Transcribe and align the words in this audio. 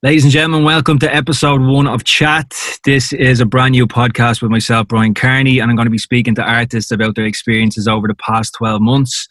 Ladies 0.00 0.22
and 0.22 0.32
gentlemen, 0.32 0.62
welcome 0.62 1.00
to 1.00 1.12
episode 1.12 1.60
one 1.60 1.88
of 1.88 2.04
Chat. 2.04 2.54
This 2.84 3.12
is 3.12 3.40
a 3.40 3.44
brand 3.44 3.72
new 3.72 3.84
podcast 3.84 4.40
with 4.40 4.48
myself, 4.48 4.86
Bryan 4.86 5.12
Kearney, 5.12 5.58
and 5.58 5.68
I'm 5.68 5.76
going 5.76 5.86
to 5.86 5.90
be 5.90 5.98
speaking 5.98 6.36
to 6.36 6.42
artists 6.42 6.92
about 6.92 7.16
their 7.16 7.24
experiences 7.24 7.88
over 7.88 8.06
the 8.06 8.14
past 8.14 8.54
12 8.58 8.80
months. 8.80 9.26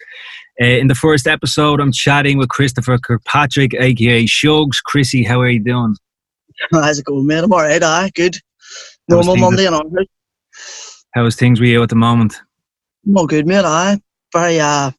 Uh, 0.61 0.65
in 0.65 0.89
the 0.89 0.93
first 0.93 1.25
episode, 1.25 1.79
I'm 1.79 1.93
chatting 1.93 2.38
with 2.38 2.49
Christopher 2.49 2.97
Kirkpatrick, 2.97 3.75
aka 3.75 4.25
Shugz. 4.25 4.83
Chrissy, 4.83 5.23
how 5.23 5.39
are 5.39 5.47
you 5.47 5.63
doing? 5.63 5.95
How's 6.73 6.99
it 6.99 7.05
going, 7.05 7.25
mate? 7.25 7.45
I'm 7.45 7.54
alright, 7.54 7.81
aye, 7.81 8.11
good. 8.13 8.38
Normal 9.07 9.38
Monday 9.38 9.68
and 9.68 9.75
onward. 9.75 10.07
How's 11.13 11.38
things 11.38 11.61
with 11.61 11.70
you 11.70 11.81
at 11.81 11.88
the 11.88 11.95
moment? 11.95 12.41
All 13.15 13.25
good, 13.25 13.47
mate, 13.47 13.63
aye. 13.63 14.02
Very 14.34 14.59
uh, 14.59 14.91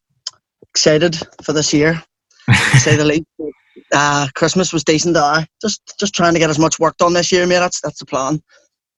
excited 0.62 1.18
for 1.42 1.52
this 1.52 1.74
year, 1.74 2.02
to 2.46 2.80
say 2.80 2.96
the 2.96 3.04
least 3.04 3.26
uh, 3.92 4.28
Christmas 4.34 4.72
was 4.72 4.84
decent. 4.84 5.16
Uh, 5.16 5.44
just 5.60 5.80
just 5.98 6.14
trying 6.14 6.34
to 6.34 6.38
get 6.38 6.50
as 6.50 6.58
much 6.58 6.78
work 6.78 6.96
done 6.98 7.14
this 7.14 7.32
year, 7.32 7.46
mate. 7.46 7.58
That's 7.58 7.80
that's 7.80 7.98
the 7.98 8.06
plan. 8.06 8.42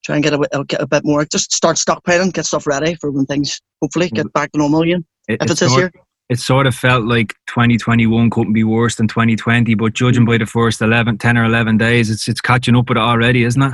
Try 0.03 0.15
and 0.15 0.23
get 0.23 0.33
a, 0.33 0.65
get 0.67 0.81
a 0.81 0.87
bit 0.87 1.05
more. 1.05 1.25
Just 1.25 1.53
start 1.53 1.77
stockpiling, 1.77 2.33
get 2.33 2.45
stuff 2.45 2.65
ready 2.65 2.95
for 2.95 3.11
when 3.11 3.25
things 3.25 3.61
hopefully 3.81 4.09
get 4.09 4.33
back 4.33 4.51
to 4.51 4.57
normal 4.57 4.81
again. 4.81 5.05
It, 5.27 5.41
if 5.41 5.51
it's, 5.51 5.59
this 5.59 5.75
year. 5.75 5.91
It 6.29 6.39
sort 6.39 6.65
of 6.65 6.73
felt 6.73 7.05
like 7.05 7.35
2021 7.47 8.29
couldn't 8.29 8.53
be 8.53 8.63
worse 8.63 8.95
than 8.95 9.07
2020, 9.07 9.75
but 9.75 9.93
judging 9.93 10.25
by 10.25 10.37
the 10.37 10.45
first 10.45 10.81
11, 10.81 11.17
10 11.17 11.37
or 11.37 11.43
11 11.43 11.77
days, 11.77 12.09
it's 12.09 12.27
it's 12.27 12.41
catching 12.41 12.75
up 12.75 12.89
with 12.89 12.97
it 12.97 13.01
already, 13.01 13.43
isn't 13.43 13.61
it? 13.61 13.73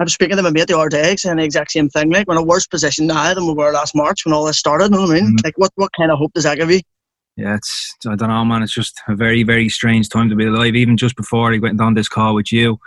I 0.00 0.04
was 0.04 0.12
speaking 0.14 0.36
to 0.36 0.42
my 0.42 0.50
mate 0.50 0.68
the 0.68 0.76
other 0.76 0.88
day, 0.88 1.16
saying 1.16 1.36
the 1.36 1.44
exact 1.44 1.70
same 1.70 1.88
thing. 1.88 2.10
Like, 2.10 2.26
we're 2.26 2.34
in 2.34 2.40
a 2.40 2.44
worse 2.44 2.66
position 2.66 3.06
now 3.06 3.32
than 3.32 3.46
we 3.46 3.54
were 3.54 3.72
last 3.72 3.94
March 3.94 4.24
when 4.24 4.34
all 4.34 4.44
this 4.44 4.58
started. 4.58 4.86
You 4.86 4.90
know 4.90 5.02
what 5.02 5.10
I 5.10 5.20
mean? 5.20 5.36
Mm. 5.36 5.44
Like, 5.44 5.56
what, 5.58 5.70
what 5.76 5.90
kind 5.96 6.10
of 6.10 6.18
hope 6.18 6.32
does 6.34 6.44
that 6.44 6.58
give 6.58 6.70
you? 6.70 6.80
Yeah, 7.36 7.56
it's 7.56 7.94
I 8.06 8.14
don't 8.14 8.28
know, 8.28 8.44
man. 8.44 8.62
It's 8.62 8.72
just 8.72 9.00
a 9.08 9.14
very, 9.14 9.42
very 9.42 9.68
strange 9.68 10.08
time 10.08 10.30
to 10.30 10.36
be 10.36 10.46
alive. 10.46 10.74
Even 10.74 10.96
just 10.96 11.16
before 11.16 11.52
I 11.52 11.58
went 11.58 11.80
on 11.80 11.94
this 11.94 12.08
call 12.08 12.34
with 12.34 12.50
you, 12.50 12.78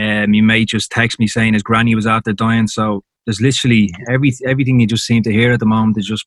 um, 0.00 0.32
your 0.32 0.44
mate 0.44 0.68
just 0.68 0.90
text 0.90 1.18
me 1.18 1.26
saying 1.26 1.52
his 1.52 1.62
granny 1.62 1.94
was 1.94 2.06
after 2.06 2.32
dying. 2.32 2.68
So 2.68 3.04
there's 3.26 3.40
literally 3.40 3.90
every 4.08 4.32
everything 4.46 4.80
you 4.80 4.86
just 4.86 5.06
seem 5.06 5.22
to 5.24 5.32
hear 5.32 5.52
at 5.52 5.60
the 5.60 5.66
moment 5.66 5.98
is 5.98 6.06
just 6.06 6.26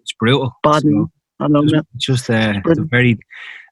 it's 0.00 0.12
brutal. 0.12 0.52
Bad, 0.64 0.82
so 0.82 1.10
I 1.38 1.48
know 1.48 1.62
it's, 1.62 1.72
it's 1.72 2.04
just 2.04 2.28
uh, 2.28 2.54
it's 2.64 2.78
a 2.80 2.84
very 2.84 3.18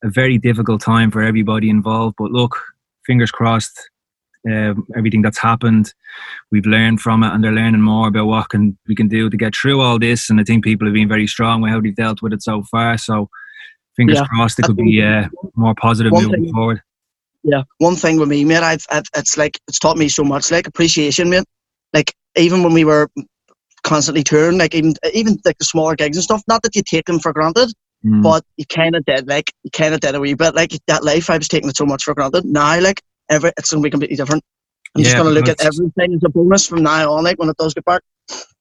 a 0.04 0.08
very 0.08 0.38
difficult 0.38 0.80
time 0.80 1.10
for 1.10 1.22
everybody 1.22 1.68
involved. 1.68 2.16
But 2.18 2.30
look, 2.30 2.56
fingers 3.04 3.32
crossed 3.32 3.90
uh, 4.50 4.74
everything 4.96 5.22
that's 5.22 5.38
happened. 5.38 5.92
We've 6.50 6.66
learned 6.66 7.00
from 7.00 7.22
it, 7.22 7.32
and 7.32 7.42
they're 7.42 7.52
learning 7.52 7.80
more 7.80 8.08
about 8.08 8.26
what 8.26 8.48
can 8.48 8.76
we 8.86 8.94
can 8.94 9.08
do 9.08 9.30
to 9.30 9.36
get 9.36 9.54
through 9.54 9.80
all 9.80 9.98
this. 9.98 10.30
And 10.30 10.40
I 10.40 10.44
think 10.44 10.64
people 10.64 10.86
have 10.86 10.94
been 10.94 11.08
very 11.08 11.26
strong 11.26 11.60
with 11.60 11.70
how 11.70 11.80
they've 11.80 11.94
dealt 11.94 12.22
with 12.22 12.32
it 12.32 12.42
so 12.42 12.62
far. 12.70 12.98
So, 12.98 13.28
fingers 13.96 14.18
yeah, 14.18 14.26
crossed, 14.26 14.58
it 14.58 14.64
could 14.64 14.76
be 14.76 15.02
uh, 15.02 15.28
more 15.54 15.74
positive 15.74 16.12
moving 16.12 16.44
thing, 16.44 16.52
forward. 16.52 16.82
Yeah, 17.44 17.62
one 17.78 17.96
thing 17.96 18.18
with 18.18 18.28
me, 18.28 18.44
mate, 18.44 18.62
I've, 18.62 18.84
I've, 18.90 19.04
it's 19.16 19.36
like 19.36 19.58
it's 19.68 19.78
taught 19.78 19.96
me 19.96 20.08
so 20.08 20.24
much, 20.24 20.50
like 20.50 20.66
appreciation, 20.66 21.30
mate. 21.30 21.44
Like 21.92 22.12
even 22.36 22.62
when 22.62 22.72
we 22.72 22.84
were 22.84 23.08
constantly 23.82 24.22
touring, 24.22 24.58
like 24.58 24.74
even 24.74 24.94
even 25.12 25.38
like 25.44 25.58
the 25.58 25.64
smaller 25.64 25.96
gigs 25.96 26.16
and 26.16 26.24
stuff. 26.24 26.42
Not 26.48 26.62
that 26.62 26.74
you 26.74 26.82
take 26.82 27.06
them 27.06 27.18
for 27.18 27.32
granted, 27.32 27.72
mm. 28.04 28.22
but 28.22 28.44
you 28.56 28.64
kind 28.66 28.94
of 28.94 29.04
did. 29.04 29.28
Like 29.28 29.52
you 29.62 29.70
kind 29.70 29.94
of 29.94 30.00
did 30.00 30.14
a 30.14 30.20
wee 30.20 30.34
bit. 30.34 30.54
Like 30.54 30.72
that 30.86 31.04
life, 31.04 31.30
I 31.30 31.38
was 31.38 31.48
taking 31.48 31.68
it 31.68 31.76
so 31.76 31.86
much 31.86 32.04
for 32.04 32.14
granted. 32.14 32.44
Now, 32.44 32.80
like 32.80 33.02
every 33.30 33.52
it's 33.56 33.70
going 33.70 33.82
to 33.82 33.86
be 33.86 33.90
completely 33.90 34.16
different. 34.16 34.42
I'm 34.94 35.00
yeah, 35.00 35.04
just 35.04 35.16
going 35.16 35.34
to 35.34 35.40
look 35.40 35.48
at 35.48 35.60
everything 35.64 36.14
as 36.14 36.22
a 36.24 36.28
bonus 36.28 36.66
from 36.66 36.82
now 36.82 37.12
on, 37.12 37.24
like 37.24 37.38
when 37.38 37.48
it 37.48 37.56
does 37.56 37.72
get 37.74 37.84
back. 37.84 38.02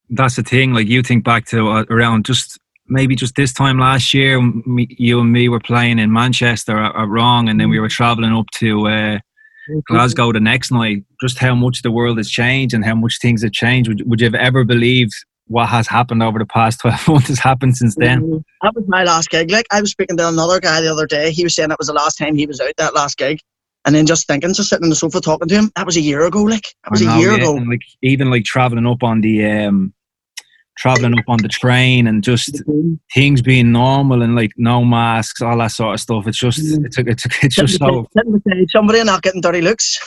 That's 0.09 0.35
the 0.35 0.43
thing. 0.43 0.73
Like 0.73 0.87
you 0.87 1.03
think 1.03 1.23
back 1.23 1.45
to 1.47 1.69
uh, 1.69 1.85
around 1.89 2.25
just 2.25 2.57
maybe 2.87 3.15
just 3.15 3.35
this 3.35 3.53
time 3.53 3.79
last 3.79 4.13
year, 4.13 4.41
me, 4.41 4.87
you 4.89 5.19
and 5.19 5.31
me 5.31 5.49
were 5.49 5.59
playing 5.59 5.99
in 5.99 6.11
Manchester 6.11 6.77
at, 6.77 6.95
at 6.95 7.07
Wrong, 7.07 7.49
and 7.49 7.59
then 7.59 7.69
we 7.69 7.79
were 7.79 7.89
traveling 7.89 8.33
up 8.33 8.49
to 8.55 8.87
uh, 8.87 9.19
Glasgow 9.87 10.31
the 10.31 10.39
next 10.39 10.71
night. 10.71 11.03
Just 11.21 11.37
how 11.37 11.55
much 11.55 11.81
the 11.81 11.91
world 11.91 12.17
has 12.17 12.29
changed 12.29 12.73
and 12.73 12.85
how 12.85 12.95
much 12.95 13.19
things 13.21 13.43
have 13.43 13.53
changed. 13.53 13.89
Would, 13.89 14.09
would 14.09 14.21
you 14.21 14.25
have 14.25 14.35
ever 14.35 14.63
believed 14.63 15.13
what 15.47 15.67
has 15.67 15.87
happened 15.87 16.23
over 16.23 16.39
the 16.39 16.45
past 16.45 16.79
12 16.81 17.07
months 17.07 17.27
has 17.27 17.39
happened 17.39 17.77
since 17.77 17.95
then? 17.95 18.21
Mm-hmm. 18.21 18.37
That 18.61 18.73
was 18.75 18.85
my 18.87 19.03
last 19.03 19.29
gig. 19.29 19.51
Like 19.51 19.65
I 19.71 19.81
was 19.81 19.91
speaking 19.91 20.17
to 20.17 20.27
another 20.27 20.59
guy 20.59 20.81
the 20.81 20.91
other 20.91 21.07
day. 21.07 21.31
He 21.31 21.43
was 21.43 21.55
saying 21.55 21.69
that 21.69 21.79
was 21.79 21.87
the 21.87 21.93
last 21.93 22.15
time 22.15 22.35
he 22.35 22.45
was 22.45 22.59
out 22.59 22.73
that 22.77 22.93
last 22.93 23.17
gig. 23.17 23.39
And 23.85 23.95
then 23.95 24.05
just 24.05 24.27
thinking, 24.27 24.53
just 24.53 24.69
sitting 24.69 24.83
on 24.83 24.89
the 24.89 24.95
sofa 24.95 25.21
talking 25.21 25.47
to 25.47 25.55
him. 25.55 25.71
That 25.75 25.85
was 25.85 25.97
a 25.97 26.01
year 26.01 26.25
ago, 26.25 26.43
like 26.43 26.75
that 26.83 26.91
was 26.91 27.01
know, 27.01 27.15
a 27.15 27.19
year 27.19 27.31
yeah. 27.31 27.37
ago. 27.37 27.57
And 27.57 27.67
like 27.67 27.81
even 28.03 28.29
like 28.29 28.43
traveling 28.43 28.85
up 28.85 29.01
on 29.01 29.21
the 29.21 29.45
um, 29.45 29.93
traveling 30.77 31.17
up 31.17 31.25
on 31.27 31.37
the 31.41 31.47
train 31.47 32.07
and 32.07 32.23
just 32.23 32.61
things 33.13 33.41
being 33.41 33.71
normal 33.71 34.21
and 34.21 34.35
like 34.35 34.51
no 34.57 34.83
masks, 34.83 35.41
all 35.41 35.57
that 35.57 35.71
sort 35.71 35.95
of 35.95 35.99
stuff. 35.99 36.27
It's 36.27 36.37
just 36.37 36.59
mm-hmm. 36.59 36.85
it's 36.85 36.97
it's, 36.97 37.43
it's 37.43 37.55
just 37.55 37.79
so. 37.79 38.07
Somebody 38.69 39.03
not 39.03 39.23
getting 39.23 39.41
dirty 39.41 39.61
looks. 39.61 39.99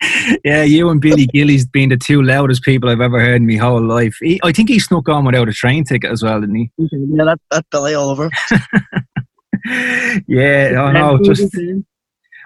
yeah, 0.44 0.62
you 0.62 0.88
and 0.88 1.00
Billy 1.00 1.26
Gillies 1.26 1.66
being 1.66 1.90
the 1.90 1.96
two 1.96 2.22
loudest 2.22 2.62
people 2.62 2.88
I've 2.88 3.00
ever 3.00 3.20
heard 3.20 3.36
in 3.36 3.46
my 3.46 3.56
whole 3.56 3.82
life. 3.82 4.16
He, 4.20 4.40
I 4.42 4.52
think 4.52 4.68
he 4.68 4.78
snuck 4.78 5.08
on 5.08 5.24
without 5.24 5.48
a 5.48 5.52
train 5.52 5.84
ticket 5.84 6.10
as 6.10 6.22
well, 6.22 6.40
didn't 6.40 6.56
he? 6.56 6.70
Yeah, 6.78 7.24
that 7.24 7.40
that 7.50 7.66
Billy 7.70 7.94
all 7.94 8.10
over. 8.10 8.30
yeah, 10.26 10.80
I 10.80 10.92
know. 10.92 11.18
Just 11.22 11.54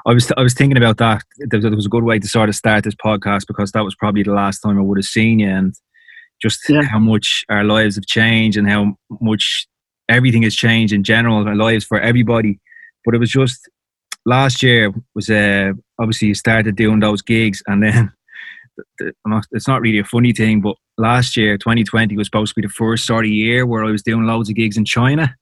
I 0.06 0.12
was 0.12 0.30
I 0.36 0.42
was 0.42 0.54
thinking 0.54 0.76
about 0.76 0.98
that. 0.98 1.22
There 1.38 1.70
was 1.70 1.86
a 1.86 1.90
good 1.90 2.04
way 2.04 2.18
to 2.18 2.28
sort 2.28 2.48
of 2.48 2.54
start 2.54 2.84
this 2.84 2.94
podcast 2.94 3.46
because 3.46 3.72
that 3.72 3.84
was 3.84 3.94
probably 3.94 4.22
the 4.22 4.32
last 4.32 4.60
time 4.60 4.78
I 4.78 4.82
would 4.82 4.98
have 4.98 5.06
seen 5.06 5.38
you, 5.38 5.48
and 5.48 5.74
just 6.42 6.68
yeah. 6.68 6.82
how 6.82 6.98
much 6.98 7.44
our 7.48 7.64
lives 7.64 7.94
have 7.96 8.06
changed 8.06 8.58
and 8.58 8.68
how 8.68 8.96
much 9.20 9.66
everything 10.08 10.42
has 10.42 10.54
changed 10.54 10.92
in 10.92 11.04
general 11.04 11.46
our 11.48 11.56
lives 11.56 11.84
for 11.84 11.98
everybody. 12.00 12.60
But 13.04 13.14
it 13.14 13.18
was 13.18 13.30
just 13.30 13.68
last 14.26 14.62
year 14.62 14.92
was 15.14 15.30
uh, 15.30 15.72
obviously 15.98 16.28
you 16.28 16.34
started 16.34 16.76
doing 16.76 17.00
those 17.00 17.22
gigs, 17.22 17.62
and 17.66 17.82
then 17.82 18.12
it's 19.52 19.68
not 19.68 19.80
really 19.80 19.98
a 20.00 20.04
funny 20.04 20.32
thing, 20.32 20.60
but 20.60 20.76
last 20.98 21.36
year 21.36 21.56
2020 21.56 22.16
was 22.16 22.26
supposed 22.26 22.54
to 22.54 22.60
be 22.60 22.66
the 22.66 22.72
first 22.72 23.06
sort 23.06 23.24
of 23.24 23.30
year 23.30 23.66
where 23.66 23.84
I 23.84 23.90
was 23.90 24.02
doing 24.02 24.26
loads 24.26 24.48
of 24.48 24.54
gigs 24.54 24.76
in 24.76 24.84
China. 24.84 25.34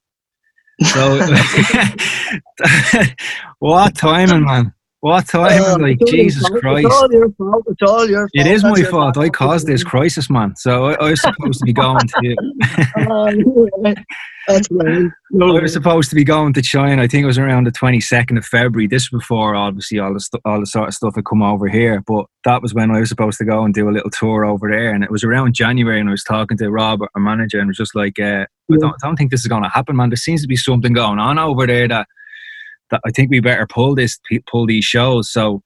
So, 0.81 1.19
what 3.59 3.95
timing, 3.95 4.43
man? 4.43 4.73
What 5.03 5.27
timing? 5.27 5.59
Uh, 5.59 5.77
like 5.79 5.99
Jesus 6.07 6.47
Christ! 6.47 6.85
It's 6.85 6.95
all 6.95 7.11
your 7.11 7.29
fault. 7.31 7.65
It's 7.67 7.81
all 7.81 8.09
your 8.09 8.21
fault. 8.21 8.31
It 8.35 8.47
is 8.47 8.61
That's 8.61 8.79
my 8.79 8.89
fault. 8.89 9.17
I 9.17 9.27
caused 9.27 9.67
this 9.67 9.83
crisis, 9.83 10.29
man. 10.29 10.55
So 10.55 10.85
I, 10.85 10.93
I 10.93 11.09
was 11.09 11.21
supposed 11.21 11.59
to 11.59 11.65
be 11.65 11.73
going 11.73 12.07
to. 12.07 12.35
uh, 13.91 13.93
That's 14.47 14.69
right. 14.71 15.11
No, 15.31 15.57
I 15.57 15.61
was 15.61 15.73
supposed 15.73 16.09
to 16.11 16.15
be 16.15 16.23
going 16.23 16.53
to 16.53 16.61
China. 16.61 17.01
I 17.01 17.07
think 17.07 17.23
it 17.23 17.27
was 17.27 17.37
around 17.37 17.67
the 17.67 17.71
twenty 17.71 17.99
second 17.99 18.37
of 18.37 18.45
February. 18.45 18.87
This 18.87 19.11
was 19.11 19.19
before 19.19 19.55
obviously 19.55 19.99
all 19.99 20.13
the 20.13 20.21
st- 20.21 20.41
all 20.45 20.61
the 20.61 20.65
sort 20.65 20.87
of 20.87 20.93
stuff 20.93 21.15
had 21.15 21.25
come 21.25 21.41
over 21.41 21.67
here. 21.67 22.01
But 22.07 22.27
that 22.45 22.61
was 22.61 22.73
when 22.73 22.89
I 22.89 23.01
was 23.01 23.09
supposed 23.09 23.39
to 23.39 23.45
go 23.45 23.65
and 23.65 23.73
do 23.73 23.89
a 23.89 23.91
little 23.91 24.09
tour 24.09 24.45
over 24.45 24.71
there. 24.71 24.93
And 24.93 25.03
it 25.03 25.11
was 25.11 25.25
around 25.25 25.53
January, 25.53 25.99
and 25.99 26.07
I 26.07 26.13
was 26.13 26.23
talking 26.23 26.57
to 26.59 26.71
Rob, 26.71 27.01
our 27.01 27.21
manager, 27.21 27.59
and 27.59 27.67
was 27.67 27.75
just 27.75 27.93
like, 27.93 28.21
uh, 28.21 28.45
I, 28.71 28.77
don't, 28.77 28.95
I 29.03 29.07
don't 29.07 29.17
think 29.17 29.31
this 29.31 29.41
is 29.41 29.47
going 29.47 29.63
to 29.63 29.69
happen, 29.69 29.97
man. 29.97 30.11
There 30.11 30.15
seems 30.15 30.41
to 30.43 30.47
be 30.47 30.55
something 30.55 30.93
going 30.93 31.19
on 31.19 31.37
over 31.37 31.67
there 31.67 31.89
that 31.89 32.07
that 32.93 33.01
I 33.05 33.11
think 33.11 33.29
we 33.29 33.39
better 33.41 33.67
pull 33.67 33.95
this 33.95 34.19
pull 34.47 34.65
these 34.65 34.85
shows. 34.85 35.31
So. 35.31 35.61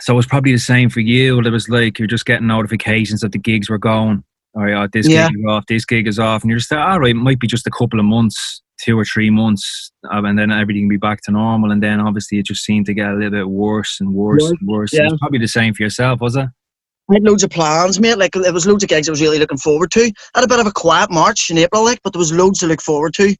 So 0.00 0.12
it 0.12 0.16
was 0.16 0.26
probably 0.26 0.52
the 0.52 0.58
same 0.58 0.90
for 0.90 1.00
you. 1.00 1.40
It 1.40 1.50
was 1.50 1.70
like 1.70 1.98
you're 1.98 2.06
just 2.06 2.26
getting 2.26 2.46
notifications 2.46 3.22
that 3.22 3.32
the 3.32 3.38
gigs 3.38 3.70
were 3.70 3.78
going 3.78 4.22
all 4.56 4.64
right, 4.64 4.90
this 4.90 5.06
yeah. 5.06 5.28
gig 5.28 5.38
is 5.38 5.44
off, 5.46 5.66
this 5.66 5.84
gig 5.84 6.08
is 6.08 6.18
off, 6.18 6.42
and 6.42 6.50
you're 6.50 6.58
just 6.58 6.72
like, 6.72 6.80
all 6.80 6.98
right. 6.98 7.10
It 7.10 7.14
might 7.14 7.38
be 7.38 7.46
just 7.46 7.66
a 7.66 7.70
couple 7.70 8.00
of 8.00 8.06
months, 8.06 8.62
two 8.80 8.98
or 8.98 9.04
three 9.04 9.28
months, 9.28 9.92
um, 10.10 10.24
and 10.24 10.38
then 10.38 10.50
everything 10.50 10.84
will 10.84 10.94
be 10.94 10.96
back 10.96 11.20
to 11.24 11.30
normal. 11.30 11.70
And 11.70 11.82
then 11.82 12.00
obviously 12.00 12.38
it 12.38 12.46
just 12.46 12.64
seemed 12.64 12.86
to 12.86 12.94
get 12.94 13.10
a 13.10 13.14
little 13.14 13.30
bit 13.30 13.48
worse 13.50 13.98
and 14.00 14.14
worse 14.14 14.44
and 14.44 14.58
worse. 14.64 14.94
Yeah. 14.94 15.02
It 15.02 15.12
was 15.12 15.20
probably 15.20 15.40
the 15.40 15.48
same 15.48 15.74
for 15.74 15.82
yourself, 15.82 16.22
was 16.22 16.36
it? 16.36 16.48
I 17.10 17.14
had 17.14 17.22
loads 17.22 17.44
of 17.44 17.50
plans, 17.50 18.00
mate. 18.00 18.16
Like 18.16 18.32
there 18.32 18.52
was 18.52 18.66
loads 18.66 18.82
of 18.82 18.88
gigs 18.88 19.08
I 19.08 19.12
was 19.12 19.20
really 19.20 19.38
looking 19.38 19.58
forward 19.58 19.90
to. 19.92 20.10
I 20.34 20.38
had 20.40 20.44
a 20.44 20.48
bit 20.48 20.58
of 20.58 20.66
a 20.66 20.72
quiet 20.72 21.10
March 21.10 21.50
in 21.50 21.58
April, 21.58 21.84
like, 21.84 22.00
but 22.02 22.14
there 22.14 22.18
was 22.18 22.32
loads 22.32 22.60
to 22.60 22.66
look 22.66 22.80
forward 22.80 23.12
to. 23.14 23.36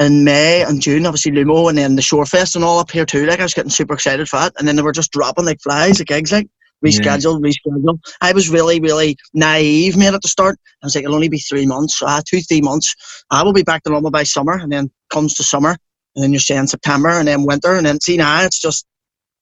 In 0.00 0.24
May 0.24 0.62
and 0.62 0.80
June, 0.80 1.06
obviously 1.06 1.30
Lumo 1.30 1.68
and 1.68 1.78
then 1.78 1.94
the 1.94 2.02
Shorefest 2.02 2.56
and 2.56 2.64
all 2.64 2.80
up 2.80 2.90
here 2.90 3.06
too. 3.06 3.26
Like 3.26 3.38
I 3.38 3.44
was 3.44 3.54
getting 3.54 3.70
super 3.70 3.94
excited 3.94 4.28
for 4.28 4.40
that, 4.40 4.52
and 4.58 4.66
then 4.66 4.74
they 4.74 4.82
were 4.82 4.92
just 4.92 5.12
dropping 5.12 5.44
like 5.44 5.60
flies, 5.60 5.98
the 5.98 6.04
gigs, 6.04 6.32
like 6.32 6.48
reschedule, 6.84 7.40
yeah. 7.40 7.52
reschedule. 7.52 7.98
I 8.20 8.32
was 8.32 8.48
really, 8.50 8.80
really 8.80 9.16
naive, 9.34 9.96
mate, 9.96 10.12
at 10.12 10.22
the 10.22 10.28
start. 10.28 10.58
I 10.82 10.86
was 10.86 10.96
like, 10.96 11.04
it'll 11.04 11.14
only 11.14 11.28
be 11.28 11.38
three 11.38 11.64
months, 11.64 12.02
uh, 12.02 12.20
two, 12.28 12.40
three 12.40 12.60
months. 12.60 12.94
I 13.30 13.44
will 13.44 13.52
be 13.52 13.62
back 13.62 13.84
to 13.84 13.90
normal 13.90 14.10
by 14.10 14.24
summer, 14.24 14.54
and 14.54 14.72
then 14.72 14.90
comes 15.10 15.34
to 15.34 15.44
summer, 15.44 15.76
and 16.16 16.24
then 16.24 16.32
you're 16.32 16.40
saying 16.40 16.66
September, 16.66 17.10
and 17.10 17.28
then 17.28 17.46
winter, 17.46 17.74
and 17.74 17.86
then 17.86 18.00
see 18.00 18.16
now 18.16 18.42
it's 18.42 18.58
just, 18.58 18.86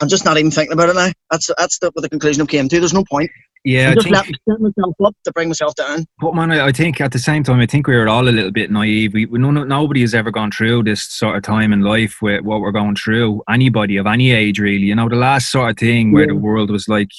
I'm 0.00 0.08
just 0.08 0.26
not 0.26 0.36
even 0.36 0.50
thinking 0.50 0.74
about 0.74 0.90
it 0.90 0.96
now. 0.96 1.12
That's 1.30 1.48
that's 1.56 1.78
the, 1.78 1.90
what 1.94 2.02
the 2.02 2.10
conclusion 2.10 2.42
I 2.42 2.46
came 2.46 2.68
to. 2.68 2.78
There's 2.78 2.92
no 2.92 3.04
point. 3.10 3.30
Yeah, 3.64 3.90
I 3.90 3.94
just 3.94 4.08
think, 4.08 4.38
let 4.46 4.60
myself 4.60 4.94
up 5.04 5.14
to 5.24 5.32
bring 5.32 5.48
myself 5.48 5.74
down. 5.76 6.06
But 6.20 6.34
man, 6.34 6.50
I 6.50 6.72
think 6.72 7.00
at 7.00 7.12
the 7.12 7.20
same 7.20 7.44
time, 7.44 7.60
I 7.60 7.66
think 7.66 7.86
we 7.86 7.94
are 7.94 8.08
all 8.08 8.28
a 8.28 8.30
little 8.30 8.50
bit 8.50 8.72
naive. 8.72 9.14
We, 9.14 9.26
we 9.26 9.38
no, 9.38 9.50
nobody 9.50 10.00
has 10.00 10.14
ever 10.14 10.32
gone 10.32 10.50
through 10.50 10.82
this 10.82 11.04
sort 11.04 11.36
of 11.36 11.44
time 11.44 11.72
in 11.72 11.82
life 11.82 12.16
with 12.20 12.42
what 12.42 12.60
we're 12.60 12.72
going 12.72 12.96
through. 12.96 13.42
Anybody 13.48 13.98
of 13.98 14.06
any 14.06 14.32
age, 14.32 14.58
really. 14.58 14.86
You 14.86 14.96
know, 14.96 15.08
the 15.08 15.14
last 15.14 15.52
sort 15.52 15.70
of 15.70 15.78
thing 15.78 16.10
where 16.12 16.24
yeah. 16.24 16.32
the 16.32 16.36
world 16.36 16.70
was 16.70 16.88
like 16.88 17.10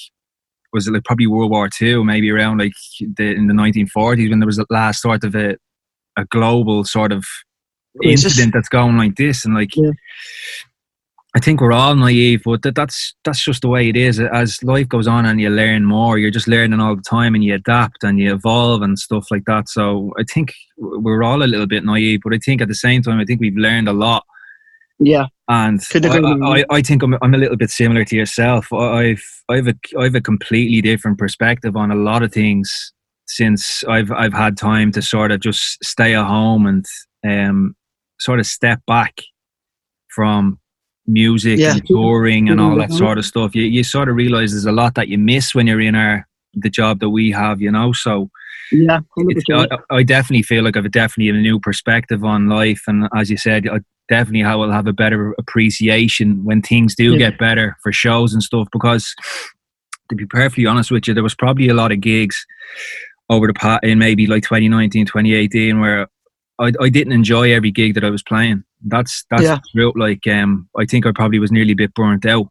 was 0.74 0.88
it 0.88 0.92
like 0.92 1.04
probably 1.04 1.26
World 1.26 1.50
War 1.50 1.70
Two, 1.70 2.04
maybe 2.04 2.30
around 2.30 2.58
like 2.58 2.72
the, 3.00 3.34
in 3.34 3.46
the 3.46 3.54
1940s 3.54 4.28
when 4.28 4.40
there 4.40 4.46
was 4.46 4.56
the 4.56 4.66
last 4.68 5.00
sort 5.00 5.24
of 5.24 5.34
a 5.34 5.56
a 6.18 6.24
global 6.26 6.84
sort 6.84 7.12
of 7.12 7.24
incident 8.02 8.36
just, 8.36 8.52
that's 8.52 8.68
going 8.68 8.98
like 8.98 9.14
this, 9.16 9.46
and 9.46 9.54
like. 9.54 9.74
Yeah. 9.74 9.92
I 11.36 11.40
think 11.40 11.60
we're 11.60 11.72
all 11.72 11.96
naive, 11.96 12.42
but 12.44 12.62
that, 12.62 12.76
that's 12.76 13.12
that's 13.24 13.44
just 13.44 13.62
the 13.62 13.68
way 13.68 13.88
it 13.88 13.96
is. 13.96 14.20
As 14.20 14.62
life 14.62 14.88
goes 14.88 15.08
on 15.08 15.26
and 15.26 15.40
you 15.40 15.50
learn 15.50 15.84
more, 15.84 16.16
you're 16.16 16.30
just 16.30 16.46
learning 16.46 16.78
all 16.78 16.94
the 16.94 17.02
time 17.02 17.34
and 17.34 17.42
you 17.42 17.54
adapt 17.54 18.04
and 18.04 18.20
you 18.20 18.32
evolve 18.32 18.82
and 18.82 18.96
stuff 18.96 19.26
like 19.32 19.44
that. 19.46 19.68
So 19.68 20.12
I 20.16 20.22
think 20.22 20.54
we're 20.78 21.24
all 21.24 21.42
a 21.42 21.44
little 21.44 21.66
bit 21.66 21.84
naive, 21.84 22.20
but 22.22 22.34
I 22.34 22.38
think 22.38 22.62
at 22.62 22.68
the 22.68 22.74
same 22.74 23.02
time, 23.02 23.18
I 23.18 23.24
think 23.24 23.40
we've 23.40 23.56
learned 23.56 23.88
a 23.88 23.92
lot. 23.92 24.24
Yeah, 25.00 25.26
and 25.48 25.80
I, 25.92 26.60
I, 26.60 26.64
I, 26.70 26.80
think 26.80 27.02
I'm, 27.02 27.16
I'm 27.20 27.34
a 27.34 27.38
little 27.38 27.56
bit 27.56 27.70
similar 27.70 28.04
to 28.04 28.16
yourself. 28.16 28.72
I've 28.72 29.24
I've 29.48 29.66
a 29.66 29.74
I've 29.98 30.14
a 30.14 30.20
completely 30.20 30.80
different 30.82 31.18
perspective 31.18 31.76
on 31.76 31.90
a 31.90 31.96
lot 31.96 32.22
of 32.22 32.32
things 32.32 32.92
since 33.26 33.82
I've 33.88 34.12
I've 34.12 34.32
had 34.32 34.56
time 34.56 34.92
to 34.92 35.02
sort 35.02 35.32
of 35.32 35.40
just 35.40 35.84
stay 35.84 36.14
at 36.14 36.26
home 36.26 36.66
and 36.66 36.86
um 37.26 37.74
sort 38.20 38.38
of 38.38 38.46
step 38.46 38.80
back 38.86 39.16
from 40.14 40.60
music 41.06 41.58
yeah. 41.58 41.72
and 41.72 41.86
touring 41.86 42.48
and 42.48 42.60
all 42.60 42.76
that 42.76 42.88
mm-hmm. 42.88 42.98
sort 42.98 43.18
of 43.18 43.24
stuff. 43.24 43.54
You 43.54 43.64
you 43.64 43.84
sort 43.84 44.08
of 44.08 44.16
realize 44.16 44.52
there's 44.52 44.64
a 44.64 44.72
lot 44.72 44.94
that 44.94 45.08
you 45.08 45.18
miss 45.18 45.54
when 45.54 45.66
you're 45.66 45.80
in 45.80 45.94
our 45.94 46.26
the 46.54 46.70
job 46.70 47.00
that 47.00 47.10
we 47.10 47.30
have, 47.30 47.60
you 47.60 47.70
know. 47.70 47.92
So 47.92 48.30
yeah, 48.72 49.00
I, 49.52 49.66
I, 49.90 50.02
definitely 50.02 50.42
feel 50.42 50.64
like 50.64 50.76
I've 50.76 50.90
definitely 50.90 51.28
a 51.30 51.40
new 51.40 51.60
perspective 51.60 52.24
on 52.24 52.48
life, 52.48 52.82
and 52.86 53.08
as 53.16 53.30
you 53.30 53.36
said, 53.36 53.68
I 53.68 53.80
definitely 54.08 54.44
will 54.44 54.72
have 54.72 54.86
a 54.86 54.92
better 54.92 55.34
appreciation 55.38 56.44
when 56.44 56.62
things 56.62 56.94
do 56.94 57.12
yeah. 57.12 57.30
get 57.30 57.38
better 57.38 57.76
for 57.82 57.92
shows 57.92 58.32
and 58.32 58.42
stuff. 58.42 58.68
Because 58.72 59.14
to 60.10 60.16
be 60.16 60.26
perfectly 60.26 60.66
honest 60.66 60.90
with 60.90 61.08
you, 61.08 61.14
there 61.14 61.22
was 61.22 61.34
probably 61.34 61.68
a 61.68 61.74
lot 61.74 61.92
of 61.92 62.00
gigs 62.00 62.46
over 63.28 63.46
the 63.46 63.54
past 63.54 63.84
in 63.84 63.98
maybe 63.98 64.26
like 64.26 64.42
2019, 64.42 65.06
2018, 65.06 65.80
where 65.80 66.08
I, 66.58 66.72
I 66.80 66.88
didn't 66.88 67.12
enjoy 67.12 67.52
every 67.52 67.70
gig 67.70 67.94
that 67.94 68.04
I 68.04 68.10
was 68.10 68.22
playing. 68.22 68.64
That's 68.84 69.24
that's 69.30 69.42
yeah. 69.42 69.58
true. 69.74 69.92
Like 69.96 70.26
um, 70.26 70.68
I 70.78 70.84
think 70.84 71.06
I 71.06 71.12
probably 71.12 71.38
was 71.38 71.50
nearly 71.50 71.72
a 71.72 71.76
bit 71.76 71.94
burnt 71.94 72.26
out, 72.26 72.48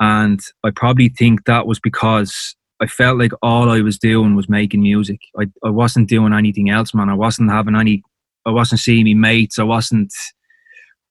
and 0.00 0.40
I 0.64 0.70
probably 0.70 1.08
think 1.08 1.44
that 1.44 1.66
was 1.66 1.80
because 1.80 2.54
I 2.80 2.86
felt 2.86 3.18
like 3.18 3.32
all 3.42 3.70
I 3.70 3.80
was 3.80 3.98
doing 3.98 4.36
was 4.36 4.48
making 4.48 4.82
music. 4.82 5.20
I 5.38 5.46
I 5.64 5.70
wasn't 5.70 6.08
doing 6.08 6.32
anything 6.32 6.70
else, 6.70 6.94
man. 6.94 7.08
I 7.08 7.14
wasn't 7.14 7.50
having 7.50 7.76
any. 7.76 8.02
I 8.46 8.50
wasn't 8.50 8.80
seeing 8.80 9.04
me 9.04 9.14
mates. 9.14 9.58
I 9.58 9.64
wasn't. 9.64 10.12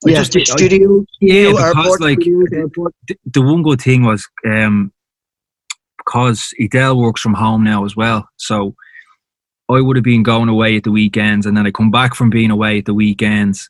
I 0.06 0.12
yeah, 0.12 0.24
just, 0.24 0.52
studio, 0.52 1.00
I, 1.00 1.04
yeah, 1.22 1.52
because 1.52 2.00
like 2.02 2.20
the, 2.20 3.18
the 3.26 3.42
one 3.42 3.64
good 3.64 3.82
thing 3.82 4.04
was 4.04 4.28
um, 4.46 4.92
because 5.98 6.54
Edel 6.60 7.00
works 7.00 7.22
from 7.22 7.34
home 7.34 7.64
now 7.64 7.86
as 7.86 7.96
well, 7.96 8.28
so 8.36 8.76
I 9.70 9.80
would 9.80 9.96
have 9.96 10.04
been 10.04 10.24
going 10.24 10.50
away 10.50 10.76
at 10.76 10.84
the 10.84 10.92
weekends, 10.92 11.46
and 11.46 11.56
then 11.56 11.66
I 11.66 11.72
come 11.72 11.90
back 11.90 12.16
from 12.16 12.30
being 12.30 12.52
away 12.52 12.80
at 12.80 12.86
the 12.86 12.94
weekends, 12.94 13.70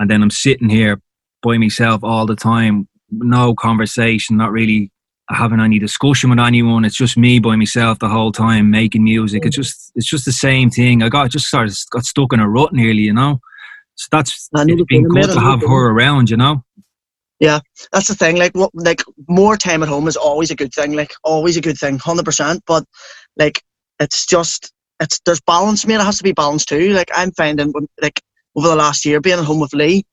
and 0.00 0.10
then 0.10 0.22
I'm 0.22 0.30
sitting 0.30 0.68
here 0.68 1.00
by 1.42 1.58
myself 1.58 2.02
all 2.02 2.26
the 2.26 2.34
time, 2.34 2.88
no 3.10 3.54
conversation, 3.54 4.38
not 4.38 4.50
really 4.50 4.90
having 5.28 5.60
any 5.60 5.78
discussion 5.78 6.30
with 6.30 6.40
anyone. 6.40 6.84
It's 6.84 6.96
just 6.96 7.16
me 7.16 7.38
by 7.38 7.54
myself 7.54 7.98
the 7.98 8.08
whole 8.08 8.32
time 8.32 8.70
making 8.70 9.04
music. 9.04 9.44
It's 9.44 9.54
just 9.54 9.92
it's 9.94 10.08
just 10.08 10.24
the 10.24 10.32
same 10.32 10.70
thing. 10.70 11.02
I 11.02 11.08
got 11.08 11.30
just 11.30 11.48
sort 11.48 11.68
of 11.68 11.76
got 11.90 12.04
stuck 12.04 12.32
in 12.32 12.40
a 12.40 12.48
rut 12.48 12.72
nearly, 12.72 13.02
you 13.02 13.12
know. 13.12 13.40
So 13.94 14.08
that's 14.10 14.48
it's 14.52 14.82
been 14.88 15.04
good 15.04 15.30
to 15.30 15.40
have 15.40 15.60
her 15.60 15.90
around, 15.90 16.30
you 16.30 16.38
know. 16.38 16.64
Yeah, 17.38 17.60
that's 17.92 18.08
the 18.08 18.14
thing. 18.14 18.36
Like, 18.36 18.54
what, 18.54 18.70
like 18.74 19.02
more 19.28 19.56
time 19.56 19.82
at 19.82 19.88
home 19.88 20.08
is 20.08 20.16
always 20.16 20.50
a 20.50 20.56
good 20.56 20.72
thing. 20.74 20.92
Like, 20.92 21.14
always 21.24 21.56
a 21.56 21.62
good 21.62 21.78
thing, 21.78 21.98
hundred 21.98 22.24
percent. 22.24 22.62
But 22.66 22.84
like, 23.36 23.62
it's 23.98 24.26
just 24.26 24.72
it's 25.00 25.20
there's 25.26 25.40
balance, 25.42 25.86
mate. 25.86 25.96
It 25.96 26.02
has 26.02 26.18
to 26.18 26.24
be 26.24 26.32
balanced 26.32 26.68
too. 26.68 26.92
Like 26.92 27.10
I'm 27.14 27.32
finding, 27.32 27.72
like 28.00 28.20
over 28.56 28.68
the 28.68 28.76
last 28.76 29.04
year, 29.04 29.20
being 29.20 29.38
at 29.38 29.44
home 29.44 29.60
with 29.60 29.74
Lee, 29.74 30.04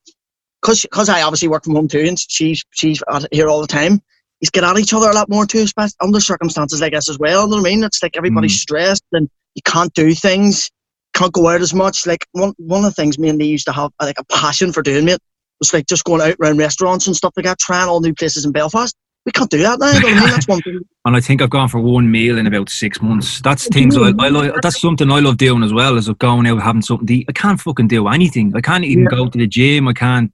because 0.62 1.08
I 1.08 1.22
obviously 1.22 1.48
work 1.48 1.64
from 1.64 1.74
home 1.74 1.88
too, 1.88 2.00
and 2.00 2.18
she's 2.18 2.64
she's 2.72 3.02
here 3.32 3.48
all 3.48 3.60
the 3.60 3.66
time. 3.66 4.00
He's 4.40 4.50
get 4.50 4.64
at 4.64 4.78
each 4.78 4.92
other 4.92 5.10
a 5.10 5.14
lot 5.14 5.28
more 5.28 5.46
too, 5.46 5.62
especially 5.62 5.96
under 6.00 6.20
circumstances 6.20 6.80
like 6.80 6.92
this 6.92 7.08
as 7.08 7.18
well. 7.18 7.44
You 7.44 7.50
know 7.50 7.56
what 7.56 7.66
I 7.66 7.70
mean? 7.70 7.84
It's 7.84 8.02
like 8.02 8.16
everybody's 8.16 8.56
mm. 8.56 8.60
stressed 8.60 9.04
and 9.12 9.28
you 9.54 9.62
can't 9.64 9.92
do 9.94 10.14
things, 10.14 10.70
can't 11.14 11.32
go 11.32 11.48
out 11.48 11.60
as 11.60 11.74
much. 11.74 12.06
Like 12.06 12.26
one 12.32 12.54
one 12.58 12.84
of 12.84 12.94
the 12.94 12.94
things 12.94 13.18
me 13.18 13.28
and 13.28 13.38
Lee 13.38 13.46
used 13.46 13.66
to 13.66 13.72
have 13.72 13.90
like 14.00 14.18
a 14.18 14.24
passion 14.24 14.72
for 14.72 14.82
doing, 14.82 15.04
mate, 15.04 15.18
was 15.58 15.72
like 15.72 15.86
just 15.86 16.04
going 16.04 16.20
out 16.20 16.36
around 16.40 16.58
restaurants 16.58 17.06
and 17.06 17.16
stuff 17.16 17.32
like 17.36 17.46
that, 17.46 17.58
trying 17.58 17.88
all 17.88 18.00
new 18.00 18.14
places 18.14 18.44
in 18.44 18.52
Belfast 18.52 18.94
we 19.28 19.32
can't 19.32 19.50
do 19.50 19.58
that 19.58 19.78
now. 19.78 19.92
You 19.92 20.00
know 20.00 20.08
I 20.08 20.20
mean? 20.20 20.30
That's 20.30 20.48
one 20.48 20.62
thing. 20.62 20.80
and 21.04 21.14
I 21.14 21.20
think 21.20 21.42
I've 21.42 21.50
gone 21.50 21.68
for 21.68 21.80
one 21.80 22.10
meal 22.10 22.38
in 22.38 22.46
about 22.46 22.70
six 22.70 23.02
months. 23.02 23.42
That's 23.42 23.68
things 23.68 23.94
I, 23.94 24.14
I 24.18 24.28
like. 24.28 24.54
That's 24.62 24.80
something 24.80 25.12
I 25.12 25.20
love 25.20 25.36
doing 25.36 25.62
as 25.62 25.70
well. 25.70 25.98
As 25.98 26.08
of 26.08 26.18
going 26.18 26.46
out 26.46 26.62
having 26.62 26.80
something 26.80 27.06
to 27.06 27.14
eat. 27.14 27.26
I 27.28 27.32
can't 27.32 27.60
fucking 27.60 27.88
do 27.88 28.08
anything. 28.08 28.56
I 28.56 28.62
can't 28.62 28.84
even 28.84 29.04
yeah. 29.04 29.10
go 29.10 29.28
to 29.28 29.36
the 29.36 29.46
gym. 29.46 29.86
I 29.86 29.92
can't. 29.92 30.32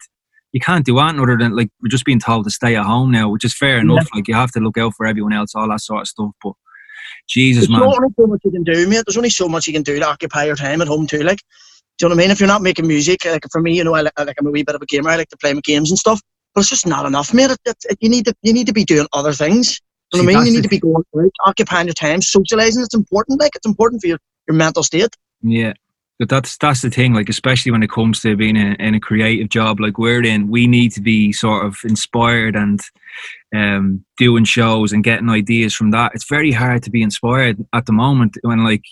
You 0.52 0.60
can't 0.60 0.86
do 0.86 1.00
anything 1.00 1.20
other 1.20 1.36
than 1.36 1.56
like 1.56 1.70
we're 1.82 1.88
just 1.88 2.04
being 2.04 2.20
told 2.20 2.44
to 2.44 2.50
stay 2.52 2.76
at 2.76 2.84
home 2.84 3.10
now, 3.10 3.28
which 3.30 3.44
is 3.44 3.56
fair 3.56 3.80
enough. 3.80 4.06
Yeah. 4.12 4.18
Like 4.18 4.28
you 4.28 4.34
have 4.34 4.52
to 4.52 4.60
look 4.60 4.78
out 4.78 4.94
for 4.96 5.06
everyone 5.06 5.32
else, 5.32 5.56
all 5.56 5.68
that 5.70 5.80
sort 5.80 6.02
of 6.02 6.06
stuff. 6.06 6.30
But 6.40 6.52
Jesus, 7.28 7.66
There's 7.66 7.70
man, 7.70 7.82
only 7.82 8.14
so 8.16 8.26
much 8.28 8.42
you 8.44 8.52
can 8.52 8.62
do, 8.62 8.88
mate. 8.88 9.02
There's 9.04 9.16
only 9.16 9.30
so 9.30 9.48
much 9.48 9.66
you 9.66 9.72
can 9.72 9.82
do 9.82 9.98
to 9.98 10.06
occupy 10.06 10.44
your 10.44 10.54
time 10.54 10.80
at 10.82 10.86
home 10.86 11.08
too. 11.08 11.24
Like, 11.24 11.38
do 11.98 12.06
you 12.06 12.08
know 12.08 12.14
what 12.14 12.22
I 12.22 12.24
mean? 12.24 12.30
If 12.30 12.38
you're 12.38 12.46
not 12.46 12.62
making 12.62 12.86
music, 12.86 13.24
like 13.24 13.44
for 13.50 13.60
me, 13.60 13.76
you 13.76 13.82
know, 13.82 13.96
I, 13.96 14.02
like 14.02 14.36
I'm 14.38 14.46
a 14.46 14.52
wee 14.52 14.62
bit 14.62 14.76
of 14.76 14.82
a 14.82 14.86
gamer. 14.86 15.10
I 15.10 15.16
like 15.16 15.30
to 15.30 15.36
play 15.36 15.52
my 15.52 15.60
games 15.64 15.90
and 15.90 15.98
stuff 15.98 16.20
but 16.54 16.60
it's 16.60 16.70
just 16.70 16.86
not 16.86 17.06
enough, 17.06 17.34
mate. 17.34 17.50
It, 17.50 17.58
it, 17.66 17.98
you 18.00 18.08
need 18.08 18.26
to 18.26 18.34
you 18.42 18.52
need 18.52 18.66
to 18.66 18.72
be 18.72 18.84
doing 18.84 19.06
other 19.12 19.32
things. 19.32 19.80
You 20.12 20.20
know 20.20 20.26
what 20.26 20.34
I 20.34 20.38
mean? 20.38 20.46
You 20.46 20.52
need 20.54 20.62
to 20.62 20.68
be 20.68 20.78
going 20.78 21.02
out, 21.18 21.30
occupying 21.46 21.88
your 21.88 21.94
time, 21.94 22.22
socializing. 22.22 22.82
It's 22.82 22.94
important. 22.94 23.40
Like 23.40 23.56
it's 23.56 23.66
important 23.66 24.02
for 24.02 24.08
your, 24.08 24.18
your 24.46 24.56
mental 24.56 24.82
state. 24.82 25.14
Yeah. 25.42 25.72
But 26.18 26.28
that's 26.28 26.56
that's 26.58 26.82
the 26.82 26.90
thing, 26.90 27.12
like 27.12 27.28
especially 27.28 27.72
when 27.72 27.82
it 27.82 27.90
comes 27.90 28.20
to 28.20 28.36
being 28.36 28.56
in, 28.56 28.74
in 28.74 28.94
a 28.94 29.00
creative 29.00 29.48
job 29.48 29.80
like 29.80 29.98
we're 29.98 30.22
in, 30.22 30.48
we 30.48 30.68
need 30.68 30.92
to 30.92 31.00
be 31.00 31.32
sort 31.32 31.66
of 31.66 31.76
inspired 31.82 32.54
and 32.54 32.80
um, 33.54 34.04
doing 34.16 34.44
shows 34.44 34.92
and 34.92 35.02
getting 35.02 35.28
ideas 35.28 35.74
from 35.74 35.90
that. 35.90 36.12
It's 36.14 36.28
very 36.28 36.52
hard 36.52 36.84
to 36.84 36.90
be 36.90 37.02
inspired 37.02 37.58
at 37.72 37.86
the 37.86 37.92
moment 37.92 38.38
when 38.42 38.62
like 38.62 38.84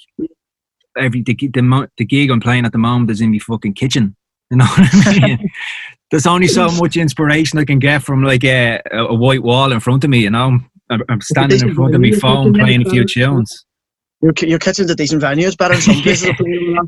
every 0.98 1.22
the, 1.22 1.34
the, 1.34 1.90
the 1.96 2.04
gig 2.04 2.30
I'm 2.30 2.40
playing 2.40 2.66
at 2.66 2.72
the 2.72 2.78
moment 2.78 3.12
is 3.12 3.20
in 3.20 3.30
my 3.30 3.38
fucking 3.38 3.74
kitchen. 3.74 4.16
You 4.50 4.56
know 4.56 4.66
what 4.66 4.88
I 5.06 5.20
mean? 5.20 5.50
there's 6.12 6.26
only 6.26 6.46
so 6.46 6.70
much 6.72 6.98
inspiration 6.98 7.58
I 7.58 7.64
can 7.64 7.78
get 7.78 8.02
from 8.02 8.22
like 8.22 8.44
uh, 8.44 8.78
a, 8.92 9.06
a 9.06 9.14
white 9.14 9.42
wall 9.42 9.72
in 9.72 9.80
front 9.80 10.04
of 10.04 10.10
me. 10.10 10.20
You 10.20 10.30
know, 10.30 10.60
I'm, 10.90 11.20
standing 11.22 11.60
in 11.60 11.74
front 11.74 11.94
of 11.94 12.02
my 12.02 12.10
phone 12.12 12.52
playing 12.52 12.86
a 12.86 12.90
few 12.90 13.06
tunes. 13.06 13.64
Your, 14.20 14.34
your 14.42 14.58
kitchen's 14.58 14.90
a 14.90 14.94
decent 14.94 15.22
venue. 15.22 15.46
It's 15.46 15.56
better 15.56 15.72
than 15.72 15.82
some 15.82 16.02
places. 16.02 16.30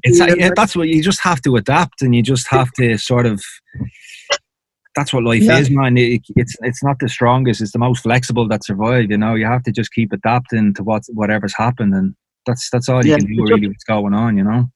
it's, 0.03 0.19
yeah, 0.19 0.51
that's 0.55 0.77
what 0.77 0.89
you 0.89 1.03
just 1.03 1.23
have 1.23 1.41
to 1.43 1.57
adapt, 1.57 2.03
and 2.03 2.15
you 2.15 2.23
just 2.23 2.47
have 2.51 2.71
to 2.73 2.99
sort 2.99 3.25
of. 3.25 3.43
That's 4.95 5.13
what 5.13 5.25
life 5.25 5.43
yeah. 5.43 5.59
is, 5.59 5.71
man. 5.71 5.97
It, 5.97 6.21
it's 6.37 6.55
it's 6.61 6.85
not 6.85 6.99
the 7.01 7.09
strongest; 7.09 7.63
it's 7.63 7.73
the 7.73 7.79
most 7.79 8.03
flexible 8.03 8.47
that 8.49 8.63
survive. 8.63 9.11
You 9.11 9.17
know, 9.17 9.35
you 9.37 9.47
have 9.47 9.63
to 9.63 9.73
just 9.73 9.91
keep 9.95 10.13
adapting 10.13 10.75
to 10.75 10.85
what 10.85 11.03
whatever's 11.15 11.55
happened, 11.57 11.95
and 11.95 12.15
that's 12.45 12.69
that's 12.69 12.91
all 12.91 13.03
you 13.03 13.13
yeah, 13.13 13.17
can 13.17 13.35
do. 13.35 13.43
Really, 13.43 13.69
what's 13.69 13.85
going 13.85 14.13
on, 14.13 14.37
you 14.37 14.45
know 14.45 14.69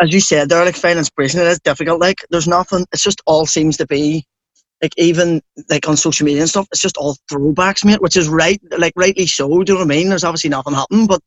as 0.00 0.12
you 0.12 0.20
said, 0.20 0.48
there 0.48 0.64
like 0.64 0.76
finding 0.76 0.98
inspiration. 0.98 1.40
It 1.40 1.46
is 1.46 1.60
difficult. 1.60 2.00
Like 2.00 2.18
there's 2.30 2.48
nothing. 2.48 2.86
It's 2.92 3.02
just 3.02 3.22
all 3.26 3.46
seems 3.46 3.76
to 3.78 3.86
be 3.86 4.24
like 4.82 4.92
even 4.96 5.40
like 5.68 5.88
on 5.88 5.96
social 5.96 6.24
media 6.24 6.42
and 6.42 6.50
stuff. 6.50 6.68
It's 6.70 6.80
just 6.80 6.96
all 6.96 7.16
throwbacks, 7.30 7.84
mate. 7.84 8.02
Which 8.02 8.16
is 8.16 8.28
right, 8.28 8.60
like 8.76 8.92
rightly 8.96 9.26
so. 9.26 9.48
Do 9.48 9.72
you 9.72 9.78
know 9.78 9.84
what 9.84 9.92
I 9.92 9.96
mean? 9.96 10.08
There's 10.08 10.24
obviously 10.24 10.50
nothing 10.50 10.74
happening, 10.74 11.06
but 11.06 11.20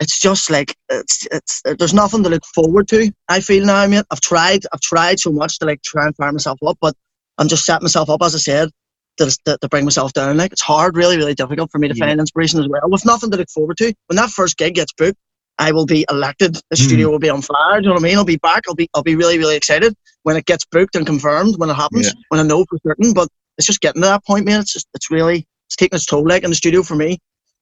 it's 0.00 0.20
just 0.20 0.50
like 0.50 0.74
it's 0.88 1.26
it's 1.30 1.62
there's 1.78 1.94
nothing 1.94 2.22
to 2.24 2.28
look 2.28 2.44
forward 2.44 2.88
to. 2.88 3.10
I 3.28 3.40
feel 3.40 3.64
now, 3.64 3.86
mate. 3.86 4.04
I've 4.10 4.20
tried. 4.20 4.64
I've 4.72 4.80
tried 4.80 5.20
so 5.20 5.30
much 5.30 5.58
to 5.60 5.66
like 5.66 5.82
try 5.82 6.06
and 6.06 6.16
fire 6.16 6.32
myself 6.32 6.58
up, 6.66 6.78
but 6.80 6.94
I'm 7.38 7.48
just 7.48 7.64
setting 7.64 7.84
myself 7.84 8.10
up, 8.10 8.22
as 8.22 8.34
I 8.34 8.38
said, 8.38 8.70
to, 9.18 9.38
to, 9.44 9.58
to 9.60 9.68
bring 9.68 9.84
myself 9.84 10.12
down. 10.12 10.36
Like 10.36 10.52
it's 10.52 10.62
hard, 10.62 10.96
really, 10.96 11.16
really 11.16 11.34
difficult 11.34 11.70
for 11.70 11.78
me 11.78 11.88
to 11.88 11.96
yeah. 11.96 12.06
find 12.06 12.20
inspiration 12.20 12.60
as 12.60 12.68
well, 12.68 12.82
with 12.84 13.04
nothing 13.04 13.30
to 13.30 13.36
look 13.36 13.50
forward 13.50 13.76
to. 13.78 13.94
When 14.06 14.16
that 14.16 14.30
first 14.30 14.56
gig 14.56 14.74
gets 14.74 14.92
booked, 14.92 15.18
I 15.58 15.72
will 15.72 15.86
be 15.86 16.04
elected. 16.10 16.56
The 16.70 16.76
mm. 16.76 16.84
studio 16.84 17.10
will 17.10 17.18
be 17.18 17.30
on 17.30 17.42
fire. 17.42 17.80
Do 17.80 17.84
you 17.84 17.88
know 17.88 17.94
what 17.94 18.04
I 18.04 18.08
mean? 18.08 18.18
I'll 18.18 18.24
be 18.24 18.36
back. 18.36 18.62
I'll 18.68 18.74
be 18.74 18.88
I'll 18.94 19.02
be 19.02 19.16
really 19.16 19.38
really 19.38 19.56
excited 19.56 19.94
when 20.22 20.36
it 20.36 20.46
gets 20.46 20.64
booked 20.64 20.96
and 20.96 21.06
confirmed 21.06 21.54
when 21.58 21.70
it 21.70 21.74
happens. 21.74 22.06
Yeah. 22.06 22.12
When 22.28 22.40
I 22.40 22.42
know 22.42 22.64
for 22.68 22.78
certain. 22.86 23.12
But 23.12 23.28
it's 23.58 23.66
just 23.66 23.80
getting 23.80 24.02
to 24.02 24.08
that 24.08 24.24
point, 24.24 24.46
man. 24.46 24.60
It's 24.60 24.72
just 24.72 24.88
it's 24.94 25.10
really 25.10 25.46
it's 25.66 25.76
taking 25.76 25.96
its 25.96 26.06
toll, 26.06 26.26
like 26.26 26.42
in 26.42 26.50
the 26.50 26.56
studio 26.56 26.82
for 26.82 26.96
me. 26.96 27.18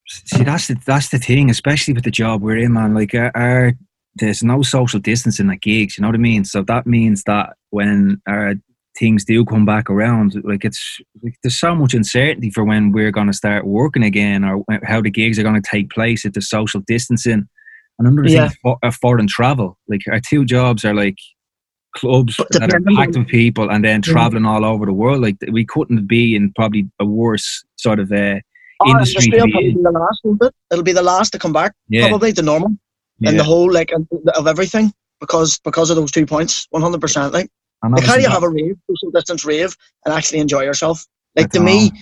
See, 0.09 0.43
that's 0.43 0.69
the 0.69 0.77
that's 0.85 1.11
the 1.11 1.19
thing, 1.19 1.51
especially 1.51 1.95
with 1.95 2.05
the 2.05 2.11
job 2.11 2.43
we're 2.43 2.59
in, 2.59 2.73
man. 2.73 2.95
Like 2.95 3.15
our, 3.15 3.31
our 3.35 3.73
there's 4.17 4.43
no 4.43 4.63
social 4.63 5.01
distancing 5.01 5.51
at 5.51 5.61
gigs. 5.61 5.97
You 5.97 6.03
know 6.03 6.09
what 6.09 6.15
I 6.15 6.19
mean? 6.19 6.45
So 6.45 6.63
that 6.63 6.87
means 6.87 7.23
that 7.25 7.55
when 7.71 8.21
our 8.27 8.55
things 8.99 9.25
do 9.25 9.45
come 9.45 9.65
back 9.65 9.89
around, 9.89 10.35
like 10.45 10.65
it's 10.65 11.01
like 11.23 11.35
there's 11.43 11.59
so 11.59 11.75
much 11.75 11.95
uncertainty 11.95 12.51
for 12.51 12.65
when 12.65 12.93
we're 12.93 13.11
going 13.11 13.27
to 13.27 13.33
start 13.33 13.67
working 13.67 14.03
again 14.03 14.45
or 14.45 14.65
how 14.83 15.01
the 15.01 15.11
gigs 15.11 15.39
are 15.39 15.43
going 15.43 15.61
to 15.61 15.69
take 15.71 15.91
place 15.91 16.27
at 16.27 16.35
the 16.35 16.43
social 16.43 16.81
distancing 16.87 17.49
and 17.99 18.09
another 18.09 18.29
yeah. 18.29 18.49
thing 18.49 18.93
foreign 19.01 19.27
travel. 19.27 19.79
Like 19.89 20.01
our 20.11 20.21
two 20.21 20.45
jobs 20.45 20.85
are 20.85 20.95
like 20.95 21.17
clubs 21.95 22.37
that 22.51 22.73
are 22.73 22.81
packed 22.97 23.17
with 23.17 23.29
people 23.29 23.71
and 23.71 23.85
then 23.85 24.03
traveling 24.03 24.47
all 24.47 24.65
over 24.65 24.87
the 24.87 24.93
world. 24.93 25.21
Like 25.21 25.37
we 25.51 25.65
couldn't 25.65 26.07
be 26.07 26.35
in 26.35 26.53
probably 26.55 26.89
a 26.99 27.05
worse 27.05 27.65
sort 27.77 28.01
of 28.01 28.11
uh, 28.11 28.41
oh, 28.81 28.91
industry. 28.91 29.31
It'll 29.33 29.47
be, 29.47 29.77
the 29.81 29.91
last, 29.91 30.21
it? 30.25 30.55
It'll 30.71 30.85
be 30.85 30.93
the 30.93 31.03
last 31.03 31.31
to 31.31 31.39
come 31.39 31.53
back. 31.53 31.73
Yeah. 31.89 32.09
Probably 32.09 32.33
the 32.33 32.43
normal 32.43 32.71
yeah. 33.19 33.31
and 33.31 33.39
the 33.39 33.45
whole 33.45 33.71
like 33.71 33.93
of 34.35 34.47
everything 34.47 34.93
because 35.21 35.59
because 35.59 35.91
of 35.91 35.97
those 35.97 36.11
two 36.11 36.27
points. 36.27 36.67
One 36.71 36.83
hundred 36.83 37.01
percent. 37.01 37.33
Like, 37.33 37.51
like 37.83 38.05
how 38.05 38.17
do 38.17 38.23
you 38.23 38.29
have 38.29 38.43
a 38.43 38.49
rave, 38.49 38.77
social 38.91 39.11
distance 39.11 39.45
rave, 39.45 39.77
and 40.05 40.15
actually 40.15 40.41
enjoy 40.41 40.63
yourself? 40.63 41.05
Like 41.37 41.51
to 41.51 41.61
me, 41.61 41.93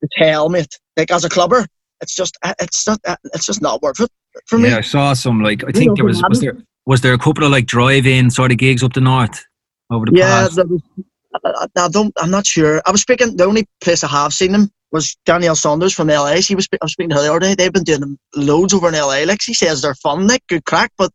the 0.00 0.48
mate. 0.48 0.78
Like 0.96 1.10
as 1.10 1.24
a 1.24 1.28
clubber, 1.28 1.66
it's 2.00 2.14
just 2.14 2.36
uh, 2.42 2.54
it's 2.58 2.86
not 2.86 3.00
uh, 3.06 3.16
it's 3.34 3.46
just 3.46 3.62
not 3.62 3.82
worth 3.82 4.00
it 4.00 4.10
for 4.46 4.58
me. 4.58 4.68
Yeah, 4.70 4.78
I 4.78 4.80
saw 4.82 5.12
some 5.14 5.40
like 5.42 5.64
I 5.64 5.72
think 5.72 5.96
there 5.96 6.04
was 6.04 6.22
was 6.28 6.40
there 6.40 6.56
was 6.86 7.00
there 7.00 7.14
a 7.14 7.18
couple 7.18 7.44
of 7.44 7.50
like 7.50 7.66
drive-in 7.66 8.30
sort 8.30 8.52
of 8.52 8.58
gigs 8.58 8.82
up 8.82 8.92
the 8.92 9.00
north 9.00 9.44
over 9.90 10.06
the 10.06 10.12
yeah, 10.14 10.48
past. 10.48 10.58
I, 11.44 11.66
I 11.76 11.88
don't. 11.88 12.12
I'm 12.18 12.30
not 12.30 12.46
sure. 12.46 12.80
I 12.86 12.90
was 12.90 13.02
speaking. 13.02 13.36
The 13.36 13.44
only 13.44 13.66
place 13.80 14.02
I 14.04 14.08
have 14.08 14.32
seen 14.32 14.52
them 14.52 14.70
was 14.92 15.16
Danielle 15.26 15.56
Saunders 15.56 15.92
from 15.92 16.08
LA. 16.08 16.36
She 16.36 16.54
was. 16.54 16.68
I 16.72 16.78
was 16.82 16.92
speaking 16.92 17.10
to 17.10 17.16
her 17.16 17.22
the 17.22 17.30
other 17.30 17.40
day. 17.40 17.54
They've 17.54 17.72
been 17.72 17.84
doing 17.84 18.00
them 18.00 18.18
loads 18.34 18.72
over 18.72 18.88
in 18.88 18.94
LA. 18.94 19.24
Like 19.26 19.42
she 19.42 19.54
says, 19.54 19.82
they're 19.82 19.94
fun, 19.96 20.26
like 20.26 20.42
good 20.48 20.64
crack, 20.64 20.92
but 20.96 21.10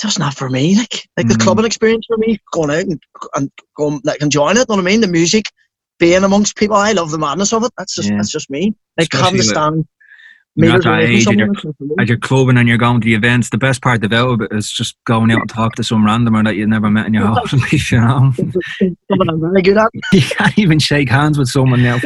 just 0.00 0.18
not 0.18 0.34
for 0.34 0.48
me. 0.48 0.76
Like 0.76 1.08
like 1.16 1.26
Mm. 1.26 1.32
the 1.32 1.38
clubbing 1.44 1.64
experience 1.66 2.06
for 2.06 2.16
me, 2.16 2.40
going 2.52 2.70
out 2.70 2.84
and, 2.86 3.00
and 3.36 3.50
going 3.76 4.00
like 4.04 4.22
enjoying 4.22 4.56
it. 4.56 4.60
You 4.68 4.76
know 4.76 4.76
what 4.76 4.88
I 4.88 4.90
mean? 4.90 5.00
The 5.00 5.06
music, 5.08 5.44
being 5.98 6.24
amongst 6.24 6.56
people. 6.56 6.76
I 6.76 6.92
love 6.92 7.10
the 7.10 7.18
madness 7.18 7.52
of 7.52 7.64
it. 7.64 7.72
That's 7.78 7.94
just 7.94 8.08
Yeah. 8.10 8.16
that's 8.16 8.30
just 8.32 8.50
me. 8.50 8.74
Like 8.98 9.08
having 9.12 9.34
to 9.34 9.40
Especially, 9.40 9.54
stand. 9.54 9.88
You're 10.66 10.76
at 10.76 10.82
that 10.82 11.00
age 11.00 11.26
and 11.26 11.38
you're 11.38 11.52
that's 11.54 11.64
not 11.64 11.76
for 11.76 11.84
me. 11.84 11.94
As 12.00 12.08
you're 12.08 12.18
clubbing 12.18 12.56
and 12.56 12.68
you're 12.68 12.78
going 12.78 13.00
to 13.00 13.04
the 13.04 13.14
events, 13.14 13.50
the 13.50 13.58
best 13.58 13.80
part 13.82 14.04
about 14.04 14.42
it 14.42 14.52
is 14.52 14.70
just 14.70 14.96
going 15.06 15.30
out 15.30 15.40
and 15.40 15.48
talk 15.50 15.74
to 15.76 15.84
some 15.84 16.04
randomer 16.04 16.44
that 16.44 16.56
you've 16.56 16.68
never 16.68 16.90
met 16.90 17.06
in 17.06 17.14
your 17.14 17.26
whole 17.26 17.34
life. 17.52 17.90
You 17.92 18.00
know, 18.00 18.32
Something 18.36 18.96
I'm 19.28 19.40
very 19.40 19.62
good 19.62 19.76
at. 19.78 19.90
you 20.12 20.20
can't 20.22 20.58
even 20.58 20.78
shake 20.78 21.08
hands 21.08 21.38
with 21.38 21.48
someone 21.48 21.82
now. 21.82 21.98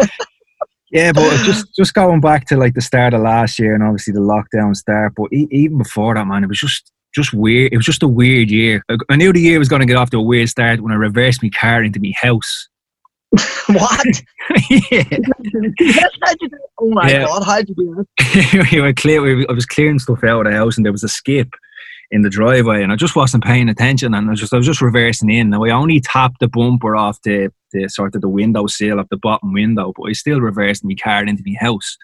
Yeah, 0.91 1.13
but 1.13 1.23
just 1.45 1.75
just 1.75 1.95
going 1.95 2.21
back 2.21 2.47
to 2.49 2.57
like 2.59 2.75
the 2.75 2.83
start 2.83 3.15
of 3.15 3.23
last 3.23 3.59
year 3.59 3.75
and 3.75 3.83
obviously 3.83 4.13
the 4.13 4.21
lockdown 4.21 4.77
start, 4.77 5.15
but 5.17 5.33
e- 5.33 5.49
even 5.51 5.79
before 5.79 6.15
that, 6.15 6.27
man, 6.27 6.45
it 6.45 6.49
was 6.49 6.59
just 6.61 6.93
just 7.15 7.33
weird. 7.33 7.73
It 7.73 7.77
was 7.79 7.87
just 7.87 8.03
a 8.03 8.09
weird 8.09 8.51
year. 8.51 8.83
I- 8.91 8.97
I 9.09 9.17
knew 9.17 9.33
the 9.33 9.41
year 9.41 9.59
was 9.59 9.69
going 9.71 9.81
to 9.81 9.87
get 9.87 9.97
off 9.97 10.11
to 10.11 10.19
a 10.19 10.23
weird 10.23 10.51
start 10.51 10.81
when 10.83 10.93
I 10.93 10.97
reversed 10.97 11.43
my 11.43 11.49
car 11.49 11.83
into 11.83 11.99
my 12.01 12.13
house. 12.21 12.69
what? 13.69 14.07
yeah, 14.69 15.03
How'd 16.23 16.37
you 16.41 16.49
do- 16.49 16.59
oh 16.81 16.91
my 16.91 17.11
Yeah. 17.11 17.25
god! 17.27 17.43
How'd 17.45 17.69
you 17.69 17.75
do 17.75 18.07
that? 18.19 18.69
we 18.73 18.81
were 18.81 18.93
clear. 18.93 19.23
we- 19.23 19.47
I 19.49 19.53
was 19.53 19.67
clearing 19.67 19.99
stuff 19.99 20.23
out 20.25 20.47
of 20.47 20.53
the 20.53 20.59
house, 20.59 20.77
and 20.77 20.85
there 20.85 20.93
was 20.93 21.05
a 21.05 21.09
skip 21.09 21.49
in 22.11 22.21
the 22.21 22.29
driveway, 22.29 22.83
and 22.83 22.93
I 22.93 22.97
just 22.97 23.17
wasn't 23.17 23.43
paying 23.45 23.71
attention, 23.71 24.13
and 24.15 24.27
I 24.27 24.31
was 24.31 24.41
just 24.41 24.53
I 24.53 24.59
was 24.59 24.67
just 24.67 24.83
reversing 24.83 25.31
in. 25.31 25.49
Now 25.51 25.65
I 25.65 25.71
only 25.71 25.99
tapped 26.01 26.41
the 26.41 26.49
bumper 26.49 26.95
off 26.95 27.19
the, 27.23 27.51
the 27.73 27.89
sort 27.89 28.15
of 28.15 28.21
the 28.21 28.29
window 28.29 28.67
sill 28.67 28.99
of 28.99 29.09
the 29.09 29.17
bottom 29.17 29.55
window, 29.55 29.95
but 29.97 30.05
I 30.11 30.13
still 30.13 30.41
reversed 30.43 30.85
my 30.85 30.95
car 31.03 31.25
into 31.25 31.43
my 31.47 31.55
house. 31.59 31.97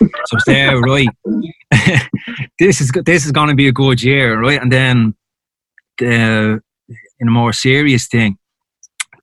So 0.00 0.06
it's 0.36 0.44
there, 0.46 0.78
right? 0.80 1.08
this 2.60 2.80
is 2.80 2.92
this 3.04 3.26
is 3.26 3.32
going 3.32 3.48
to 3.48 3.56
be 3.56 3.66
a 3.66 3.72
good 3.72 4.00
year, 4.02 4.40
right? 4.40 4.62
And 4.62 4.70
then 4.70 5.14
the 5.98 6.60
in 7.20 7.26
a 7.26 7.30
more 7.32 7.52
serious 7.52 8.06
thing, 8.06 8.38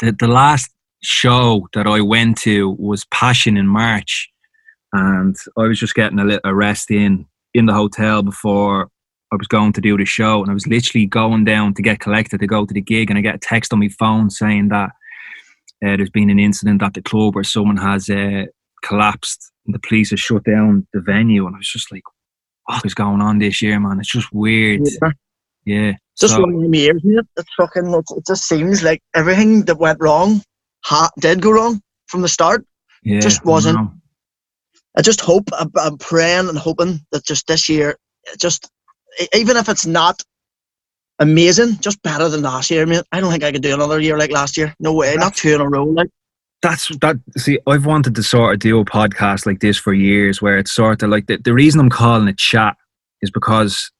the 0.01 0.11
the 0.11 0.27
last 0.27 0.69
show 1.05 1.67
that 1.73 1.87
I 1.87 2.01
went 2.01 2.37
to 2.39 2.71
was 2.71 3.05
Passion 3.05 3.57
in 3.57 3.67
March 3.67 4.29
and 4.93 5.35
I 5.57 5.63
was 5.63 5.79
just 5.79 5.95
getting 5.95 6.19
a 6.19 6.23
little 6.25 6.53
rest 6.53 6.91
in 6.91 7.25
in 7.53 7.65
the 7.67 7.73
hotel 7.73 8.21
before 8.21 8.89
I 9.31 9.35
was 9.37 9.47
going 9.47 9.73
to 9.73 9.81
do 9.81 9.97
the 9.97 10.05
show, 10.05 10.41
and 10.41 10.51
I 10.51 10.53
was 10.53 10.67
literally 10.67 11.05
going 11.05 11.45
down 11.45 11.73
to 11.75 11.81
get 11.81 11.99
collected 11.99 12.39
to 12.39 12.47
go 12.47 12.65
to 12.65 12.73
the 12.73 12.81
gig, 12.81 13.09
and 13.09 13.17
I 13.17 13.21
get 13.21 13.35
a 13.35 13.39
text 13.39 13.73
on 13.73 13.79
my 13.79 13.89
phone 13.89 14.29
saying 14.29 14.69
that 14.69 14.89
uh, 15.85 15.97
there's 15.97 16.09
been 16.09 16.29
an 16.29 16.39
incident 16.39 16.83
at 16.83 16.93
the 16.93 17.01
club 17.01 17.35
where 17.35 17.43
someone 17.43 17.77
has 17.77 18.09
uh, 18.09 18.43
collapsed, 18.83 19.51
and 19.65 19.73
the 19.75 19.79
police 19.79 20.11
have 20.11 20.19
shut 20.19 20.43
down 20.43 20.87
the 20.93 21.01
venue, 21.01 21.45
and 21.47 21.55
I 21.55 21.59
was 21.59 21.67
just 21.69 21.91
like, 21.91 22.03
"What 22.65 22.85
is 22.85 22.93
going 22.93 23.21
on 23.21 23.39
this 23.39 23.61
year, 23.61 23.79
man? 23.79 23.99
It's 23.99 24.11
just 24.11 24.31
weird." 24.33 24.81
Yeah. 25.01 25.11
Yeah, 25.65 25.93
Just 26.19 26.35
So- 26.35 26.41
one 26.41 26.53
of 26.55 26.61
them 26.61 26.75
years. 26.75 27.01
It's 27.03 27.49
fucking. 27.57 27.91
It 27.93 28.25
just 28.27 28.47
seems 28.47 28.83
like 28.83 29.01
everything 29.15 29.65
that 29.65 29.79
went 29.79 29.99
wrong, 29.99 30.41
ha, 30.85 31.09
did 31.19 31.41
go 31.41 31.51
wrong 31.51 31.81
from 32.07 32.21
the 32.21 32.29
start. 32.29 32.65
yeah, 33.03 33.19
just 33.19 33.43
wasn't-. 33.43 33.89
I 34.97 35.01
just 35.01 35.19
hope. 35.19 35.49
I'm, 35.53 35.97
praying 35.97 36.47
and 36.47 36.57
hoping 36.57 37.01
that 37.11 37.25
just 37.25 37.47
this 37.47 37.67
year, 37.67 37.97
just 38.39 38.69
even 39.33 39.57
if 39.57 39.67
it's 39.67 39.85
not 39.85 40.21
amazing, 41.19 41.79
just 41.79 42.01
better 42.01 42.29
than 42.29 42.43
last 42.43 42.71
year, 42.71 42.85
mate. 42.85 43.03
I 43.11 43.19
don't 43.19 43.31
think 43.31 43.43
I 43.43 43.51
could 43.51 43.61
do 43.61 43.73
another 43.73 43.99
year 43.99 44.17
like 44.17 44.31
last 44.31 44.55
year. 44.55 44.73
No 44.79 44.93
way. 44.93 45.15
Not 45.15 45.35
two 45.35 45.53
in 45.53 45.59
a 45.59 45.67
row. 45.67 45.83
Like 45.83 46.09
that's 46.61 46.87
that 46.97 47.17
see 47.37 47.59
i've 47.67 47.85
wanted 47.85 48.15
to 48.15 48.23
sort 48.23 48.53
of 48.53 48.59
do 48.59 48.79
a 48.79 48.85
podcast 48.85 49.45
like 49.45 49.59
this 49.59 49.77
for 49.77 49.93
years 49.93 50.41
where 50.41 50.57
it's 50.57 50.71
sort 50.71 51.03
of 51.03 51.09
like 51.09 51.27
the, 51.27 51.37
the 51.37 51.53
reason 51.53 51.79
i'm 51.79 51.89
calling 51.89 52.27
it 52.27 52.39
chat 52.39 52.75
is 53.21 53.29
because 53.29 53.91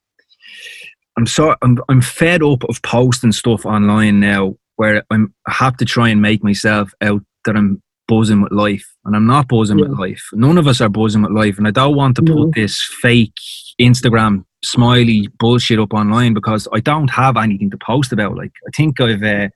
i'm 1.16 1.28
sort 1.28 1.58
I'm, 1.62 1.78
I'm 1.90 2.02
fed 2.02 2.42
up 2.42 2.64
of 2.64 2.82
posting 2.82 3.34
stuff 3.34 3.66
online 3.66 4.20
now 4.20 4.56
where 4.76 5.04
i'm 5.12 5.34
i 5.48 5.52
have 5.54 5.78
to 5.78 5.86
try 5.86 6.10
and 6.10 6.22
make 6.22 6.44
myself 6.44 6.92
out 7.02 7.22
that 7.46 7.56
i'm 7.56 7.82
buzzing 8.08 8.42
with 8.42 8.52
life 8.52 8.86
and 9.06 9.16
i'm 9.16 9.26
not 9.26 9.48
buzzing 9.48 9.80
with 9.80 9.90
life 9.98 10.24
none 10.34 10.58
of 10.58 10.68
us 10.68 10.80
are 10.82 10.90
buzzing 10.90 11.24
with 11.24 11.32
life 11.32 11.58
and 11.58 11.68
i 11.68 11.72
don't 11.72 11.96
want 11.96 12.16
to 12.16 12.22
No. 12.22 12.46
put 12.46 12.56
this 12.56 12.82
fake 13.02 13.34
instagram 13.82 14.46
smiley 14.64 15.28
bullshit 15.40 15.80
up 15.80 15.94
online 15.94 16.34
because 16.34 16.68
i 16.74 16.80
don't 16.80 17.10
have 17.10 17.36
anything 17.38 17.70
to 17.72 17.78
post 17.78 18.12
about 18.12 18.36
like 18.36 18.52
i 18.68 18.72
think 18.76 19.00
i've 19.02 19.24
uh, 19.24 19.50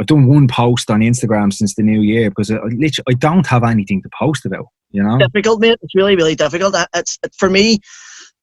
I've 0.00 0.06
done 0.06 0.26
one 0.26 0.48
post 0.48 0.90
on 0.90 1.00
Instagram 1.00 1.52
since 1.52 1.74
the 1.74 1.82
new 1.82 2.00
year 2.00 2.30
because 2.30 2.50
I, 2.50 2.56
I 2.56 2.64
literally 2.68 3.04
I 3.10 3.12
don't 3.12 3.46
have 3.46 3.62
anything 3.62 4.00
to 4.00 4.08
post 4.18 4.46
about. 4.46 4.64
You 4.92 5.02
know, 5.02 5.18
difficult, 5.18 5.60
mate. 5.60 5.76
It's 5.82 5.94
really, 5.94 6.16
really 6.16 6.34
difficult. 6.34 6.74
It's 6.94 7.18
for 7.36 7.50
me. 7.50 7.80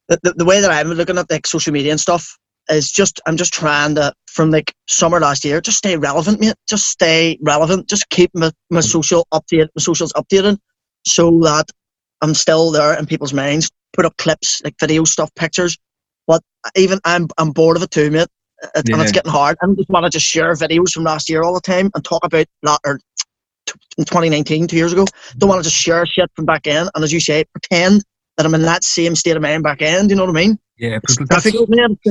The, 0.08 0.20
the, 0.22 0.34
the 0.34 0.46
way 0.46 0.62
that 0.62 0.70
I'm 0.72 0.90
looking 0.90 1.18
at 1.18 1.30
like 1.32 1.48
social 1.48 1.74
media 1.74 1.92
and 1.92 2.00
stuff 2.00 2.38
is 2.70 2.92
just 2.92 3.20
I'm 3.26 3.38
just 3.38 3.54
trying 3.54 3.96
to 3.96 4.14
from 4.28 4.52
like 4.52 4.74
summer 4.88 5.20
last 5.20 5.44
year 5.44 5.62
just 5.62 5.78
stay 5.78 5.98
relevant, 5.98 6.40
mate. 6.40 6.56
Just 6.68 6.90
stay 6.90 7.38
relevant. 7.42 7.88
Just 7.90 8.10
keep 8.10 8.32
my, 8.34 8.52
my 8.70 8.82
social 8.82 9.28
update, 9.34 9.68
my 9.76 9.80
socials 9.80 10.14
updated, 10.14 10.58
so 11.06 11.32
that 11.40 11.66
I'm 12.22 12.34
still 12.34 12.72
there 12.72 12.98
in 12.98 13.06
people's 13.06 13.34
minds. 13.34 13.72
Put 13.94 14.06
up 14.06 14.16
clips, 14.18 14.62
like 14.64 14.76
video 14.80 15.04
stuff, 15.06 15.34
pictures. 15.36 15.78
But 16.28 16.42
even 16.76 17.00
I'm 17.06 17.28
I'm 17.38 17.52
bored 17.52 17.78
of 17.78 17.84
it 17.84 17.92
too, 17.92 18.12
mate. 18.12 18.28
It, 18.76 18.90
And 18.92 19.02
it's 19.02 19.12
getting 19.12 19.32
hard. 19.32 19.58
I 19.62 19.68
just 19.76 19.90
want 19.90 20.06
to 20.06 20.10
just 20.10 20.26
share 20.26 20.52
videos 20.54 20.92
from 20.92 21.04
last 21.04 21.30
year 21.30 21.44
all 21.44 21.54
the 21.54 21.62
time 21.62 21.92
and 21.94 22.04
talk 22.04 22.26
about 22.26 22.48
la- 22.64 22.78
or 22.86 23.00
in 23.98 24.06
2019, 24.06 24.68
two 24.68 24.78
years 24.78 24.94
ago. 24.94 25.06
Don't 25.38 25.50
want 25.50 25.60
to 25.60 25.70
just 25.70 25.82
share 25.82 26.06
shit 26.06 26.32
from 26.36 26.46
back 26.46 26.68
in 26.68 26.90
and 26.94 27.04
as 27.04 27.12
you 27.12 27.20
say, 27.20 27.44
pretend 27.54 28.04
that 28.38 28.46
I'm 28.46 28.56
in 28.56 28.62
that 28.64 28.84
same 28.84 29.16
state 29.16 29.36
of 29.36 29.42
mind 29.42 29.64
back 29.64 29.82
end. 29.82 30.10
You 30.10 30.16
know 30.16 30.26
what 30.26 30.36
I 30.38 30.46
mean? 30.48 30.60
Yeah, 30.78 31.00
that's. 31.02 31.18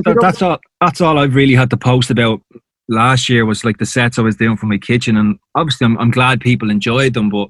That- 0.05 0.17
that's 0.23 0.43
all. 0.43 0.59
That's 0.81 1.01
all 1.01 1.19
I've 1.19 1.35
really 1.35 1.55
had 1.55 1.71
to 1.71 1.77
post 1.77 2.11
about 2.11 2.41
last 2.89 3.29
year 3.29 3.45
was 3.45 3.65
like 3.65 3.79
the 3.79 3.87
sets 3.87 4.19
I 4.19 4.23
was 4.23 4.37
doing 4.37 4.57
for 4.57 4.67
my 4.67 4.79
kitchen, 4.79 5.17
and 5.17 5.39
obviously 5.55 5.85
I'm, 5.87 5.99
I'm 5.99 6.11
glad 6.11 6.41
people 6.41 6.71
enjoyed 6.71 7.15
them, 7.15 7.31
but 7.31 7.49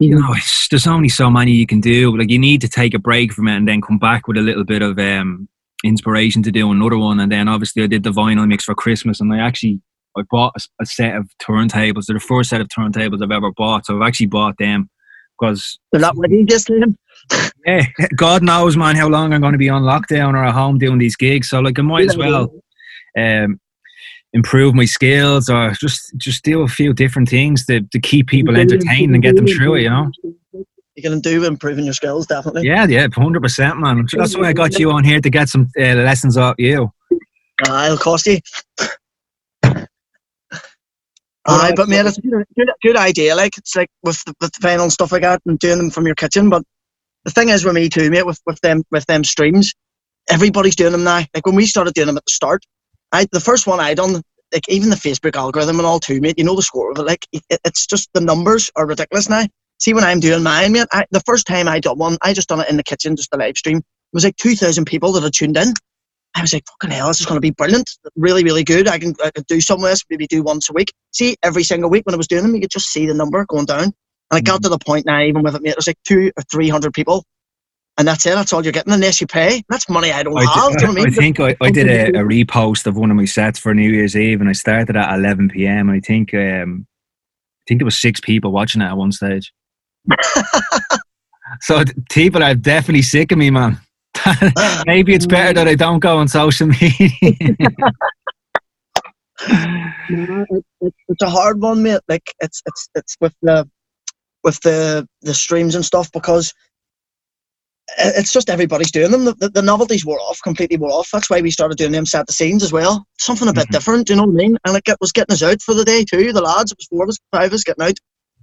you 0.00 0.14
know, 0.14 0.32
it's, 0.32 0.68
there's 0.68 0.86
only 0.86 1.08
so 1.08 1.28
many 1.30 1.52
you 1.52 1.66
can 1.66 1.80
do. 1.80 2.16
Like 2.16 2.30
you 2.30 2.38
need 2.38 2.60
to 2.60 2.68
take 2.68 2.94
a 2.94 2.98
break 2.98 3.32
from 3.32 3.48
it 3.48 3.56
and 3.56 3.66
then 3.66 3.80
come 3.80 3.98
back 3.98 4.28
with 4.28 4.36
a 4.36 4.40
little 4.42 4.64
bit 4.64 4.80
of 4.80 4.98
um, 4.98 5.48
inspiration 5.84 6.42
to 6.44 6.52
do 6.52 6.70
another 6.70 6.96
one. 6.98 7.18
And 7.20 7.32
then 7.32 7.48
obviously 7.48 7.82
I 7.82 7.88
did 7.88 8.04
the 8.04 8.10
vinyl 8.10 8.46
mix 8.46 8.64
for 8.64 8.74
Christmas, 8.74 9.20
and 9.20 9.32
I 9.32 9.38
actually 9.38 9.80
I 10.16 10.22
bought 10.30 10.54
a 10.80 10.86
set 10.86 11.16
of 11.16 11.30
turntables. 11.42 12.06
They're 12.06 12.14
the 12.14 12.20
first 12.20 12.50
set 12.50 12.60
of 12.60 12.68
turntables 12.68 13.22
I've 13.22 13.30
ever 13.30 13.52
bought, 13.52 13.86
so 13.86 13.96
I've 13.96 14.06
actually 14.06 14.26
bought 14.26 14.56
them 14.58 14.88
because 15.38 15.78
They're 15.92 16.00
not 16.00 16.16
ready 16.16 16.44
just 16.44 16.68
Liam. 16.68 16.94
Yeah, 17.66 17.84
God 18.16 18.42
knows, 18.42 18.76
man, 18.76 18.96
how 18.96 19.08
long 19.08 19.32
I'm 19.32 19.40
going 19.40 19.52
to 19.52 19.58
be 19.58 19.68
on 19.68 19.82
lockdown 19.82 20.34
or 20.34 20.44
at 20.44 20.54
home 20.54 20.78
doing 20.78 20.98
these 20.98 21.16
gigs. 21.16 21.50
So 21.50 21.60
like 21.60 21.78
I 21.78 21.82
might 21.82 22.08
as 22.08 22.16
well 22.16 22.52
um, 23.18 23.60
improve 24.32 24.74
my 24.74 24.84
skills 24.84 25.48
or 25.48 25.72
just 25.72 26.16
just 26.16 26.44
do 26.44 26.62
a 26.62 26.68
few 26.68 26.92
different 26.92 27.28
things 27.28 27.66
to, 27.66 27.80
to 27.80 28.00
keep 28.00 28.28
people 28.28 28.56
entertained 28.56 29.14
and 29.14 29.22
get 29.22 29.36
them 29.36 29.46
through 29.46 29.76
it. 29.76 29.82
You 29.82 29.90
know. 29.90 30.10
You 30.96 31.02
can 31.02 31.20
do 31.20 31.44
improving 31.44 31.84
your 31.84 31.94
skills, 31.94 32.26
definitely. 32.26 32.66
Yeah, 32.66 32.84
yeah, 32.88 33.06
hundred 33.14 33.42
percent, 33.42 33.78
man. 33.78 34.04
That's 34.12 34.36
why 34.36 34.48
I 34.48 34.52
got 34.52 34.78
you 34.78 34.90
on 34.90 35.04
here 35.04 35.20
to 35.20 35.30
get 35.30 35.48
some 35.48 35.68
uh, 35.78 35.94
lessons 35.94 36.36
off 36.36 36.56
you. 36.58 36.92
Uh, 37.68 37.84
it'll 37.86 37.98
cost 37.98 38.26
you. 38.26 38.38
Aye, 41.46 41.72
but 41.76 41.88
man, 41.88 42.06
it's 42.06 42.18
a 42.18 42.20
good, 42.20 42.70
good, 42.82 42.96
idea. 42.96 43.34
Like 43.34 43.56
it's 43.56 43.74
like 43.74 43.88
with 44.02 44.22
the, 44.24 44.34
with 44.40 44.52
the 44.52 44.66
vinyl 44.66 44.90
stuff 44.90 45.12
like 45.12 45.22
that, 45.22 45.40
and 45.46 45.58
doing 45.58 45.78
them 45.78 45.90
from 45.90 46.04
your 46.04 46.14
kitchen. 46.14 46.50
But 46.50 46.62
the 47.28 47.34
thing 47.34 47.50
is 47.50 47.62
with 47.64 47.74
me 47.74 47.90
too, 47.90 48.10
mate, 48.10 48.24
with 48.24 48.40
with 48.46 48.58
them 48.62 48.82
with 48.90 49.04
them 49.04 49.22
streams, 49.22 49.74
everybody's 50.30 50.76
doing 50.76 50.92
them 50.92 51.04
now. 51.04 51.24
Like 51.34 51.44
when 51.44 51.54
we 51.54 51.66
started 51.66 51.92
doing 51.92 52.06
them 52.06 52.16
at 52.16 52.24
the 52.24 52.32
start, 52.32 52.64
I 53.12 53.26
the 53.32 53.40
first 53.40 53.66
one 53.66 53.80
I 53.80 53.92
done, 53.92 54.22
like 54.52 54.68
even 54.68 54.88
the 54.88 54.96
Facebook 54.96 55.36
algorithm 55.36 55.78
and 55.78 55.86
all 55.86 56.00
too, 56.00 56.20
mate. 56.22 56.38
You 56.38 56.44
know 56.44 56.56
the 56.56 56.62
score 56.62 56.90
of 56.90 56.98
it. 56.98 57.02
Like 57.02 57.26
it, 57.32 57.42
it's 57.64 57.86
just 57.86 58.08
the 58.14 58.22
numbers 58.22 58.70
are 58.76 58.86
ridiculous 58.86 59.28
now. 59.28 59.44
See 59.78 59.92
when 59.92 60.04
I'm 60.04 60.20
doing 60.20 60.42
mine, 60.42 60.72
mate. 60.72 60.86
I, 60.90 61.04
the 61.10 61.20
first 61.20 61.46
time 61.46 61.68
I 61.68 61.80
done 61.80 61.98
one, 61.98 62.16
I 62.22 62.32
just 62.32 62.48
done 62.48 62.60
it 62.60 62.70
in 62.70 62.78
the 62.78 62.82
kitchen, 62.82 63.14
just 63.14 63.34
a 63.34 63.36
live 63.36 63.58
stream. 63.58 63.76
It 63.76 63.84
was 64.14 64.24
like 64.24 64.36
two 64.36 64.56
thousand 64.56 64.86
people 64.86 65.12
that 65.12 65.22
had 65.22 65.34
tuned 65.34 65.58
in. 65.58 65.74
I 66.34 66.40
was 66.40 66.52
like, 66.52 66.64
fucking 66.66 66.96
hell, 66.96 67.08
this 67.08 67.20
is 67.20 67.26
going 67.26 67.36
to 67.36 67.40
be 67.40 67.50
brilliant. 67.50 67.90
Really, 68.16 68.44
really 68.44 68.64
good. 68.64 68.86
I 68.86 68.98
can, 68.98 69.14
I 69.24 69.30
could 69.30 69.46
do 69.46 69.60
some 69.60 69.82
of 69.82 69.90
this, 69.90 70.00
maybe 70.08 70.26
do 70.26 70.42
once 70.42 70.70
a 70.70 70.72
week. 70.72 70.92
See, 71.10 71.36
every 71.42 71.64
single 71.64 71.90
week 71.90 72.06
when 72.06 72.14
I 72.14 72.18
was 72.18 72.28
doing 72.28 72.42
them, 72.42 72.54
you 72.54 72.60
could 72.60 72.70
just 72.70 72.90
see 72.90 73.06
the 73.06 73.14
number 73.14 73.44
going 73.46 73.64
down. 73.64 73.92
And 74.30 74.38
it 74.38 74.44
got 74.44 74.62
to 74.62 74.68
the 74.68 74.78
point 74.78 75.06
now, 75.06 75.20
even 75.20 75.42
with 75.42 75.54
it, 75.54 75.62
mate, 75.62 75.70
it 75.70 75.76
was 75.76 75.86
like 75.86 75.98
two 76.04 76.30
or 76.36 76.42
300 76.50 76.92
people. 76.92 77.24
And 77.96 78.06
that's 78.06 78.24
it. 78.26 78.34
That's 78.34 78.52
all 78.52 78.62
you're 78.62 78.72
getting 78.72 78.92
unless 78.92 79.20
you 79.20 79.26
pay. 79.26 79.62
That's 79.68 79.88
money 79.88 80.12
I 80.12 80.22
don't 80.22 80.38
I, 80.38 80.44
have. 80.44 80.76
do 80.76 80.86
you 80.86 80.92
know 80.92 81.02
I 81.02 81.06
I 81.06 81.10
think 81.10 81.40
I, 81.40 81.56
I 81.60 81.70
did 81.70 81.88
a, 81.88 82.20
a 82.20 82.22
repost 82.22 82.86
of 82.86 82.96
one 82.96 83.10
of 83.10 83.16
my 83.16 83.24
sets 83.24 83.58
for 83.58 83.74
New 83.74 83.90
Year's 83.90 84.14
Eve, 84.14 84.40
and 84.40 84.48
I 84.48 84.52
started 84.52 84.96
at 84.96 85.12
11 85.18 85.48
p.m. 85.48 85.88
And 85.88 85.96
I 85.96 86.00
think 86.00 86.32
um, 86.32 86.86
think 87.68 87.80
there 87.80 87.84
was 87.84 88.00
six 88.00 88.18
people 88.18 88.50
watching 88.50 88.80
it 88.80 88.86
at 88.86 88.96
one 88.96 89.12
stage. 89.12 89.52
so 91.60 91.84
people 92.10 92.42
are 92.42 92.54
definitely 92.54 93.02
sick 93.02 93.30
of 93.30 93.38
me, 93.38 93.50
man. 93.50 93.78
Maybe 94.86 95.14
it's 95.14 95.26
better 95.26 95.52
that 95.52 95.68
I 95.68 95.74
don't 95.74 96.00
go 96.00 96.18
on 96.18 96.26
social 96.28 96.66
media. 96.66 96.90
it's 100.80 101.22
a 101.22 101.30
hard 101.30 101.60
one, 101.60 101.82
mate. 101.82 102.00
Like 102.08 102.34
it's 102.40 102.62
it's 102.66 102.88
it's 102.94 103.16
with 103.20 103.34
the 103.42 103.68
with 104.44 104.60
the 104.60 105.06
the 105.22 105.34
streams 105.34 105.74
and 105.74 105.84
stuff 105.84 106.10
because 106.12 106.52
it's 107.96 108.32
just 108.32 108.50
everybody's 108.50 108.90
doing 108.90 109.10
them. 109.10 109.24
The, 109.24 109.34
the, 109.34 109.48
the, 109.48 109.62
novelties 109.62 110.04
wore 110.04 110.20
off, 110.20 110.40
completely 110.42 110.76
wore 110.76 110.90
off. 110.90 111.08
That's 111.10 111.30
why 111.30 111.40
we 111.40 111.50
started 111.50 111.78
doing 111.78 111.92
them 111.92 112.04
set 112.04 112.26
the 112.26 112.32
scenes 112.32 112.62
as 112.62 112.72
well. 112.72 113.06
Something 113.18 113.48
a 113.48 113.52
bit 113.52 113.64
mm-hmm. 113.64 113.72
different, 113.72 114.08
you 114.10 114.16
know 114.16 114.24
what 114.24 114.32
I 114.32 114.46
mean? 114.46 114.56
And 114.66 114.76
it 114.76 114.96
was 115.00 115.12
getting 115.12 115.32
us 115.32 115.42
out 115.42 115.62
for 115.62 115.74
the 115.74 115.84
day 115.84 116.04
too. 116.04 116.32
The 116.32 116.42
lads, 116.42 116.70
it 116.70 116.78
was 116.78 116.86
four 116.88 117.04
of 117.04 117.08
us, 117.08 117.18
five 117.32 117.46
of 117.46 117.54
us 117.54 117.64
getting 117.64 117.84
out 117.84 117.94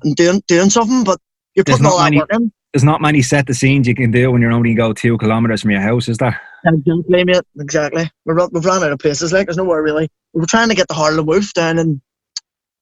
and 0.04 0.16
doing 0.16 0.42
doing 0.48 0.70
something. 0.70 1.04
But 1.04 1.20
you're 1.54 1.64
putting 1.64 1.86
all 1.86 1.98
that 1.98 2.06
many, 2.06 2.18
work 2.18 2.34
in. 2.34 2.52
There's 2.74 2.84
not 2.84 3.02
many 3.02 3.22
set 3.22 3.48
the 3.48 3.54
scenes 3.54 3.88
you 3.88 3.96
can 3.96 4.12
do 4.12 4.32
when 4.32 4.42
you're 4.42 4.52
only 4.52 4.74
go 4.74 4.94
two 4.94 5.18
kilometres 5.18 5.62
from 5.62 5.72
your 5.72 5.82
house, 5.82 6.10
is 6.10 6.18
there? 6.18 6.42
Exactly, 6.66 7.24
mate. 7.24 7.42
Exactly. 7.60 8.10
We're, 8.25 8.48
we've 8.48 8.66
run 8.66 8.84
out 8.84 8.92
of 8.92 9.00
places. 9.00 9.32
Like 9.32 9.48
there's 9.48 9.58
nowhere 9.58 9.84
really. 9.84 10.10
We 10.34 10.42
were 10.42 10.48
trying 10.48 10.70
to 10.70 10.75
get 10.75 10.88
the 10.88 10.96
Harland 10.96 11.28
Wolff 11.28 11.54
down 11.54 11.78
and 11.78 12.02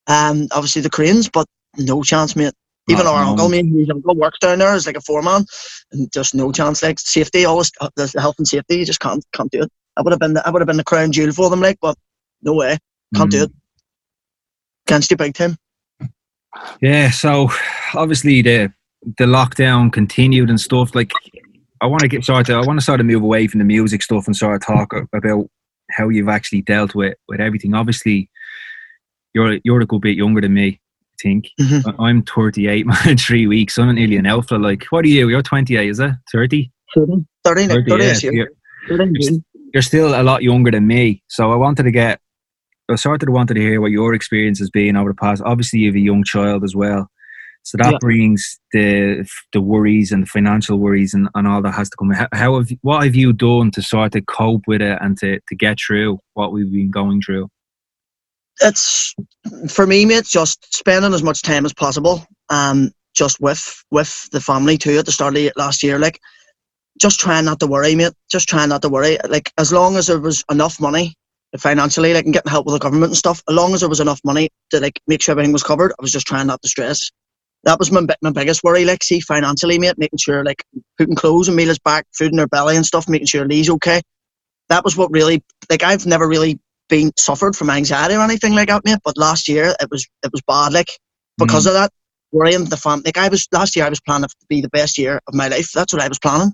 um, 0.06 0.48
obviously 0.50 0.82
the 0.82 0.90
cranes, 0.90 1.28
but 1.28 1.46
no 1.76 2.02
chance, 2.02 2.34
mate. 2.34 2.54
Even 2.88 3.06
our 3.06 3.24
uncle, 3.24 3.48
me, 3.48 3.62
his 3.66 3.88
uncle 3.88 4.14
works 4.14 4.38
down 4.40 4.58
there 4.58 4.74
as 4.74 4.86
like 4.86 4.96
a 4.96 5.00
foreman, 5.00 5.46
and 5.92 6.12
just 6.12 6.34
no 6.34 6.52
chance. 6.52 6.82
Like 6.82 6.98
safety, 6.98 7.44
always 7.44 7.72
uh, 7.80 7.88
the 7.96 8.12
health 8.18 8.36
and 8.38 8.46
safety, 8.46 8.78
you 8.78 8.84
just 8.84 9.00
can't 9.00 9.24
can't 9.32 9.50
do 9.50 9.62
it. 9.62 9.72
I 9.96 10.02
would 10.02 10.12
have 10.12 10.20
been 10.20 10.34
the, 10.34 10.46
I 10.46 10.50
would 10.50 10.60
have 10.60 10.66
been 10.66 10.76
the 10.76 10.84
crown 10.84 11.12
jewel 11.12 11.32
for 11.32 11.48
them, 11.48 11.60
like, 11.60 11.78
but 11.80 11.96
no 12.42 12.52
way, 12.52 12.76
can't 13.14 13.28
mm. 13.28 13.32
do 13.32 13.42
it. 13.44 13.52
Can't 14.86 15.08
do 15.08 15.16
big 15.16 15.34
time. 15.34 15.56
Yeah, 16.82 17.10
so 17.10 17.48
obviously 17.94 18.42
the 18.42 18.72
the 19.18 19.24
lockdown 19.24 19.90
continued 19.90 20.50
and 20.50 20.60
stuff. 20.60 20.94
Like, 20.94 21.12
I 21.80 21.86
want 21.86 22.02
to 22.02 22.08
get 22.08 22.22
started. 22.22 22.54
I 22.54 22.66
want 22.66 22.78
to 22.78 22.84
sort 22.84 23.00
of 23.00 23.06
move 23.06 23.22
away 23.22 23.46
from 23.46 23.60
the 23.60 23.64
music 23.64 24.02
stuff 24.02 24.26
and 24.26 24.36
sort 24.36 24.56
of 24.56 24.66
talk 24.66 24.92
about 24.92 25.48
how 25.90 26.10
you've 26.10 26.28
actually 26.28 26.60
dealt 26.62 26.94
with 26.94 27.14
with 27.28 27.40
everything. 27.40 27.72
Obviously, 27.72 28.28
you're 29.32 29.58
you're 29.64 29.80
a 29.80 29.86
good 29.86 30.02
bit 30.02 30.18
younger 30.18 30.42
than 30.42 30.52
me 30.52 30.80
think. 31.24 31.48
Mm-hmm. 31.60 32.00
I'm 32.00 32.22
38 32.22 32.86
man 32.86 33.08
in 33.08 33.18
three 33.18 33.46
weeks. 33.46 33.78
I'm 33.78 33.94
nearly 33.94 34.16
an 34.16 34.26
alpha. 34.26 34.56
Like, 34.56 34.84
what 34.90 35.04
are 35.04 35.08
you? 35.08 35.28
You're 35.28 35.42
28, 35.42 35.88
is 35.88 35.98
it? 35.98 36.12
30? 36.32 36.70
30. 36.94 37.26
30, 37.44 37.68
30, 37.68 37.90
30 37.90 38.04
yeah. 38.04 38.14
you're, 38.22 38.48
you're, 38.88 39.38
you're, 39.74 39.82
still 39.82 40.14
a 40.18 40.22
lot 40.22 40.42
younger 40.42 40.70
than 40.70 40.86
me. 40.86 41.22
So 41.28 41.52
I 41.52 41.56
wanted 41.56 41.82
to 41.82 41.90
get, 41.90 42.20
I 42.90 42.94
sort 42.96 43.22
of 43.22 43.28
wanted 43.30 43.54
to 43.54 43.60
hear 43.60 43.80
what 43.80 43.90
your 43.90 44.14
experience 44.14 44.58
has 44.60 44.70
been 44.70 44.96
over 44.96 45.10
the 45.10 45.16
past. 45.16 45.42
Obviously, 45.44 45.80
you 45.80 45.88
have 45.88 45.96
a 45.96 46.00
young 46.00 46.22
child 46.22 46.62
as 46.62 46.76
well. 46.76 47.08
So 47.64 47.78
that 47.78 47.92
yeah. 47.92 47.98
brings 47.98 48.60
the 48.72 49.26
the 49.54 49.60
worries 49.60 50.12
and 50.12 50.24
the 50.24 50.26
financial 50.26 50.78
worries 50.78 51.14
and, 51.14 51.30
and 51.34 51.48
all 51.48 51.62
that 51.62 51.72
has 51.72 51.88
to 51.88 51.96
come. 51.98 52.10
How, 52.10 52.28
how 52.32 52.58
have 52.58 52.68
what 52.82 53.04
have 53.04 53.14
you 53.14 53.32
done 53.32 53.70
to 53.70 53.80
sort 53.80 54.14
of 54.14 54.26
cope 54.26 54.64
with 54.66 54.82
it 54.82 54.98
and 55.00 55.16
to, 55.18 55.40
to 55.48 55.54
get 55.56 55.78
through 55.80 56.18
what 56.34 56.52
we've 56.52 56.70
been 56.70 56.90
going 56.90 57.22
through? 57.22 57.48
It's 58.60 59.14
for 59.68 59.86
me, 59.86 60.04
mate. 60.04 60.24
Just 60.24 60.74
spending 60.74 61.12
as 61.14 61.22
much 61.22 61.42
time 61.42 61.64
as 61.66 61.72
possible, 61.72 62.24
um, 62.50 62.90
just 63.14 63.40
with 63.40 63.82
with 63.90 64.28
the 64.30 64.40
family 64.40 64.78
too. 64.78 64.98
At 64.98 65.06
the 65.06 65.12
start 65.12 65.36
of 65.36 65.52
last 65.56 65.82
year, 65.82 65.98
like 65.98 66.20
just 67.00 67.20
trying 67.20 67.44
not 67.44 67.60
to 67.60 67.66
worry, 67.66 67.94
mate. 67.94 68.12
Just 68.30 68.48
trying 68.48 68.68
not 68.68 68.82
to 68.82 68.88
worry. 68.88 69.18
Like 69.28 69.52
as 69.58 69.72
long 69.72 69.96
as 69.96 70.06
there 70.06 70.20
was 70.20 70.44
enough 70.50 70.80
money 70.80 71.14
financially, 71.58 72.14
like 72.14 72.24
and 72.24 72.34
getting 72.34 72.50
help 72.50 72.66
with 72.66 72.74
the 72.74 72.78
government 72.78 73.10
and 73.10 73.16
stuff. 73.16 73.42
As 73.48 73.54
long 73.54 73.74
as 73.74 73.80
there 73.80 73.88
was 73.88 74.00
enough 74.00 74.20
money 74.24 74.50
to 74.70 74.80
like 74.80 75.00
make 75.06 75.22
sure 75.22 75.32
everything 75.32 75.52
was 75.52 75.62
covered, 75.62 75.92
I 75.92 76.02
was 76.02 76.12
just 76.12 76.26
trying 76.26 76.46
not 76.46 76.62
to 76.62 76.68
stress. 76.68 77.10
That 77.64 77.78
was 77.78 77.90
my 77.90 78.02
my 78.22 78.30
biggest 78.30 78.62
worry, 78.62 78.84
like 78.84 79.02
see 79.02 79.20
financially, 79.20 79.78
mate. 79.78 79.98
Making 79.98 80.18
sure 80.18 80.44
like 80.44 80.64
putting 80.98 81.14
clothes 81.14 81.48
and 81.48 81.56
meals 81.56 81.78
back, 81.78 82.06
food 82.12 82.30
in 82.30 82.36
their 82.36 82.46
belly 82.46 82.76
and 82.76 82.86
stuff, 82.86 83.08
making 83.08 83.26
sure 83.26 83.46
Lee's 83.46 83.70
okay. 83.70 84.02
That 84.68 84.84
was 84.84 84.96
what 84.96 85.10
really 85.10 85.42
like 85.70 85.82
I've 85.82 86.06
never 86.06 86.28
really 86.28 86.58
been 86.88 87.12
suffered 87.18 87.56
from 87.56 87.70
anxiety 87.70 88.14
or 88.14 88.20
anything 88.20 88.54
like 88.54 88.68
that, 88.68 88.84
mate. 88.84 88.98
But 89.04 89.16
last 89.16 89.48
year 89.48 89.74
it 89.80 89.88
was 89.90 90.06
it 90.22 90.32
was 90.32 90.42
bad, 90.46 90.72
like 90.72 90.90
because 91.38 91.64
mm. 91.64 91.68
of 91.68 91.74
that 91.74 91.90
worrying 92.32 92.64
the 92.64 92.76
family. 92.76 93.04
Like 93.06 93.18
I 93.18 93.28
was 93.28 93.48
last 93.52 93.76
year, 93.76 93.86
I 93.86 93.90
was 93.90 94.00
planning 94.00 94.28
to 94.28 94.46
be 94.48 94.60
the 94.60 94.68
best 94.68 94.98
year 94.98 95.20
of 95.26 95.34
my 95.34 95.48
life. 95.48 95.70
That's 95.72 95.92
what 95.92 96.02
I 96.02 96.08
was 96.08 96.18
planning 96.18 96.52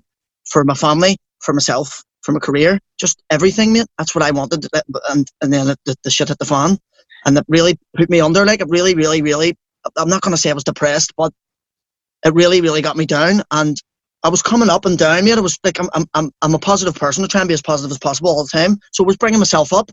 for 0.49 0.63
my 0.63 0.75
family, 0.75 1.17
for 1.39 1.53
myself, 1.53 2.03
for 2.21 2.31
my 2.31 2.39
career, 2.39 2.79
just 2.99 3.21
everything, 3.29 3.73
mate. 3.73 3.87
That's 3.97 4.15
what 4.15 4.23
I 4.23 4.31
wanted, 4.31 4.67
and 5.09 5.27
and 5.41 5.53
then 5.53 5.67
the, 5.85 5.95
the 6.03 6.11
shit 6.11 6.29
hit 6.29 6.39
the 6.39 6.45
fan, 6.45 6.77
and 7.25 7.37
it 7.37 7.45
really 7.47 7.77
put 7.97 8.09
me 8.09 8.21
under. 8.21 8.45
Like 8.45 8.61
it 8.61 8.69
really, 8.69 8.95
really, 8.95 9.21
really. 9.21 9.55
I'm 9.97 10.09
not 10.09 10.21
gonna 10.21 10.37
say 10.37 10.51
I 10.51 10.53
was 10.53 10.63
depressed, 10.63 11.13
but 11.17 11.33
it 12.25 12.33
really, 12.33 12.61
really 12.61 12.81
got 12.81 12.97
me 12.97 13.05
down, 13.05 13.41
and 13.51 13.75
I 14.23 14.29
was 14.29 14.43
coming 14.43 14.69
up 14.69 14.85
and 14.85 14.97
down, 14.97 15.25
mate. 15.25 15.37
I 15.37 15.41
was 15.41 15.57
like, 15.63 15.79
I'm, 15.79 16.05
I'm, 16.13 16.31
I'm 16.43 16.53
a 16.53 16.59
positive 16.59 16.93
person. 16.95 17.23
I 17.23 17.27
try 17.27 17.41
and 17.41 17.47
be 17.47 17.55
as 17.55 17.61
positive 17.61 17.91
as 17.91 17.97
possible 17.97 18.29
all 18.29 18.43
the 18.43 18.49
time. 18.49 18.77
So 18.91 19.03
I 19.03 19.07
was 19.07 19.17
bringing 19.17 19.39
myself 19.39 19.73
up, 19.73 19.89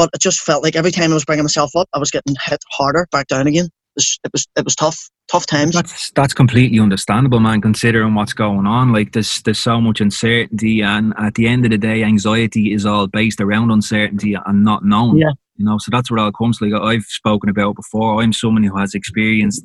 but 0.00 0.08
it 0.14 0.20
just 0.22 0.40
felt 0.40 0.62
like 0.62 0.76
every 0.76 0.90
time 0.90 1.10
I 1.10 1.14
was 1.14 1.26
bringing 1.26 1.44
myself 1.44 1.76
up, 1.76 1.86
I 1.92 1.98
was 1.98 2.10
getting 2.10 2.34
hit 2.46 2.60
harder 2.70 3.06
back 3.12 3.26
down 3.26 3.46
again. 3.46 3.66
It 3.66 3.70
was 3.96 4.18
it 4.24 4.32
was, 4.32 4.46
it 4.56 4.64
was 4.64 4.74
tough, 4.74 4.96
tough 5.30 5.44
times. 5.44 5.74
That's 5.74 6.10
that's 6.12 6.32
completely 6.32 6.80
understandable, 6.80 7.38
man. 7.38 7.60
Considering 7.60 8.14
what's 8.14 8.32
going 8.32 8.66
on, 8.66 8.94
like 8.94 9.12
there's 9.12 9.42
there's 9.42 9.58
so 9.58 9.78
much 9.78 10.00
uncertainty, 10.00 10.80
and 10.80 11.12
at 11.18 11.34
the 11.34 11.46
end 11.46 11.66
of 11.66 11.70
the 11.70 11.76
day, 11.76 12.02
anxiety 12.02 12.72
is 12.72 12.86
all 12.86 13.08
based 13.08 13.42
around 13.42 13.70
uncertainty 13.70 14.34
and 14.46 14.64
not 14.64 14.86
knowing. 14.86 15.18
Yeah. 15.18 15.32
You 15.56 15.66
know, 15.66 15.76
so 15.76 15.90
that's 15.90 16.10
what 16.10 16.18
all 16.18 16.32
comes. 16.32 16.62
Like 16.62 16.72
I've 16.72 17.04
spoken 17.04 17.50
about 17.50 17.76
before. 17.76 18.22
I'm 18.22 18.32
someone 18.32 18.62
who 18.62 18.78
has 18.78 18.94
experienced 18.94 19.62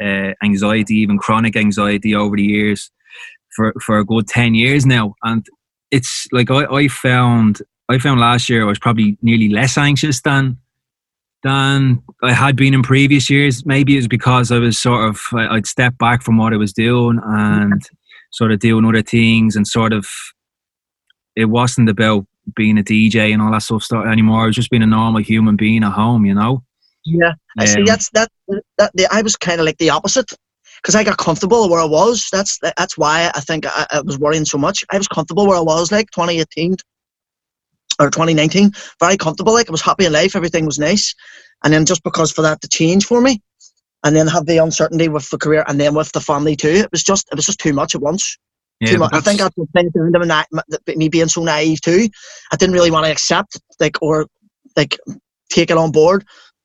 uh, 0.00 0.34
anxiety, 0.44 0.94
even 0.98 1.18
chronic 1.18 1.56
anxiety, 1.56 2.14
over 2.14 2.36
the 2.36 2.44
years 2.44 2.92
for 3.56 3.74
for 3.84 3.98
a 3.98 4.04
good 4.04 4.28
ten 4.28 4.54
years 4.54 4.86
now, 4.86 5.14
and 5.24 5.44
it's 5.90 6.28
like 6.30 6.48
I, 6.48 6.66
I 6.66 6.86
found 6.86 7.60
I 7.88 7.98
found 7.98 8.20
last 8.20 8.48
year 8.48 8.62
I 8.62 8.66
was 8.66 8.78
probably 8.78 9.16
nearly 9.22 9.48
less 9.48 9.78
anxious 9.78 10.20
than 10.20 10.58
than 11.42 12.02
I 12.22 12.32
had 12.32 12.56
been 12.56 12.74
in 12.74 12.82
previous 12.82 13.30
years. 13.30 13.64
Maybe 13.64 13.94
it 13.94 13.98
was 13.98 14.08
because 14.08 14.50
I 14.50 14.58
was 14.58 14.78
sort 14.78 15.08
of 15.08 15.20
I'd 15.32 15.66
step 15.66 15.96
back 15.98 16.22
from 16.22 16.36
what 16.36 16.52
I 16.52 16.56
was 16.56 16.72
doing 16.72 17.20
and 17.24 17.82
sort 18.32 18.52
of 18.52 18.58
doing 18.58 18.84
other 18.84 19.02
things 19.02 19.56
and 19.56 19.66
sort 19.66 19.92
of 19.92 20.06
it 21.36 21.46
wasn't 21.46 21.88
about 21.88 22.26
being 22.56 22.78
a 22.78 22.82
DJ 22.82 23.32
and 23.32 23.40
all 23.40 23.52
that 23.52 23.62
stuff 23.62 23.90
anymore. 23.92 24.42
I 24.42 24.46
was 24.46 24.56
just 24.56 24.70
being 24.70 24.82
a 24.82 24.86
normal 24.86 25.22
human 25.22 25.56
being 25.56 25.84
at 25.84 25.92
home, 25.92 26.24
you 26.24 26.34
know. 26.34 26.64
Yeah, 27.04 27.34
I 27.58 27.62
um, 27.62 27.68
see. 27.68 27.82
That's 27.84 28.10
that. 28.10 28.28
That 28.78 28.90
the, 28.94 29.08
I 29.10 29.22
was 29.22 29.36
kind 29.36 29.60
of 29.60 29.66
like 29.66 29.78
the 29.78 29.90
opposite 29.90 30.32
because 30.82 30.94
I 30.94 31.04
got 31.04 31.18
comfortable 31.18 31.70
where 31.70 31.80
I 31.80 31.84
was. 31.84 32.28
That's 32.30 32.58
that's 32.76 32.98
why 32.98 33.30
I 33.34 33.40
think 33.40 33.66
I, 33.66 33.86
I 33.90 34.00
was 34.00 34.18
worrying 34.18 34.44
so 34.44 34.58
much. 34.58 34.84
I 34.90 34.98
was 34.98 35.08
comfortable 35.08 35.46
where 35.46 35.56
I 35.56 35.62
was, 35.62 35.92
like 35.92 36.10
2018, 36.10 36.76
or 37.98 38.10
2019, 38.10 38.72
very 39.00 39.16
comfortable. 39.16 39.52
Like 39.52 39.68
I 39.68 39.72
was 39.72 39.82
happy 39.82 40.06
in 40.06 40.12
life, 40.12 40.36
everything 40.36 40.66
was 40.66 40.78
nice, 40.78 41.14
and 41.64 41.72
then 41.72 41.84
just 41.84 42.02
because 42.02 42.32
for 42.32 42.42
that 42.42 42.60
to 42.62 42.68
change 42.68 43.06
for 43.06 43.20
me, 43.20 43.42
and 44.04 44.14
then 44.14 44.26
have 44.26 44.46
the 44.46 44.58
uncertainty 44.58 45.08
with 45.08 45.28
the 45.30 45.38
career, 45.38 45.64
and 45.66 45.80
then 45.80 45.94
with 45.94 46.12
the 46.12 46.20
family 46.20 46.56
too, 46.56 46.68
it 46.68 46.92
was 46.92 47.02
just 47.02 47.28
it 47.30 47.36
was 47.36 47.46
just 47.46 47.60
too 47.60 47.72
much 47.72 47.94
at 47.94 48.00
once. 48.00 48.38
Yeah, 48.80 48.92
too 48.92 48.98
much. 48.98 49.12
I 49.12 49.20
think 49.20 49.40
that's 49.40 49.56
the 49.56 49.66
thing 49.74 49.90
to 49.92 50.96
me 50.96 51.08
being 51.08 51.28
so 51.28 51.42
naive 51.42 51.80
too. 51.80 52.08
I 52.52 52.56
didn't 52.56 52.74
really 52.74 52.90
want 52.90 53.06
to 53.06 53.12
accept 53.12 53.60
like 53.80 54.00
or 54.00 54.26
like 54.76 54.96
take 55.50 55.70
it 55.70 55.76
on 55.76 55.90
board. 55.90 56.24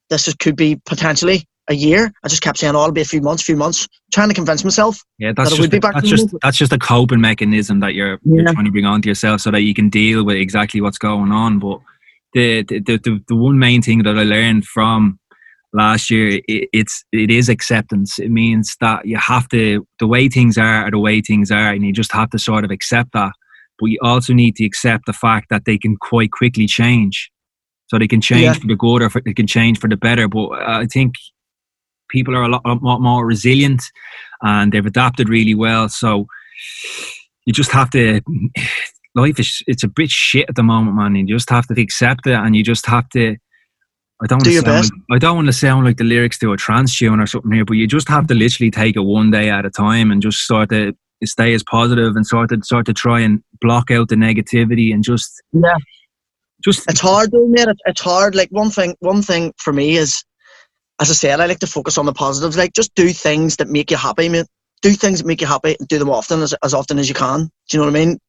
This 0.10 0.28
is, 0.28 0.36
could 0.36 0.56
be 0.56 0.80
potentially 0.86 1.48
a 1.70 1.74
year. 1.74 2.12
I 2.24 2.28
just 2.28 2.42
kept 2.42 2.58
saying, 2.58 2.76
"Oh, 2.76 2.82
it'll 2.82 2.92
be 2.92 3.02
a 3.02 3.06
few 3.06 3.22
months, 3.22 3.44
few 3.44 3.56
months," 3.56 3.88
trying 4.14 4.30
to 4.30 4.36
convince 4.36 4.64
myself. 4.64 5.00
Yeah, 5.18 5.34
that's 5.36 5.52
that 5.52 5.56
just 5.56 5.74
a, 5.74 5.80
that's 5.80 6.08
just 6.08 6.36
that's 6.42 6.58
just 6.58 6.74
a 6.74 6.78
coping 6.78 7.22
mechanism 7.22 7.80
that 7.80 7.94
you're 7.94 8.20
yeah. 8.24 8.42
you're 8.42 8.54
trying 8.54 8.66
to 8.66 8.72
bring 8.72 8.86
onto 8.86 9.10
yourself 9.10 9.42
so 9.42 9.52
that 9.52 9.62
you 9.62 9.74
can 9.74 9.90
deal 9.90 10.24
with 10.26 10.38
exactly 10.38 10.82
what's 10.82 10.98
going 10.98 11.32
on. 11.32 11.60
But 11.60 11.80
the 12.34 12.64
the 12.64 12.80
the, 12.80 13.24
the 13.28 13.36
one 13.36 13.60
main 13.60 13.82
thing 13.82 14.04
that 14.04 14.18
I 14.18 14.24
learned 14.24 14.66
from 14.66 15.20
last 15.72 16.10
year 16.12 16.42
it, 16.48 16.70
it's 16.74 17.04
it 17.12 17.32
is 17.32 17.50
acceptance. 17.50 18.20
It 18.20 18.30
means 18.32 18.76
that 18.82 19.06
you 19.06 19.18
have 19.18 19.48
to 19.50 19.88
the 20.00 20.08
way 20.08 20.28
things 20.28 20.58
are 20.58 20.86
are 20.86 20.92
the 20.92 21.00
way 21.00 21.22
things 21.22 21.52
are, 21.52 21.72
and 21.72 21.86
you 21.86 21.94
just 21.94 22.12
have 22.12 22.30
to 22.32 22.40
sort 22.40 22.66
of 22.66 22.72
accept 22.72 23.14
that. 23.14 23.32
But 23.80 23.88
you 23.88 24.00
also 24.02 24.34
need 24.34 24.56
to 24.58 24.66
accept 24.66 25.06
the 25.06 25.14
fact 25.14 25.48
that 25.50 25.66
they 25.66 25.78
can 25.78 25.98
quite 25.98 26.32
quickly 26.32 26.68
change. 26.68 27.32
So 27.88 28.00
they 28.00 28.08
can 28.08 28.22
change 28.22 28.42
yeah. 28.42 28.54
for 28.54 28.68
the 28.68 28.76
good 28.76 29.02
or 29.02 29.10
for, 29.10 29.22
they 29.22 29.34
can 29.34 29.46
change 29.46 29.80
for 29.80 29.88
the 29.88 29.98
better. 29.98 30.28
But 30.28 30.54
I 30.54 30.86
think 30.86 31.14
people 32.14 32.36
are 32.36 32.44
a 32.44 32.48
lot, 32.48 32.62
a 32.64 32.76
lot 32.76 33.02
more 33.02 33.26
resilient 33.26 33.84
and 34.44 34.72
they've 34.72 34.86
adapted 34.86 35.28
really 35.30 35.56
well. 35.56 35.90
So 35.90 36.28
you 37.46 37.54
just 37.54 37.72
have 37.72 37.90
to. 37.92 38.22
Life 39.16 39.40
is 39.40 39.62
it's 39.68 39.84
a 39.84 39.88
bit 39.88 40.10
shit 40.10 40.50
at 40.50 40.56
the 40.56 40.64
moment, 40.64 40.96
man. 40.96 41.16
You 41.16 41.36
just 41.36 41.50
have 41.50 41.68
to 41.68 41.82
accept 41.82 42.26
it, 42.26 42.34
and 42.34 42.56
you 42.56 42.64
just 42.64 42.86
have 42.86 43.08
to. 43.10 43.36
I 44.22 44.28
don't. 44.28 44.44
Do 44.44 44.52
your 44.52 44.64
best. 44.64 44.92
I 45.12 45.20
don't 45.20 45.36
want 45.36 45.48
to 45.48 45.54
sound 45.54 45.86
like 45.86 45.98
the 45.98 46.04
lyrics 46.04 46.40
to 46.40 46.52
a 46.52 46.58
trance 46.58 46.98
tune 46.98 47.20
or 47.20 47.28
something 47.28 47.52
here, 47.52 47.66
but 47.66 47.74
you 47.74 47.88
just 47.88 48.08
have 48.08 48.28
to 48.28 48.34
literally 48.34 48.72
take 48.72 48.96
it 48.96 49.02
one 49.02 49.30
day 49.30 49.50
at 49.50 49.66
a 49.66 49.70
time 49.70 50.12
and 50.12 50.22
just 50.22 50.48
sort 50.48 50.72
of 50.72 50.96
stay 51.26 51.54
as 51.54 51.64
positive 51.64 52.16
and 52.16 52.26
sort 52.26 52.52
of 52.52 52.66
sort 52.66 52.90
of 52.90 52.96
try 52.96 53.20
and 53.20 53.42
block 53.62 53.92
out 53.92 54.10
the 54.10 54.16
negativity 54.16 54.94
and 54.94 55.04
just 55.04 55.42
yeah. 55.52 55.76
Just 56.64 56.90
it's 56.90 57.02
hard 57.02 57.32
though, 57.32 57.46
mate. 57.48 57.68
It's 57.86 58.02
hard. 58.02 58.36
Like 58.36 58.50
one 58.50 58.70
thing, 58.70 58.96
one 59.00 59.22
thing 59.22 59.54
for 59.58 59.74
me 59.74 59.98
is 59.98 60.24
as 61.02 61.10
I 61.10 61.14
said, 61.14 61.40
I 61.40 61.46
like 61.46 61.60
to 61.60 61.68
focus 61.68 61.98
on 61.98 62.06
the 62.06 62.14
positives. 62.14 62.58
Like 62.58 62.74
just 62.74 62.94
do 62.96 63.10
things 63.10 63.58
that 63.58 63.70
make 63.70 63.92
you 63.92 63.98
happy, 63.98 64.30
mate. 64.30 64.48
Do 64.82 64.92
things 64.92 65.20
that 65.20 65.28
make 65.28 65.42
you 65.42 65.48
happy 65.48 65.76
and 65.80 65.88
do 65.88 65.98
them 65.98 66.10
often 66.10 66.42
as, 66.42 66.54
as 66.64 66.74
often 66.74 67.00
as 67.00 67.08
you 67.08 67.16
can. 67.16 67.50
Do 67.70 67.78
you 67.78 67.80
know 67.80 67.92
what 67.92 67.96
I 67.98 68.06
mean? 68.06 68.20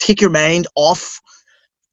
Take 0.00 0.20
your 0.20 0.30
mind 0.30 0.66
off 0.74 1.20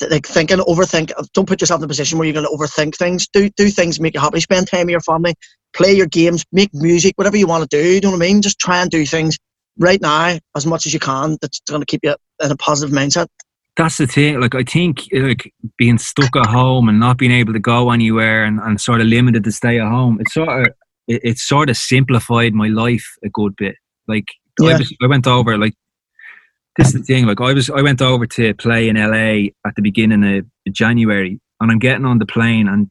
like 0.10 0.26
thinking, 0.26 0.60
overthink. 0.60 1.12
Uh, 1.18 1.24
don't 1.34 1.48
put 1.48 1.62
yourself 1.62 1.80
in 1.80 1.86
a 1.86 1.88
position 1.88 2.18
where 2.18 2.26
you're 2.26 2.34
going 2.34 2.46
to 2.46 2.56
overthink 2.56 2.96
things. 2.96 3.28
Do 3.28 3.50
do 3.50 3.70
things 3.70 4.00
make 4.00 4.14
you 4.14 4.20
happy. 4.20 4.40
Spend 4.40 4.68
time 4.68 4.86
with 4.86 4.92
your 4.92 5.02
family. 5.02 5.34
Play 5.74 5.94
your 5.94 6.08
games. 6.08 6.46
Make 6.52 6.74
music. 6.74 7.14
Whatever 7.18 7.38
you 7.38 7.48
want 7.48 7.70
to 7.70 7.78
do. 7.78 7.84
do. 7.84 7.94
You 7.96 8.02
know 8.02 8.12
what 8.12 8.18
I 8.18 8.20
mean? 8.20 8.42
Just 8.42 8.60
try 8.60 8.82
and 8.82 8.90
do 8.90 9.06
things 9.06 9.38
right 9.78 10.02
now 10.02 10.38
as 10.56 10.66
much 10.66 10.86
as 10.86 10.94
you 10.94 11.00
can. 11.00 11.38
That's 11.42 11.60
going 11.62 11.82
to 11.82 11.86
keep 11.86 12.02
you 12.04 12.16
in 12.42 12.52
a 12.52 12.56
positive 12.56 12.96
mindset. 12.96 13.28
That's 13.78 13.98
the 13.98 14.08
thing. 14.08 14.40
Like 14.42 14.56
I 14.56 14.64
think, 14.64 15.08
like 15.14 15.54
being 15.78 15.98
stuck 15.98 16.36
at 16.36 16.48
home 16.48 16.90
and 16.90 17.00
not 17.00 17.18
being 17.18 17.32
able 17.32 17.54
to 17.54 17.60
go 17.60 17.92
anywhere 17.92 18.44
and, 18.44 18.60
and 18.60 18.80
sort 18.80 19.02
of 19.02 19.08
limited 19.08 19.44
to 19.46 19.52
stay 19.52 19.80
at 19.80 19.88
home. 19.88 20.20
It 20.20 20.30
sort 20.30 20.50
of 20.50 20.74
it, 21.08 21.22
it 21.24 21.38
sort 21.38 21.70
of 21.70 21.78
simplified 21.78 22.54
my 22.54 22.68
life 22.68 23.06
a 23.24 23.30
good 23.30 23.56
bit. 23.56 23.76
Like 24.08 24.28
yeah. 24.60 24.72
I, 24.72 24.78
was, 24.78 24.96
I 25.04 25.08
went 25.08 25.28
over 25.28 25.58
like 25.58 25.76
this 26.78 26.88
is 26.88 26.94
the 26.94 27.04
thing. 27.04 27.26
Like 27.26 27.42
I 27.42 27.54
was, 27.54 27.70
I 27.70 27.82
went 27.82 28.02
over 28.02 28.26
to 28.26 28.54
play 28.56 28.88
in 28.88 28.96
LA 28.96 29.50
at 29.68 29.76
the 29.76 29.82
beginning 29.82 30.24
of 30.38 30.74
January, 30.74 31.40
and 31.60 31.72
I'm 31.72 31.80
getting 31.80 32.06
on 32.06 32.20
the 32.20 32.26
plane, 32.26 32.68
and 32.68 32.90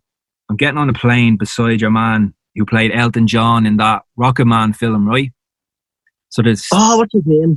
I'm 0.51 0.57
getting 0.57 0.79
on 0.79 0.89
the 0.89 0.93
plane 0.93 1.37
beside 1.37 1.81
your 1.81 1.91
man 1.91 2.35
who 2.55 2.67
played 2.67 2.93
Elton 2.93 3.27
John 3.27 3.67
in 3.67 3.77
that 3.79 4.03
Rocket 4.17 4.47
Man 4.47 4.73
film, 4.73 5.09
right? 5.09 5.33
So 6.29 6.43
there's 6.43 6.67
oh, 6.73 6.99
what's 6.99 7.15
his 7.15 7.23
name? 7.25 7.57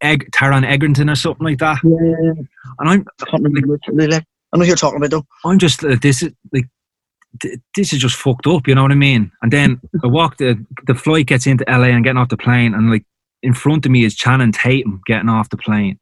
Eg- 0.00 0.30
Taron 0.30 0.64
Egerton 0.64 1.10
or 1.10 1.14
something 1.14 1.44
like 1.44 1.58
that. 1.58 1.78
Yeah, 1.84 2.42
and 2.78 2.88
I'm 2.88 3.06
I 3.20 3.24
can't 3.24 3.42
remember 3.42 3.78
like, 3.92 4.24
I 4.52 4.56
know 4.56 4.64
you're 4.64 4.76
talking 4.76 4.98
about 4.98 5.10
though. 5.10 5.26
I'm 5.44 5.58
just 5.58 5.84
uh, 5.84 5.96
this 6.00 6.22
is 6.22 6.32
like 6.52 6.66
this 7.74 7.92
is 7.92 8.00
just 8.00 8.16
fucked 8.16 8.46
up, 8.46 8.68
you 8.68 8.74
know 8.74 8.82
what 8.82 8.92
I 8.92 8.96
mean? 8.96 9.32
And 9.42 9.52
then 9.52 9.80
I 10.02 10.06
walk 10.06 10.36
the 10.36 10.64
the 10.86 10.94
flight 10.94 11.26
gets 11.26 11.46
into 11.46 11.64
LA 11.68 11.88
and 11.88 12.04
getting 12.04 12.18
off 12.18 12.28
the 12.28 12.36
plane, 12.36 12.74
and 12.74 12.90
like 12.90 13.04
in 13.42 13.54
front 13.54 13.84
of 13.84 13.92
me 13.92 14.04
is 14.04 14.14
Channing 14.14 14.52
Tatum 14.52 15.02
getting 15.06 15.28
off 15.28 15.50
the 15.50 15.56
plane. 15.56 15.98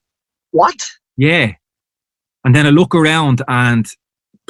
What? 0.53 0.77
Yeah. 1.17 1.53
And 2.45 2.55
then 2.55 2.67
I 2.67 2.71
look 2.71 2.95
around 2.95 3.43
and 3.49 3.87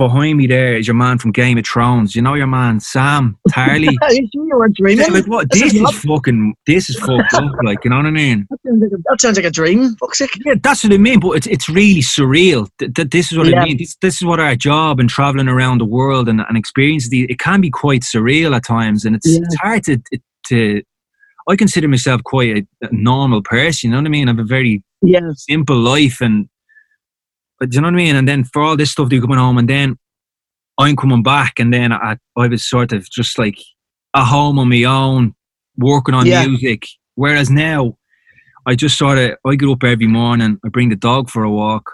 behind 0.03 0.37
me 0.37 0.49
there 0.49 0.77
is 0.77 0.88
your 0.88 0.97
man 0.97 1.19
from 1.19 1.31
Game 1.31 1.59
of 1.59 1.65
Thrones. 1.65 2.17
You 2.17 2.23
know 2.23 2.35
your 2.35 2.49
man, 2.49 2.81
Sam 2.81 3.38
Tarly. 3.51 3.95
you 4.33 4.51
were 4.57 4.69
dreaming. 4.69 5.12
like 5.12 5.27
what? 5.29 5.49
This, 5.51 5.62
this 5.62 5.75
is, 5.75 5.81
is 5.81 6.05
fucking. 6.05 6.55
This 6.67 6.91
is 6.91 6.99
fucked 6.99 7.35
up. 7.35 7.53
Like 7.65 7.85
you 7.85 7.91
know 7.91 7.99
what 7.99 8.07
I 8.07 8.11
mean? 8.11 8.49
That 8.51 8.59
sounds 8.67 8.83
like 8.83 8.93
a, 8.93 8.97
that 9.09 9.21
sounds 9.21 9.37
like 9.37 9.47
a 9.47 9.51
dream. 9.51 9.95
Fuck's 9.97 10.19
sake. 10.19 10.31
Yeah, 10.45 10.55
that's 10.61 10.83
what 10.83 10.93
I 10.93 10.99
mean. 10.99 11.21
But 11.21 11.31
it's 11.33 11.47
it's 11.47 11.69
really 11.69 12.01
surreal. 12.01 12.69
Th- 12.79 12.93
th- 12.93 13.11
this 13.11 13.31
is 13.31 13.38
what 13.38 13.47
yeah. 13.47 13.61
I 13.61 13.65
mean. 13.65 13.77
This, 13.77 13.97
this 14.03 14.17
is 14.17 14.25
what 14.25 14.41
our 14.41 14.57
job 14.57 14.99
and 14.99 15.09
traveling 15.09 15.49
around 15.49 15.79
the 15.79 15.85
world 15.85 16.29
and 16.29 16.41
and 16.41 16.57
experiences. 16.57 17.11
It 17.12 17.38
can 17.38 17.61
be 17.61 17.71
quite 17.71 18.03
surreal 18.03 18.57
at 18.57 18.65
times, 18.65 19.05
and 19.05 19.15
it's 19.15 19.29
yeah. 19.29 19.41
it's 19.45 19.57
hard 19.57 19.85
to 19.85 20.01
to 20.49 20.83
I 21.49 21.57
consider 21.57 21.87
myself 21.87 22.23
quite 22.25 22.57
a, 22.57 22.87
a, 22.87 22.93
normal 22.93 23.43
person. 23.43 23.88
You 23.88 23.93
know 23.93 24.01
what 24.01 24.07
I 24.07 24.11
mean? 24.11 24.29
I 24.29 24.33
have 24.33 24.38
a 24.38 24.45
very 24.45 24.83
yeah. 25.03 25.31
simple 25.37 25.77
life, 25.77 26.21
and 26.21 26.49
but 27.62 27.72
you 27.72 27.81
know 27.81 27.87
what 27.87 27.94
I 27.94 27.96
mean. 27.96 28.16
And 28.16 28.27
then 28.27 28.42
for 28.42 28.61
all 28.61 28.77
this 28.77 28.90
stuff, 28.90 29.12
you 29.12 29.20
coming 29.20 29.38
home, 29.38 29.57
and 29.57 29.68
then 29.68 29.96
I'm 30.79 30.96
coming 30.96 31.22
back, 31.22 31.61
and 31.61 31.72
then 31.72 31.92
I, 31.92 32.16
I 32.37 32.48
was 32.48 32.68
sort 32.68 32.90
of 32.90 33.09
just 33.09 33.38
like 33.38 33.57
at 34.16 34.25
home 34.25 34.59
on 34.59 34.68
my 34.68 34.83
own, 34.83 35.37
working 35.77 36.12
on 36.12 36.27
yeah. 36.27 36.44
music. 36.44 36.88
Whereas 37.14 37.51
now, 37.51 37.96
I 38.66 38.75
just 38.75 38.98
sort 38.98 39.18
of 39.18 39.37
I 39.46 39.55
get 39.55 39.68
up 39.68 39.85
every 39.85 40.09
morning, 40.09 40.59
I 40.64 40.70
bring 40.70 40.88
the 40.88 40.96
dog 40.96 41.31
for 41.31 41.44
a 41.44 41.51
walk, 41.53 41.88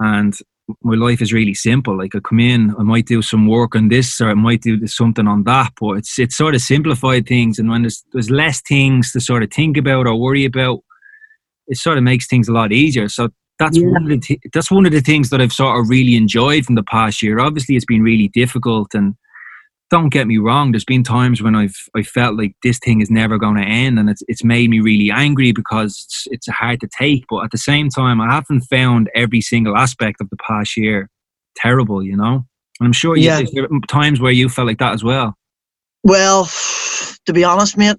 and 0.00 0.36
my 0.82 0.96
life 0.96 1.22
is 1.22 1.32
really 1.32 1.54
simple. 1.54 1.96
Like 1.96 2.16
I 2.16 2.18
come 2.18 2.40
in, 2.40 2.74
I 2.76 2.82
might 2.82 3.06
do 3.06 3.22
some 3.22 3.46
work 3.46 3.76
on 3.76 3.90
this, 3.90 4.20
or 4.20 4.30
I 4.30 4.34
might 4.34 4.62
do 4.62 4.84
something 4.88 5.28
on 5.28 5.44
that. 5.44 5.72
But 5.80 5.98
it's 5.98 6.18
it's 6.18 6.36
sort 6.36 6.56
of 6.56 6.62
simplified 6.62 7.28
things, 7.28 7.60
and 7.60 7.70
when 7.70 7.82
there's 7.82 8.04
there's 8.12 8.28
less 8.28 8.60
things 8.60 9.12
to 9.12 9.20
sort 9.20 9.44
of 9.44 9.52
think 9.52 9.76
about 9.76 10.08
or 10.08 10.16
worry 10.16 10.44
about, 10.44 10.80
it 11.68 11.76
sort 11.76 11.96
of 11.96 12.02
makes 12.02 12.26
things 12.26 12.48
a 12.48 12.52
lot 12.52 12.72
easier. 12.72 13.08
So 13.08 13.28
that's 13.60 13.76
yeah. 13.76 13.86
one 13.86 14.02
of 14.04 14.08
the 14.08 14.18
th- 14.18 14.40
that's 14.52 14.70
one 14.70 14.86
of 14.86 14.92
the 14.92 15.02
things 15.02 15.30
that 15.30 15.40
I've 15.40 15.52
sort 15.52 15.78
of 15.78 15.88
really 15.88 16.16
enjoyed 16.16 16.64
from 16.64 16.74
the 16.74 16.82
past 16.82 17.22
year. 17.22 17.38
Obviously, 17.38 17.76
it's 17.76 17.84
been 17.84 18.02
really 18.02 18.28
difficult, 18.28 18.94
and 18.94 19.14
don't 19.90 20.08
get 20.08 20.26
me 20.26 20.38
wrong. 20.38 20.72
There's 20.72 20.84
been 20.84 21.04
times 21.04 21.42
when 21.42 21.54
I've 21.54 21.76
I 21.94 22.02
felt 22.02 22.36
like 22.36 22.56
this 22.62 22.78
thing 22.78 23.02
is 23.02 23.10
never 23.10 23.38
going 23.38 23.56
to 23.56 23.62
end, 23.62 23.98
and 23.98 24.08
it's 24.08 24.22
it's 24.26 24.42
made 24.42 24.70
me 24.70 24.80
really 24.80 25.10
angry 25.10 25.52
because 25.52 26.04
it's, 26.06 26.26
it's 26.30 26.48
hard 26.48 26.80
to 26.80 26.88
take. 26.98 27.26
But 27.28 27.44
at 27.44 27.50
the 27.50 27.58
same 27.58 27.90
time, 27.90 28.20
I 28.20 28.32
haven't 28.32 28.62
found 28.62 29.10
every 29.14 29.42
single 29.42 29.76
aspect 29.76 30.20
of 30.22 30.30
the 30.30 30.38
past 30.38 30.76
year 30.76 31.10
terrible. 31.54 32.02
You 32.02 32.16
know, 32.16 32.46
and 32.80 32.86
I'm 32.86 32.92
sure 32.92 33.16
yeah. 33.16 33.42
times 33.88 34.20
where 34.20 34.32
you 34.32 34.48
felt 34.48 34.68
like 34.68 34.78
that 34.78 34.94
as 34.94 35.04
well. 35.04 35.36
Well, 36.02 36.48
to 37.26 37.32
be 37.34 37.44
honest, 37.44 37.76
mate, 37.76 37.98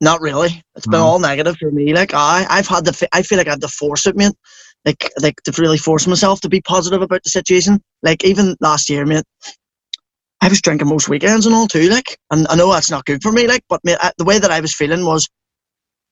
not 0.00 0.20
really. 0.20 0.62
It's 0.76 0.86
been 0.86 1.00
all 1.00 1.18
negative 1.18 1.56
for 1.56 1.70
me. 1.70 1.94
Like 1.94 2.14
I, 2.14 2.46
I've 2.48 2.68
had 2.68 2.84
to. 2.86 3.08
I 3.12 3.22
feel 3.22 3.38
like 3.38 3.48
I 3.48 3.52
had 3.52 3.60
to 3.62 3.68
force 3.68 4.06
it, 4.06 4.16
mate. 4.16 4.34
Like, 4.84 5.10
like 5.20 5.42
to 5.42 5.52
really 5.60 5.76
force 5.76 6.06
myself 6.06 6.40
to 6.42 6.48
be 6.48 6.60
positive 6.60 7.02
about 7.02 7.24
the 7.24 7.30
situation. 7.30 7.82
Like 8.02 8.24
even 8.24 8.56
last 8.60 8.88
year, 8.88 9.04
mate, 9.04 9.24
I 10.40 10.48
was 10.48 10.60
drinking 10.60 10.88
most 10.88 11.08
weekends 11.08 11.46
and 11.46 11.54
all 11.54 11.66
too, 11.66 11.88
like, 11.88 12.16
and 12.30 12.46
I 12.48 12.54
know 12.54 12.72
that's 12.72 12.90
not 12.90 13.04
good 13.04 13.22
for 13.22 13.32
me, 13.32 13.48
like, 13.48 13.64
but 13.68 13.80
mate, 13.84 13.98
the 14.18 14.24
way 14.24 14.38
that 14.38 14.52
I 14.52 14.60
was 14.60 14.74
feeling 14.74 15.04
was 15.04 15.28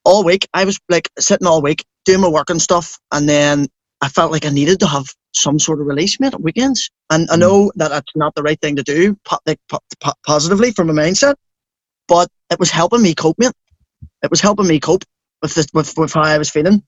all 0.03 0.23
week, 0.23 0.47
I 0.53 0.65
was 0.65 0.79
like 0.89 1.09
sitting 1.17 1.47
all 1.47 1.61
week 1.61 1.85
doing 2.05 2.21
my 2.21 2.27
work 2.27 2.49
and 2.49 2.61
stuff, 2.61 2.99
and 3.11 3.27
then 3.27 3.67
I 4.01 4.09
felt 4.09 4.31
like 4.31 4.45
I 4.45 4.49
needed 4.49 4.79
to 4.81 4.87
have 4.87 5.05
some 5.33 5.59
sort 5.59 5.79
of 5.79 5.87
release, 5.87 6.19
mate, 6.19 6.33
at 6.33 6.41
weekends. 6.41 6.89
And 7.09 7.29
I 7.31 7.35
mm. 7.35 7.39
know 7.39 7.71
that 7.75 7.89
that's 7.89 8.11
not 8.15 8.35
the 8.35 8.43
right 8.43 8.59
thing 8.59 8.75
to 8.75 8.83
do, 8.83 9.17
like, 9.45 9.59
po- 9.69 9.79
po- 10.01 10.13
positively 10.25 10.71
from 10.71 10.89
a 10.89 10.93
mindset, 10.93 11.35
but 12.07 12.27
it 12.51 12.59
was 12.59 12.69
helping 12.69 13.01
me 13.01 13.15
cope, 13.15 13.39
mate. 13.39 13.53
It 14.23 14.31
was 14.31 14.41
helping 14.41 14.67
me 14.67 14.79
cope 14.79 15.03
with, 15.41 15.53
the, 15.53 15.67
with, 15.73 15.93
with 15.97 16.13
how 16.13 16.21
I 16.23 16.37
was 16.37 16.49
feeling, 16.49 16.83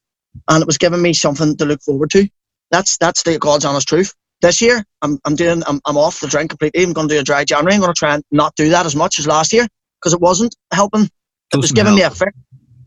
and 0.47 0.61
it 0.61 0.67
was 0.67 0.77
giving 0.77 1.01
me 1.01 1.13
something 1.13 1.55
to 1.57 1.65
look 1.65 1.81
forward 1.81 2.11
to. 2.11 2.27
That's 2.71 2.97
that's 2.97 3.23
the 3.23 3.39
God's 3.39 3.65
honest 3.65 3.87
truth 3.87 4.13
this 4.41 4.61
year 4.61 4.83
I'm, 5.01 5.19
I'm 5.25 5.35
doing 5.35 5.63
I'm, 5.67 5.79
I'm 5.85 5.97
off 5.97 6.19
the 6.19 6.27
drink 6.27 6.49
completely. 6.49 6.83
I'm 6.83 6.93
going 6.93 7.07
to 7.07 7.15
do 7.15 7.19
a 7.19 7.23
dry 7.23 7.43
January. 7.43 7.75
I'm 7.75 7.81
going 7.81 7.93
to 7.93 7.97
try 7.97 8.15
and 8.15 8.23
not 8.31 8.55
do 8.55 8.69
that 8.69 8.85
as 8.85 8.95
much 8.95 9.19
as 9.19 9.27
last 9.27 9.53
year 9.53 9.67
because 9.99 10.13
it 10.13 10.21
wasn't 10.21 10.55
helping. 10.73 11.03
It 11.03 11.11
Doesn't 11.51 11.61
was 11.61 11.71
giving 11.71 11.97
help. 11.97 11.97
me 11.97 12.03
a 12.03 12.09
fix. 12.09 12.37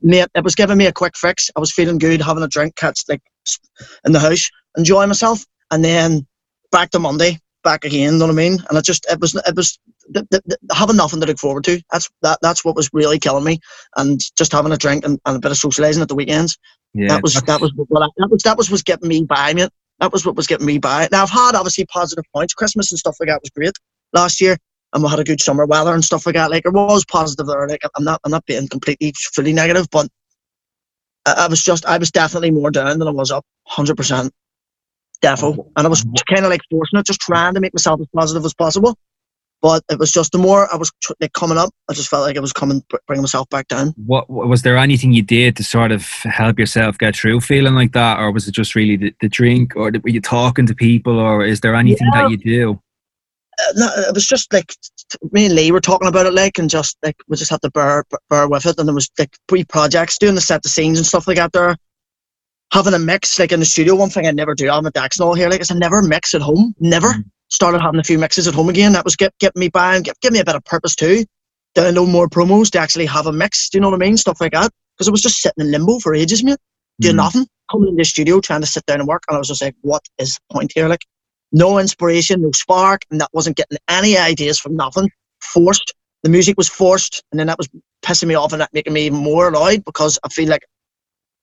Mate, 0.02 0.28
it 0.34 0.44
was 0.44 0.54
giving 0.54 0.78
me 0.78 0.86
a 0.86 0.92
quick 0.92 1.16
fix. 1.16 1.50
I 1.56 1.60
was 1.60 1.72
feeling 1.72 1.98
good, 1.98 2.20
having 2.20 2.42
a 2.42 2.48
drink, 2.48 2.74
catch 2.74 3.00
like 3.08 3.22
in 4.04 4.12
the 4.12 4.18
house, 4.18 4.50
enjoying 4.76 5.08
myself, 5.08 5.44
and 5.70 5.84
then 5.84 6.26
back 6.72 6.90
to 6.90 6.98
Monday, 6.98 7.38
back 7.62 7.84
again. 7.84 8.14
You 8.14 8.18
know 8.18 8.26
what 8.26 8.32
I 8.32 8.36
mean? 8.36 8.58
And 8.68 8.78
it 8.78 8.84
just 8.84 9.06
it 9.10 9.20
was 9.20 9.34
it 9.34 9.54
was 9.54 9.78
the, 10.08 10.26
the, 10.30 10.42
the, 10.44 10.74
having 10.74 10.96
nothing 10.96 11.20
to 11.20 11.26
look 11.26 11.38
forward 11.38 11.64
to. 11.64 11.80
That's 11.90 12.08
that 12.22 12.38
that's 12.42 12.64
what 12.64 12.76
was 12.76 12.90
really 12.92 13.18
killing 13.18 13.44
me, 13.44 13.60
and 13.96 14.20
just 14.36 14.52
having 14.52 14.72
a 14.72 14.76
drink 14.76 15.04
and, 15.04 15.18
and 15.26 15.36
a 15.36 15.40
bit 15.40 15.50
of 15.50 15.56
socialising 15.56 16.02
at 16.02 16.08
the 16.08 16.14
weekends. 16.14 16.58
Yeah, 16.94 17.08
that 17.08 17.22
was 17.22 17.34
that 17.34 17.60
was 17.60 17.72
what 17.76 18.02
I, 18.02 18.08
that 18.18 18.30
was 18.30 18.42
that 18.42 18.56
was 18.56 18.70
was 18.70 18.82
getting 18.82 19.08
me 19.08 19.24
by, 19.24 19.54
mate. 19.54 19.70
That 20.00 20.12
was 20.12 20.26
what 20.26 20.36
was 20.36 20.46
getting 20.46 20.66
me 20.66 20.78
by. 20.78 21.08
Now 21.12 21.22
I've 21.22 21.30
had 21.30 21.54
obviously 21.54 21.86
positive 21.86 22.24
points. 22.34 22.54
Christmas 22.54 22.90
and 22.92 22.98
stuff 22.98 23.16
like 23.20 23.28
that 23.28 23.40
was 23.42 23.50
great 23.50 23.72
last 24.12 24.40
year, 24.40 24.56
and 24.92 25.02
we 25.02 25.08
had 25.08 25.20
a 25.20 25.24
good 25.24 25.40
summer 25.40 25.66
weather 25.66 25.94
and 25.94 26.04
stuff 26.04 26.26
like 26.26 26.34
that. 26.34 26.50
Like 26.50 26.66
it 26.66 26.72
was 26.72 27.04
positive 27.04 27.46
there. 27.46 27.68
Like 27.68 27.82
I'm 27.96 28.04
not 28.04 28.20
I'm 28.24 28.30
not 28.30 28.46
being 28.46 28.68
completely 28.68 29.12
fully 29.34 29.52
negative, 29.52 29.86
but 29.90 30.08
I, 31.26 31.32
I 31.32 31.46
was 31.48 31.62
just 31.62 31.86
I 31.86 31.98
was 31.98 32.10
definitely 32.10 32.50
more 32.50 32.70
down 32.70 32.98
than 32.98 33.08
I 33.08 33.12
was 33.12 33.30
up. 33.30 33.44
Hundred 33.66 33.96
percent, 33.96 34.32
defo. 35.22 35.70
And 35.76 35.86
I 35.86 35.90
was 35.90 36.04
kind 36.28 36.44
of 36.44 36.50
like 36.50 36.60
forcing 36.70 36.98
it, 36.98 37.06
just 37.06 37.20
trying 37.20 37.54
to 37.54 37.60
make 37.60 37.74
myself 37.74 38.00
as 38.00 38.08
positive 38.14 38.44
as 38.44 38.54
possible. 38.54 38.96
But 39.62 39.84
it 39.88 40.00
was 40.00 40.10
just 40.10 40.32
the 40.32 40.38
more 40.38 40.70
I 40.72 40.76
was 40.76 40.90
like 41.20 41.34
coming 41.34 41.56
up, 41.56 41.70
I 41.88 41.92
just 41.92 42.08
felt 42.08 42.26
like 42.26 42.36
I 42.36 42.40
was 42.40 42.52
coming, 42.52 42.82
bringing 43.06 43.22
myself 43.22 43.48
back 43.48 43.68
down. 43.68 43.94
What 43.96 44.28
was 44.28 44.62
there 44.62 44.76
anything 44.76 45.12
you 45.12 45.22
did 45.22 45.56
to 45.56 45.64
sort 45.64 45.92
of 45.92 46.04
help 46.24 46.58
yourself 46.58 46.98
get 46.98 47.14
through 47.14 47.40
feeling 47.42 47.76
like 47.76 47.92
that, 47.92 48.18
or 48.18 48.32
was 48.32 48.48
it 48.48 48.52
just 48.54 48.74
really 48.74 48.96
the, 48.96 49.14
the 49.20 49.28
drink, 49.28 49.76
or 49.76 49.92
were 50.02 50.10
you 50.10 50.20
talking 50.20 50.66
to 50.66 50.74
people, 50.74 51.16
or 51.16 51.44
is 51.44 51.60
there 51.60 51.76
anything 51.76 52.08
yeah. 52.12 52.22
that 52.22 52.30
you 52.32 52.36
do? 52.38 52.82
Uh, 53.60 53.72
no, 53.76 53.88
it 54.08 54.14
was 54.14 54.26
just 54.26 54.52
like 54.52 54.74
me 55.30 55.46
and 55.46 55.54
Lee 55.54 55.70
were 55.70 55.80
talking 55.80 56.08
about 56.08 56.26
it, 56.26 56.34
like, 56.34 56.58
and 56.58 56.68
just 56.68 56.98
like 57.04 57.16
we 57.28 57.36
just 57.36 57.50
had 57.50 57.62
to 57.62 57.70
bear 57.70 58.04
bear 58.28 58.48
with 58.48 58.66
it, 58.66 58.76
and 58.78 58.88
there 58.88 58.94
was 58.94 59.12
like 59.16 59.36
three 59.48 59.62
projects 59.62 60.18
doing 60.18 60.34
the 60.34 60.40
set 60.40 60.64
the 60.64 60.68
scenes 60.68 60.98
and 60.98 61.06
stuff 61.06 61.28
like 61.28 61.36
that 61.36 61.52
there. 61.52 61.76
Having 62.72 62.94
a 62.94 62.98
mix 62.98 63.38
like 63.38 63.52
in 63.52 63.60
the 63.60 63.66
studio, 63.66 63.94
one 63.94 64.10
thing 64.10 64.26
I 64.26 64.32
never 64.32 64.56
do. 64.56 64.68
I'm 64.68 64.86
a 64.86 64.90
Dax 64.90 65.20
and 65.20 65.26
all 65.28 65.34
here, 65.34 65.48
like, 65.48 65.62
I 65.70 65.74
never 65.74 66.02
mix 66.02 66.34
at 66.34 66.40
home, 66.40 66.74
never. 66.80 67.12
Mm 67.12 67.24
started 67.52 67.80
having 67.80 68.00
a 68.00 68.04
few 68.04 68.18
mixes 68.18 68.48
at 68.48 68.54
home 68.54 68.70
again. 68.70 68.92
That 68.92 69.04
was 69.04 69.14
get, 69.14 69.36
getting 69.38 69.60
me 69.60 69.68
by 69.68 69.94
and 69.94 70.04
get, 70.04 70.18
give 70.20 70.32
me 70.32 70.40
a 70.40 70.44
bit 70.44 70.56
of 70.56 70.64
purpose 70.64 70.96
too. 70.96 71.24
Download 71.76 72.10
more 72.10 72.28
promos 72.28 72.70
to 72.70 72.78
actually 72.78 73.06
have 73.06 73.26
a 73.26 73.32
mix. 73.32 73.68
Do 73.68 73.76
you 73.76 73.82
know 73.82 73.90
what 73.90 74.02
I 74.02 74.04
mean? 74.04 74.16
Stuff 74.16 74.40
like 74.40 74.52
that. 74.52 74.72
Because 74.96 75.08
I 75.08 75.10
was 75.10 75.22
just 75.22 75.40
sitting 75.40 75.64
in 75.64 75.70
limbo 75.70 75.98
for 75.98 76.14
ages, 76.14 76.42
mate. 76.42 76.58
Doing 77.00 77.14
mm. 77.14 77.18
nothing. 77.18 77.46
Coming 77.70 77.90
in 77.90 77.96
the 77.96 78.04
studio, 78.04 78.40
trying 78.40 78.62
to 78.62 78.66
sit 78.66 78.84
down 78.86 79.00
and 79.00 79.08
work. 79.08 79.22
And 79.28 79.36
I 79.36 79.38
was 79.38 79.48
just 79.48 79.62
like, 79.62 79.74
what 79.82 80.02
is 80.18 80.34
the 80.34 80.54
point 80.54 80.72
here? 80.74 80.88
Like, 80.88 81.04
no 81.52 81.78
inspiration, 81.78 82.42
no 82.42 82.50
spark. 82.52 83.02
And 83.10 83.20
that 83.20 83.30
wasn't 83.32 83.56
getting 83.56 83.78
any 83.88 84.16
ideas 84.16 84.58
from 84.58 84.74
nothing. 84.74 85.10
Forced. 85.40 85.94
The 86.22 86.30
music 86.30 86.56
was 86.56 86.68
forced. 86.68 87.22
And 87.32 87.38
then 87.38 87.46
that 87.48 87.58
was 87.58 87.68
pissing 88.02 88.28
me 88.28 88.34
off 88.34 88.52
and 88.52 88.60
that 88.62 88.72
making 88.72 88.92
me 88.94 89.06
even 89.06 89.18
more 89.18 89.48
annoyed 89.48 89.84
because 89.84 90.18
I 90.24 90.28
feel 90.28 90.48
like 90.48 90.62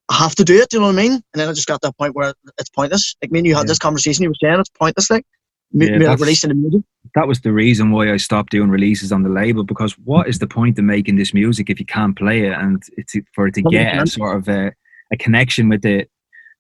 I 0.10 0.16
have 0.16 0.36
to 0.36 0.44
do 0.44 0.60
it. 0.60 0.70
Do 0.70 0.78
you 0.78 0.82
know 0.82 0.88
what 0.88 1.00
I 1.00 1.04
mean? 1.04 1.12
And 1.12 1.24
then 1.36 1.50
I 1.50 1.54
just 1.54 1.68
got 1.68 1.82
to 1.82 1.88
that 1.88 1.98
point 1.98 2.16
where 2.16 2.34
it's 2.58 2.70
pointless. 2.70 3.16
Like, 3.22 3.32
me 3.32 3.40
and 3.40 3.48
you 3.48 3.56
had 3.56 3.62
yeah. 3.62 3.68
this 3.68 3.80
conversation. 3.80 4.24
You 4.24 4.30
were 4.30 4.36
saying 4.42 4.60
it's 4.60 4.70
pointless. 4.70 5.10
Like, 5.10 5.26
yeah, 5.72 6.16
releasing 6.20 6.50
the 6.50 6.56
music. 6.56 6.82
That 7.16 7.28
was 7.28 7.42
the 7.42 7.54
reason 7.54 7.92
why 7.92 8.12
I 8.12 8.18
stopped 8.18 8.52
doing 8.52 8.70
releases 8.70 9.12
on 9.12 9.24
the 9.24 9.30
label 9.30 9.64
because 9.64 9.94
what 10.00 10.28
is 10.28 10.40
the 10.40 10.48
point 10.48 10.78
of 10.78 10.86
making 10.86 11.16
this 11.16 11.34
music 11.34 11.70
if 11.70 11.80
you 11.80 11.86
can't 11.86 12.18
play 12.18 12.46
it 12.46 12.54
and 12.54 12.82
it's 12.98 13.16
for 13.34 13.48
it 13.48 13.56
to 13.56 13.62
get 13.64 14.02
a 14.02 14.06
sort 14.06 14.38
of 14.38 14.48
a, 14.48 14.72
a 15.12 15.18
connection 15.18 15.70
with 15.70 15.82
the 15.82 16.06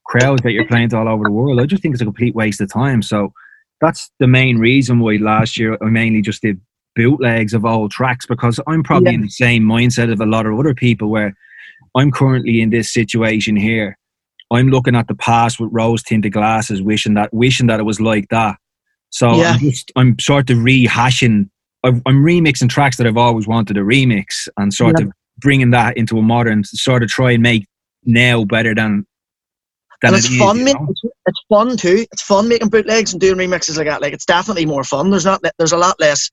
crowd 0.05 0.41
that 0.43 0.51
you're 0.51 0.67
playing 0.67 0.89
to 0.89 0.97
all 0.97 1.07
over 1.07 1.25
the 1.25 1.31
world? 1.31 1.59
I 1.59 1.65
just 1.65 1.81
think 1.81 1.93
it's 1.93 2.01
a 2.01 2.05
complete 2.05 2.35
waste 2.35 2.61
of 2.61 2.71
time. 2.71 3.01
So 3.01 3.31
that's 3.81 4.11
the 4.19 4.27
main 4.27 4.57
reason 4.57 4.99
why 4.99 5.17
last 5.17 5.57
year 5.57 5.77
I 5.81 5.85
mainly 5.85 6.21
just 6.21 6.41
did 6.41 6.59
bootlegs 6.95 7.53
of 7.53 7.65
old 7.65 7.91
tracks 7.91 8.25
because 8.25 8.59
I'm 8.67 8.83
probably 8.83 9.11
yeah. 9.11 9.15
in 9.15 9.21
the 9.21 9.29
same 9.29 9.63
mindset 9.63 10.11
of 10.11 10.19
a 10.19 10.25
lot 10.25 10.45
of 10.45 10.57
other 10.57 10.73
people 10.73 11.09
where 11.09 11.35
I'm 11.95 12.11
currently 12.11 12.61
in 12.61 12.71
this 12.71 12.91
situation 12.91 13.55
here. 13.55 13.97
I'm 14.51 14.69
looking 14.69 14.95
at 14.95 15.07
the 15.07 15.15
past 15.15 15.59
with 15.59 15.69
rose 15.71 16.01
tinted 16.01 16.33
glasses, 16.33 16.81
wishing 16.81 17.13
that 17.13 17.31
wishing 17.33 17.67
that 17.67 17.79
it 17.79 17.83
was 17.83 18.01
like 18.01 18.29
that. 18.29 18.57
So 19.09 19.35
yeah. 19.35 19.53
I'm, 19.53 19.59
just, 19.59 19.91
I'm 19.95 20.19
sort 20.19 20.49
of 20.49 20.57
rehashing. 20.57 21.49
I'm 21.83 22.01
remixing 22.03 22.69
tracks 22.69 22.97
that 22.97 23.07
I've 23.07 23.17
always 23.17 23.47
wanted 23.47 23.75
to 23.75 23.81
remix, 23.81 24.47
and 24.57 24.73
sort 24.73 24.99
yeah. 24.99 25.05
of 25.05 25.11
bringing 25.37 25.71
that 25.71 25.97
into 25.97 26.17
a 26.17 26.21
modern 26.21 26.63
sort 26.63 27.03
of 27.03 27.09
try 27.09 27.31
and 27.31 27.43
make 27.43 27.65
now 28.03 28.43
better 28.43 28.75
than. 28.75 29.05
than 30.01 30.13
and 30.13 30.15
it's 30.17 30.29
it 30.31 30.37
fun. 30.37 30.59
Is, 30.59 30.75
it's, 30.89 31.01
it's 31.25 31.41
fun 31.49 31.77
too. 31.77 32.05
It's 32.11 32.21
fun 32.21 32.49
making 32.49 32.69
bootlegs 32.69 33.13
and 33.13 33.21
doing 33.21 33.37
remixes 33.37 33.77
like 33.77 33.87
that. 33.87 34.01
Like 34.01 34.13
it's 34.13 34.25
definitely 34.25 34.65
more 34.65 34.83
fun. 34.83 35.09
There's 35.09 35.25
not. 35.25 35.41
There's 35.57 35.71
a 35.71 35.77
lot 35.77 35.99
less 35.99 36.29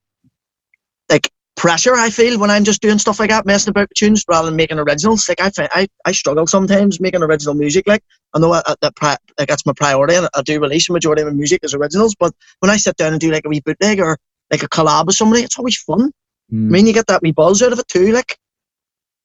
like 1.08 1.30
pressure 1.56 1.94
I 1.94 2.10
feel 2.10 2.38
when 2.38 2.50
I'm 2.50 2.64
just 2.64 2.82
doing 2.82 2.98
stuff 2.98 3.18
like 3.18 3.30
that, 3.30 3.46
messing 3.46 3.70
about 3.70 3.88
tunes 3.96 4.24
rather 4.28 4.46
than 4.46 4.56
making 4.56 4.78
originals. 4.78 5.28
Like 5.28 5.40
I 5.40 5.50
find, 5.50 5.68
I, 5.72 5.88
I 6.04 6.12
struggle 6.12 6.46
sometimes 6.46 7.00
making 7.00 7.22
original 7.22 7.54
music. 7.54 7.84
Like 7.86 8.02
I 8.34 8.38
know 8.38 8.52
that, 8.52 8.76
that 8.80 8.94
pri- 8.94 9.16
like 9.38 9.48
that's 9.48 9.66
my 9.66 9.72
priority, 9.74 10.14
and 10.14 10.28
I 10.34 10.42
do 10.42 10.60
release 10.60 10.88
a 10.88 10.92
majority 10.92 11.22
of 11.22 11.28
my 11.28 11.34
music 11.34 11.64
as 11.64 11.74
originals. 11.74 12.14
But 12.18 12.34
when 12.60 12.70
I 12.70 12.76
sit 12.76 12.96
down 12.96 13.12
and 13.12 13.20
do 13.20 13.32
like 13.32 13.44
a 13.44 13.48
wee 13.48 13.60
bootleg 13.60 14.00
or 14.00 14.18
like 14.50 14.62
a 14.62 14.68
collab 14.68 15.06
with 15.06 15.16
somebody, 15.16 15.42
it's 15.42 15.58
always 15.58 15.76
fun. 15.78 16.12
Mm. 16.52 16.68
I 16.68 16.70
mean, 16.70 16.86
you 16.86 16.92
get 16.92 17.08
that 17.08 17.22
wee 17.22 17.32
buzz 17.32 17.62
out 17.62 17.72
of 17.72 17.78
it 17.78 17.88
too. 17.88 18.12
Like 18.12 18.38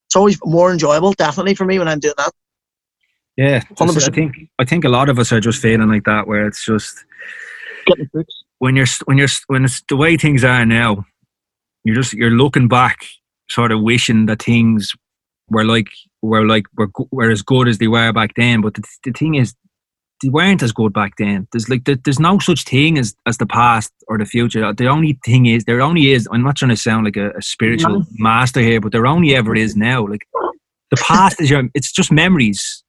it's 0.08 0.16
always 0.16 0.40
more 0.44 0.72
enjoyable, 0.72 1.14
definitely 1.14 1.56
for 1.56 1.66
me 1.66 1.80
when 1.80 1.88
I'm 1.88 2.00
doing 2.00 2.16
that. 2.18 2.32
Yeah, 3.38 3.62
I 3.80 3.88
think 3.88 4.36
I 4.60 4.66
think 4.66 4.86
a 4.86 4.90
lot 4.90 5.10
of 5.10 5.20
us 5.20 5.32
are 5.32 5.40
just 5.40 5.62
feeling 5.62 5.90
like 5.90 6.04
that, 6.06 6.28
where 6.28 6.48
it's 6.48 6.66
just 6.66 7.06
when 8.60 8.76
you're 8.76 8.88
when 9.06 9.18
you're 9.18 9.28
when 9.48 9.66
it's 9.66 9.82
the 9.90 9.96
way 9.96 10.18
things 10.18 10.44
are 10.44 10.66
now 10.66 11.06
you're 11.84 11.96
just 11.96 12.14
you're 12.14 12.32
looking 12.32 12.68
back, 12.68 13.06
sort 13.50 13.72
of 13.72 13.82
wishing 13.82 14.26
that 14.28 14.42
things 14.42 14.94
were 15.50 15.66
like 15.66 15.88
were 16.22 16.46
like 16.46 16.66
were, 16.78 16.90
were 17.12 17.30
as 17.30 17.42
good 17.42 17.68
as 17.68 17.78
they 17.78 17.88
were 17.88 18.14
back 18.14 18.34
then. 18.36 18.62
But 18.62 18.76
the, 18.76 18.84
the 19.04 19.12
thing 19.12 19.36
is, 19.36 19.56
they 20.22 20.30
weren't 20.30 20.64
as 20.64 20.72
good 20.72 20.94
back 20.94 21.14
then. 21.18 21.48
There's 21.52 21.70
like 21.70 21.86
the, 21.86 22.00
there's 22.04 22.20
no 22.20 22.40
such 22.40 22.64
thing 22.64 22.98
as 22.98 23.16
as 23.26 23.38
the 23.38 23.46
past 23.46 23.92
or 24.08 24.18
the 24.18 24.26
future. 24.26 24.72
The 24.74 24.88
only 24.88 25.20
thing 25.26 25.48
is 25.48 25.66
there 25.66 25.82
only 25.82 26.12
is. 26.12 26.28
I'm 26.32 26.44
not 26.44 26.58
trying 26.58 26.70
to 26.70 26.78
sound 26.78 27.06
like 27.06 27.18
a, 27.18 27.32
a 27.32 27.42
spiritual 27.42 28.04
master 28.14 28.62
here, 28.62 28.80
but 28.80 28.92
there 28.92 29.08
only 29.08 29.36
ever 29.36 29.56
is 29.56 29.76
now. 29.76 30.06
Like 30.08 30.28
the 30.92 30.98
past 30.98 31.42
is 31.42 31.50
your. 31.50 31.64
It's 31.74 31.92
just 31.92 32.12
memories. 32.12 32.84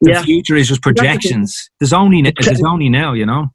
The 0.00 0.10
yeah. 0.10 0.22
future 0.22 0.56
is 0.56 0.68
just 0.68 0.82
projections. 0.82 1.70
There's 1.80 1.92
only 1.92 2.22
there's 2.22 2.62
only 2.62 2.88
now. 2.88 3.12
You 3.12 3.26
know. 3.26 3.48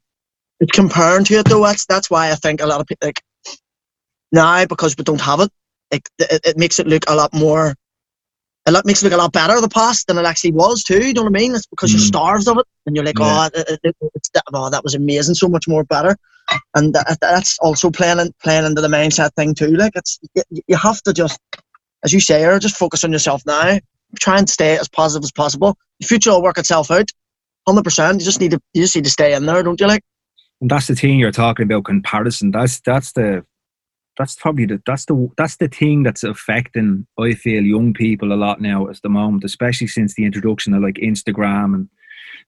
It's 0.60 0.72
comparing 0.72 1.24
to 1.24 1.34
it 1.34 1.48
though. 1.48 1.64
That's 1.64 1.86
that's 1.86 2.10
why 2.10 2.30
I 2.30 2.34
think 2.36 2.60
a 2.60 2.66
lot 2.66 2.80
of 2.80 2.86
people 2.86 3.08
like 3.08 3.20
now 4.32 4.64
because 4.66 4.96
we 4.96 5.04
don't 5.04 5.20
have 5.20 5.40
it, 5.40 5.50
it, 5.90 6.08
it, 6.18 6.40
it 6.44 6.58
makes 6.58 6.78
it 6.78 6.86
look 6.86 7.04
a 7.08 7.14
lot 7.14 7.32
more 7.32 7.74
it 8.66 8.70
lot, 8.70 8.86
makes 8.86 9.02
it 9.02 9.06
look 9.06 9.14
a 9.14 9.16
lot 9.16 9.32
better 9.32 9.60
the 9.60 9.68
past 9.68 10.06
than 10.06 10.18
it 10.18 10.24
actually 10.24 10.52
was 10.52 10.84
too. 10.84 11.04
You 11.04 11.12
know 11.14 11.22
what 11.22 11.30
I 11.30 11.38
mean? 11.40 11.54
It's 11.54 11.66
because 11.66 11.90
mm. 11.90 11.94
you're 11.94 12.02
starved 12.02 12.48
of 12.48 12.58
it, 12.58 12.66
and 12.86 12.94
you're 12.94 13.04
like, 13.04 13.18
yeah. 13.18 13.48
oh, 13.52 13.58
it, 13.58 13.80
it, 13.82 13.96
it's 14.14 14.30
that, 14.30 14.44
oh, 14.52 14.70
that 14.70 14.84
was 14.84 14.94
amazing, 14.94 15.34
so 15.34 15.48
much 15.48 15.66
more 15.66 15.84
better. 15.84 16.16
And 16.74 16.94
that, 16.94 17.18
that's 17.20 17.58
also 17.60 17.90
playing 17.90 18.18
in, 18.18 18.32
playing 18.42 18.64
into 18.64 18.80
the 18.80 18.88
mindset 18.88 19.34
thing 19.34 19.54
too. 19.54 19.74
Like 19.76 19.92
it's 19.96 20.20
you 20.66 20.76
have 20.76 21.02
to 21.02 21.12
just, 21.12 21.40
as 22.04 22.12
you 22.12 22.20
say, 22.20 22.44
or 22.44 22.58
just 22.58 22.76
focus 22.76 23.04
on 23.04 23.12
yourself 23.12 23.42
now. 23.46 23.78
Try 24.20 24.38
and 24.38 24.48
stay 24.48 24.78
as 24.78 24.88
positive 24.88 25.24
as 25.24 25.32
possible. 25.32 25.76
The 26.00 26.06
future 26.06 26.30
will 26.30 26.42
work 26.42 26.58
itself 26.58 26.90
out, 26.90 27.10
hundred 27.66 27.84
percent. 27.84 28.20
You 28.20 28.24
just 28.24 28.40
need 28.40 28.50
to 28.50 28.60
you 28.74 28.82
just 28.82 28.94
need 28.94 29.04
to 29.04 29.10
stay 29.10 29.34
in 29.34 29.46
there, 29.46 29.62
don't 29.62 29.80
you? 29.80 29.86
Like. 29.86 30.04
And 30.60 30.70
that's 30.70 30.86
the 30.86 30.94
thing 30.94 31.18
you're 31.18 31.32
talking 31.32 31.64
about 31.64 31.84
comparison. 31.84 32.50
That's 32.50 32.80
that's 32.80 33.12
the 33.12 33.44
that's 34.18 34.34
probably 34.34 34.66
the 34.66 34.80
that's 34.86 35.06
the 35.06 35.28
that's 35.36 35.56
the 35.56 35.68
thing 35.68 36.02
that's 36.02 36.22
affecting 36.22 37.06
I 37.18 37.32
feel 37.32 37.62
young 37.62 37.94
people 37.94 38.32
a 38.32 38.34
lot 38.34 38.60
now 38.60 38.88
at 38.88 39.00
the 39.02 39.08
moment, 39.08 39.44
especially 39.44 39.86
since 39.86 40.14
the 40.14 40.24
introduction 40.24 40.74
of 40.74 40.82
like 40.82 40.96
Instagram 40.96 41.74
and 41.74 41.88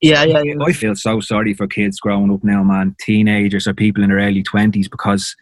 yeah, 0.00 0.24
yeah, 0.24 0.42
yeah. 0.42 0.54
I 0.60 0.72
feel 0.72 0.94
so 0.96 1.20
sorry 1.20 1.54
for 1.54 1.66
kids 1.66 2.00
growing 2.00 2.32
up 2.32 2.42
now, 2.42 2.64
man, 2.64 2.96
teenagers 3.00 3.66
or 3.66 3.74
people 3.74 4.02
in 4.02 4.10
their 4.10 4.18
early 4.18 4.42
twenties 4.42 4.88
because 4.88 5.34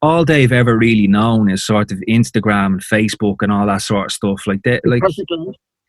all 0.00 0.24
they've 0.24 0.52
ever 0.52 0.76
really 0.76 1.06
known 1.06 1.50
is 1.50 1.64
sort 1.64 1.92
of 1.92 1.98
Instagram 2.08 2.66
and 2.66 2.80
Facebook 2.80 3.36
and 3.40 3.52
all 3.52 3.66
that 3.66 3.82
sort 3.82 4.06
of 4.06 4.12
stuff. 4.12 4.46
Like 4.46 4.62
that, 4.62 4.80
like 4.84 5.02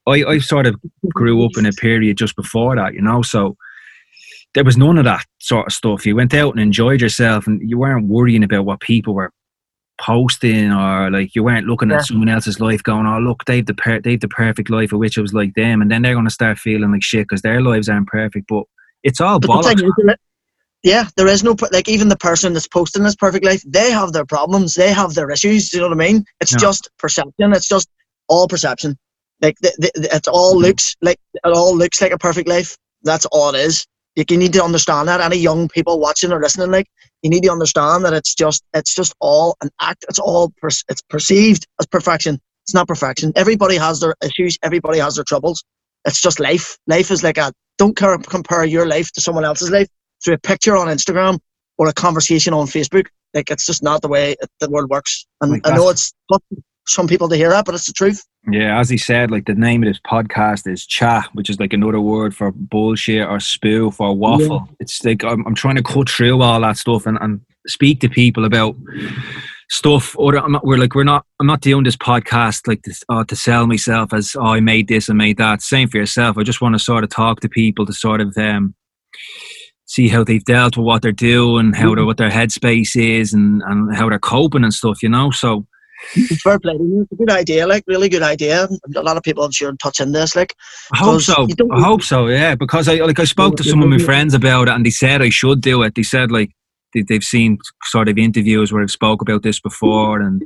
I, 0.07 0.23
I 0.25 0.39
sort 0.39 0.67
of 0.67 0.75
grew 1.13 1.45
up 1.45 1.51
in 1.57 1.65
a 1.65 1.71
period 1.71 2.17
just 2.17 2.35
before 2.35 2.75
that, 2.75 2.93
you 2.93 3.01
know, 3.01 3.21
so 3.21 3.55
there 4.53 4.63
was 4.63 4.77
none 4.77 4.97
of 4.97 5.05
that 5.05 5.25
sort 5.39 5.67
of 5.67 5.73
stuff. 5.73 6.05
You 6.05 6.15
went 6.15 6.33
out 6.33 6.51
and 6.53 6.59
enjoyed 6.59 7.01
yourself, 7.01 7.45
and 7.45 7.67
you 7.67 7.77
weren't 7.77 8.07
worrying 8.07 8.43
about 8.43 8.65
what 8.65 8.79
people 8.79 9.13
were 9.13 9.31
posting 9.99 10.71
or 10.71 11.11
like 11.11 11.35
you 11.35 11.43
weren't 11.43 11.67
looking 11.67 11.89
yeah. 11.89 11.97
at 11.97 12.05
someone 12.05 12.29
else's 12.29 12.59
life 12.59 12.81
going 12.83 13.05
oh 13.05 13.19
look 13.19 13.43
they've 13.45 13.65
the 13.65 13.73
per- 13.73 13.99
they've 13.99 14.19
the 14.19 14.27
perfect 14.29 14.69
life 14.69 14.93
of 14.93 14.99
which 14.99 15.17
it 15.17 15.21
was 15.21 15.33
like 15.33 15.53
them 15.55 15.81
and 15.81 15.91
then 15.91 16.01
they're 16.01 16.13
going 16.13 16.25
to 16.25 16.31
start 16.31 16.57
feeling 16.57 16.91
like 16.91 17.03
shit 17.03 17.27
because 17.27 17.41
their 17.41 17.61
lives 17.61 17.89
aren't 17.89 18.07
perfect 18.07 18.47
but 18.47 18.63
it's 19.03 19.19
all 19.19 19.39
but 19.39 19.49
bollocks. 19.49 20.15
yeah 20.83 21.07
there 21.17 21.27
is 21.27 21.43
no 21.43 21.55
like 21.71 21.89
even 21.89 22.07
the 22.07 22.15
person 22.17 22.53
that's 22.53 22.67
posting 22.67 23.03
this 23.03 23.15
perfect 23.15 23.43
life 23.43 23.61
they 23.67 23.91
have 23.91 24.13
their 24.13 24.25
problems 24.25 24.73
they 24.73 24.91
have 24.91 25.13
their 25.15 25.29
issues 25.29 25.73
you 25.73 25.79
know 25.79 25.89
what 25.89 26.01
I 26.01 26.07
mean 26.07 26.23
it's 26.39 26.53
no. 26.53 26.59
just 26.59 26.89
perception 26.97 27.53
it's 27.53 27.67
just 27.67 27.89
all 28.29 28.47
perception 28.47 28.97
like 29.41 29.57
the, 29.61 29.73
the, 29.79 30.09
it's 30.15 30.27
all 30.27 30.53
mm-hmm. 30.53 30.63
looks 30.63 30.95
like 31.01 31.19
it 31.33 31.53
all 31.53 31.75
looks 31.75 32.01
like 32.01 32.11
a 32.11 32.17
perfect 32.17 32.47
life 32.47 32.77
that's 33.03 33.25
all 33.27 33.53
it 33.53 33.59
is 33.59 33.85
like 34.19 34.31
you 34.31 34.37
need 34.37 34.53
to 34.53 34.63
understand 34.63 35.07
that. 35.07 35.21
Any 35.21 35.37
young 35.37 35.69
people 35.69 35.99
watching 35.99 36.31
or 36.31 36.39
listening 36.41 36.71
like 36.71 36.87
you 37.23 37.29
need 37.29 37.43
to 37.43 37.51
understand 37.51 38.05
that 38.05 38.13
it's 38.13 38.35
just 38.35 38.63
it's 38.73 38.93
just 38.93 39.15
all 39.19 39.55
an 39.61 39.69
act. 39.81 40.05
It's 40.09 40.19
all 40.19 40.51
per, 40.61 40.67
it's 40.67 41.01
perceived 41.09 41.65
as 41.79 41.87
perfection. 41.87 42.39
It's 42.65 42.73
not 42.73 42.87
perfection. 42.87 43.31
Everybody 43.35 43.77
has 43.77 44.01
their 44.01 44.15
issues. 44.23 44.57
Everybody 44.61 44.99
has 44.99 45.15
their 45.15 45.23
troubles. 45.23 45.63
It's 46.05 46.21
just 46.21 46.39
life. 46.39 46.77
Life 46.85 47.11
is 47.11 47.23
like 47.23 47.37
a 47.37 47.51
don't 47.77 47.95
compare 47.95 48.65
your 48.65 48.85
life 48.85 49.11
to 49.13 49.21
someone 49.21 49.45
else's 49.45 49.71
life 49.71 49.87
through 50.23 50.33
a 50.33 50.39
picture 50.39 50.75
on 50.75 50.87
instagram 50.87 51.39
or 51.77 51.87
a 51.87 51.93
conversation 51.93 52.53
on 52.53 52.67
facebook. 52.67 53.07
Like 53.33 53.49
it's 53.49 53.65
just 53.65 53.81
not 53.81 54.01
the 54.01 54.09
way 54.09 54.35
the 54.59 54.69
world 54.69 54.89
works. 54.89 55.25
And 55.39 55.53
like 55.53 55.61
i 55.65 55.75
know 55.75 55.89
it's 55.89 56.13
some 56.89 57.07
people 57.07 57.29
to 57.29 57.35
hear 57.35 57.49
that, 57.49 57.65
but 57.65 57.75
it's 57.75 57.87
the 57.87 57.93
truth. 57.93 58.25
Yeah, 58.51 58.79
as 58.79 58.89
he 58.89 58.97
said, 58.97 59.31
like 59.31 59.45
the 59.45 59.53
name 59.53 59.83
of 59.83 59.89
this 59.89 59.99
podcast 59.99 60.71
is 60.71 60.85
cha, 60.85 61.27
which 61.33 61.49
is 61.49 61.59
like 61.59 61.73
another 61.73 62.01
word 62.01 62.35
for 62.35 62.51
bullshit 62.51 63.27
or 63.27 63.39
spoof 63.39 63.99
or 64.01 64.15
waffle. 64.15 64.65
Yeah. 64.67 64.75
It's 64.79 65.03
like 65.05 65.23
I'm, 65.23 65.45
I'm 65.45 65.55
trying 65.55 65.75
to 65.75 65.83
cut 65.83 66.09
through 66.09 66.41
all 66.41 66.61
that 66.61 66.77
stuff 66.77 67.05
and, 67.05 67.17
and 67.21 67.41
speak 67.67 67.99
to 68.01 68.09
people 68.09 68.45
about 68.45 68.75
stuff 69.69 70.15
or 70.17 70.35
I'm 70.35 70.53
not, 70.53 70.65
we're 70.65 70.77
like 70.77 70.95
we're 70.95 71.03
not 71.03 71.25
I'm 71.39 71.45
not 71.45 71.61
doing 71.61 71.83
this 71.83 71.95
podcast 71.95 72.67
like 72.67 72.81
this 72.83 73.03
uh, 73.07 73.23
to 73.25 73.35
sell 73.35 73.67
myself 73.67 74.13
as 74.13 74.35
oh 74.35 74.47
I 74.47 74.61
made 74.61 74.87
this 74.87 75.09
and 75.09 75.17
made 75.17 75.37
that 75.37 75.61
same 75.61 75.87
for 75.87 75.97
yourself 75.97 76.37
I 76.37 76.43
just 76.43 76.59
want 76.59 76.73
to 76.73 76.79
sort 76.79 77.03
of 77.03 77.11
talk 77.11 77.41
to 77.41 77.49
people 77.49 77.85
to 77.85 77.93
sort 77.93 78.19
of 78.19 78.35
um 78.37 78.73
see 79.85 80.07
how 80.07 80.23
they've 80.23 80.43
dealt 80.43 80.75
with 80.75 80.85
what 80.85 81.03
they're 81.03 81.11
doing 81.11 81.73
how 81.73 81.93
mm-hmm. 81.93 82.05
what 82.05 82.17
their 82.17 82.31
headspace 82.31 82.95
is 82.95 83.31
and 83.31 83.61
and 83.67 83.95
how 83.95 84.09
they're 84.09 84.17
coping 84.17 84.63
and 84.63 84.73
stuff 84.73 85.03
you 85.03 85.09
know 85.09 85.29
so 85.29 85.67
Fair 86.43 86.59
play. 86.59 86.75
It's 86.79 87.11
a 87.11 87.15
good 87.15 87.31
idea, 87.31 87.67
like 87.67 87.83
really 87.87 88.09
good 88.09 88.23
idea. 88.23 88.67
A 88.95 89.01
lot 89.01 89.17
of 89.17 89.23
people 89.23 89.43
I'm 89.43 89.51
sure 89.51 89.73
touching 89.75 90.11
this, 90.11 90.35
like. 90.35 90.55
I 90.93 90.97
hope 90.97 91.21
so. 91.21 91.47
I 91.71 91.81
hope 91.81 92.01
so. 92.01 92.27
Yeah, 92.27 92.55
because 92.55 92.87
I 92.87 92.95
like 92.95 93.19
I 93.19 93.25
spoke 93.25 93.57
to 93.57 93.63
some 93.63 93.81
of 93.81 93.89
my 93.89 93.97
friends 93.97 94.33
about 94.33 94.67
it, 94.67 94.71
and 94.71 94.85
they 94.85 94.91
said 94.91 95.21
I 95.21 95.29
should 95.29 95.61
do 95.61 95.83
it. 95.83 95.95
They 95.95 96.03
said 96.03 96.31
like 96.31 96.51
they've 96.93 97.23
seen 97.23 97.57
sort 97.83 98.09
of 98.09 98.17
interviews 98.17 98.71
where 98.71 98.81
I've 98.81 98.91
spoke 98.91 99.21
about 99.21 99.43
this 99.43 99.59
before, 99.59 100.21
and 100.21 100.43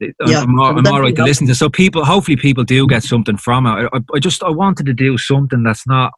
yeah, 0.00 0.42
I'm, 0.42 0.58
I'm 0.58 0.86
all 0.86 1.00
right 1.00 1.14
to 1.16 1.24
listen 1.24 1.46
to. 1.46 1.54
So 1.54 1.70
people, 1.70 2.04
hopefully, 2.04 2.36
people 2.36 2.64
do 2.64 2.86
get 2.86 3.04
something 3.04 3.36
from 3.36 3.66
it. 3.66 3.88
I, 3.92 4.00
I 4.14 4.18
just 4.18 4.42
I 4.42 4.50
wanted 4.50 4.86
to 4.86 4.92
do 4.92 5.16
something 5.18 5.62
that's 5.62 5.86
not 5.86 6.12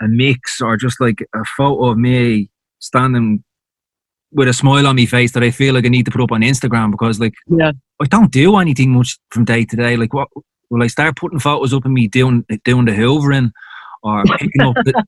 a 0.00 0.08
mix 0.08 0.60
or 0.60 0.76
just 0.76 1.00
like 1.00 1.20
a 1.34 1.44
photo 1.56 1.90
of 1.90 1.98
me 1.98 2.50
standing 2.80 3.44
with 4.32 4.48
a 4.48 4.52
smile 4.52 4.86
on 4.86 4.96
my 4.96 5.06
face 5.06 5.32
that 5.32 5.42
I 5.42 5.50
feel 5.50 5.74
like 5.74 5.84
I 5.84 5.88
need 5.88 6.06
to 6.06 6.10
put 6.10 6.22
up 6.22 6.32
on 6.32 6.40
Instagram 6.40 6.90
because 6.90 7.20
like 7.20 7.34
yeah. 7.46 7.72
I 8.00 8.06
don't 8.06 8.32
do 8.32 8.56
anything 8.56 8.90
much 8.90 9.18
from 9.30 9.44
day 9.44 9.64
to 9.64 9.76
day. 9.76 9.96
Like 9.96 10.12
what 10.12 10.28
will 10.70 10.82
I 10.82 10.86
start 10.86 11.16
putting 11.16 11.38
photos 11.38 11.74
up 11.74 11.84
of 11.84 11.90
me 11.90 12.08
doing 12.08 12.44
doing 12.64 12.86
the 12.86 12.92
hoovering 12.92 13.50
or 14.02 14.24
picking 14.38 14.62
up 14.62 14.74
the, 14.84 15.04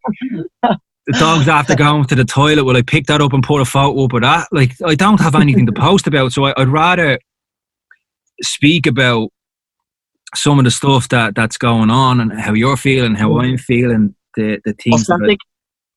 the 1.07 1.19
dogs 1.19 1.49
after 1.49 1.75
going 1.75 2.05
to 2.05 2.15
the 2.15 2.25
toilet? 2.25 2.65
Will 2.65 2.77
I 2.77 2.83
pick 2.83 3.07
that 3.07 3.23
up 3.23 3.33
and 3.33 3.43
put 3.43 3.63
a 3.63 3.65
photo 3.65 4.05
up 4.05 4.13
of 4.13 4.23
that? 4.23 4.49
Like 4.53 4.73
I 4.85 4.95
don't 4.95 5.21
have 5.21 5.35
anything 5.35 5.67
to 5.67 5.73
post 5.87 6.07
about, 6.07 6.33
so 6.33 6.45
I, 6.45 6.55
would 6.59 6.69
rather 6.69 7.19
speak 8.43 8.87
about 8.87 9.31
some 10.35 10.59
of 10.59 10.65
the 10.65 10.71
stuff 10.71 11.09
that 11.09 11.35
that's 11.35 11.57
going 11.57 11.91
on 11.91 12.21
and 12.21 12.33
how 12.33 12.53
you're 12.53 12.77
feeling, 12.77 13.15
how 13.15 13.39
I'm 13.39 13.57
feeling, 13.57 14.15
the 14.37 14.61
the 14.65 14.75
things. 14.75 15.09
Authentic. 15.09 15.39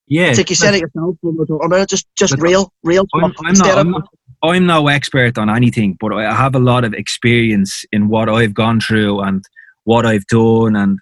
Yeah, 0.07 0.27
It's 0.27 0.37
like 0.37 0.49
you 0.49 0.55
said 0.55 0.73
it 0.73 0.81
yourself 0.81 1.17
when 1.21 1.33
we 1.33 1.39
we're 1.39 1.45
talking 1.45 1.65
about 1.65 1.81
it. 1.81 1.89
Just, 1.89 2.07
oh, 2.07 2.15
just 2.15 2.37
real, 2.37 2.71
real 2.83 3.05
I'm, 3.13 3.33
I'm 3.45 3.53
not, 3.55 3.77
I'm, 3.77 3.91
not, 3.91 4.07
I'm 4.41 4.65
no 4.65 4.87
expert 4.87 5.37
on 5.37 5.49
anything, 5.49 5.97
but 5.99 6.13
I 6.13 6.33
have 6.33 6.55
a 6.55 6.59
lot 6.59 6.85
of 6.85 6.93
experience 6.93 7.83
in 7.91 8.07
what 8.07 8.29
I've 8.29 8.53
gone 8.53 8.79
through 8.79 9.19
and 9.19 9.43
what 9.83 10.05
I've 10.05 10.25
done, 10.27 10.75
and 10.75 10.99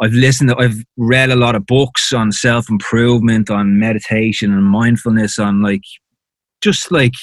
I've 0.00 0.12
listened. 0.12 0.52
I've 0.52 0.82
read 0.96 1.30
a 1.30 1.36
lot 1.36 1.54
of 1.54 1.66
books 1.66 2.12
on 2.12 2.32
self 2.32 2.70
improvement, 2.70 3.50
on 3.50 3.78
meditation 3.78 4.52
and 4.52 4.64
mindfulness, 4.64 5.38
on 5.38 5.62
like 5.62 5.82
just 6.62 6.90
like 6.90 7.14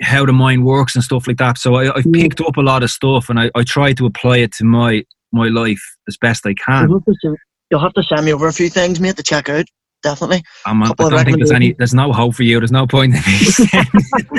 how 0.00 0.24
the 0.24 0.32
mind 0.32 0.64
works 0.64 0.94
and 0.94 1.02
stuff 1.02 1.26
like 1.26 1.38
that. 1.38 1.58
So 1.58 1.74
I, 1.74 1.96
I've 1.96 2.04
mm. 2.04 2.14
picked 2.14 2.40
up 2.40 2.56
a 2.56 2.60
lot 2.60 2.84
of 2.84 2.90
stuff, 2.90 3.28
and 3.28 3.40
I, 3.40 3.50
I 3.56 3.64
try 3.64 3.92
to 3.94 4.06
apply 4.06 4.38
it 4.38 4.52
to 4.54 4.64
my 4.64 5.04
my 5.32 5.48
life 5.48 5.82
as 6.06 6.16
best 6.16 6.46
I 6.46 6.54
can. 6.54 6.88
You'll 6.88 6.98
have, 6.98 7.04
to 7.06 7.14
send, 7.20 7.36
you'll 7.70 7.80
have 7.80 7.94
to 7.94 8.02
send 8.02 8.24
me 8.24 8.32
over 8.32 8.46
a 8.46 8.52
few 8.52 8.68
things, 8.68 9.00
mate, 9.00 9.16
to 9.16 9.22
check 9.22 9.48
out. 9.48 9.64
Definitely. 10.02 10.42
I'm, 10.66 10.82
I 10.82 10.92
don't 10.96 11.24
think 11.24 11.38
there's 11.38 11.52
any. 11.52 11.72
There's 11.72 11.94
no 11.94 12.12
hope 12.12 12.34
for 12.34 12.42
you. 12.42 12.58
There's 12.58 12.72
no 12.72 12.86
point 12.86 13.14
in 13.14 13.20
me. 13.22 14.32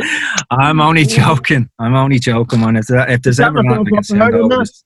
I'm 0.50 0.80
only 0.80 1.04
joking. 1.04 1.68
I'm 1.78 1.94
only 1.94 2.18
joking, 2.18 2.60
man. 2.60 2.76
If, 2.76 2.86
there, 2.86 3.08
if 3.10 3.22
there's 3.22 3.38
ever 3.38 3.58
anything 3.58 3.88
I 3.88 3.90
can 3.90 4.02
send 4.02 4.22
over, 4.22 4.40
of 4.40 4.48
there's, 4.48 4.84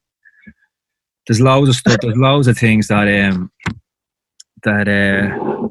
there's 1.26 1.40
loads 1.40 1.68
of 1.68 1.76
stuff. 1.76 1.98
There's 2.02 2.16
loads 2.16 2.48
of 2.48 2.58
things 2.58 2.88
that 2.88 3.28
um 3.28 3.50
that 4.64 4.88
uh. 4.88 5.68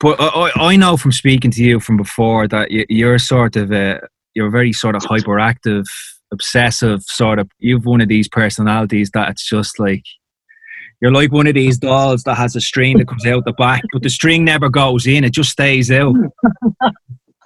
But 0.00 0.16
I, 0.18 0.50
I 0.56 0.76
know 0.76 0.96
from 0.96 1.12
speaking 1.12 1.50
to 1.52 1.62
you 1.62 1.78
from 1.78 1.96
before 1.96 2.48
that 2.48 2.70
you, 2.70 2.84
you're 2.88 3.18
sort 3.18 3.56
of 3.56 3.70
a 3.70 4.00
you're 4.34 4.50
very 4.50 4.72
sort 4.72 4.96
of 4.96 5.02
hyperactive, 5.02 5.84
obsessive 6.32 7.02
sort 7.02 7.38
of. 7.38 7.50
You've 7.58 7.84
one 7.84 8.00
of 8.00 8.08
these 8.08 8.28
personalities 8.28 9.10
that 9.12 9.30
it's 9.30 9.46
just 9.46 9.78
like 9.78 10.04
you're 11.00 11.12
like 11.12 11.32
one 11.32 11.46
of 11.46 11.54
these 11.54 11.78
dolls 11.78 12.24
that 12.24 12.34
has 12.34 12.56
a 12.56 12.60
string 12.60 12.98
that 12.98 13.08
comes 13.08 13.26
out 13.26 13.44
the 13.44 13.52
back, 13.52 13.82
but 13.92 14.02
the 14.02 14.10
string 14.10 14.44
never 14.44 14.68
goes 14.68 15.06
in; 15.06 15.24
it 15.24 15.32
just 15.32 15.50
stays 15.50 15.90
out. 15.90 16.14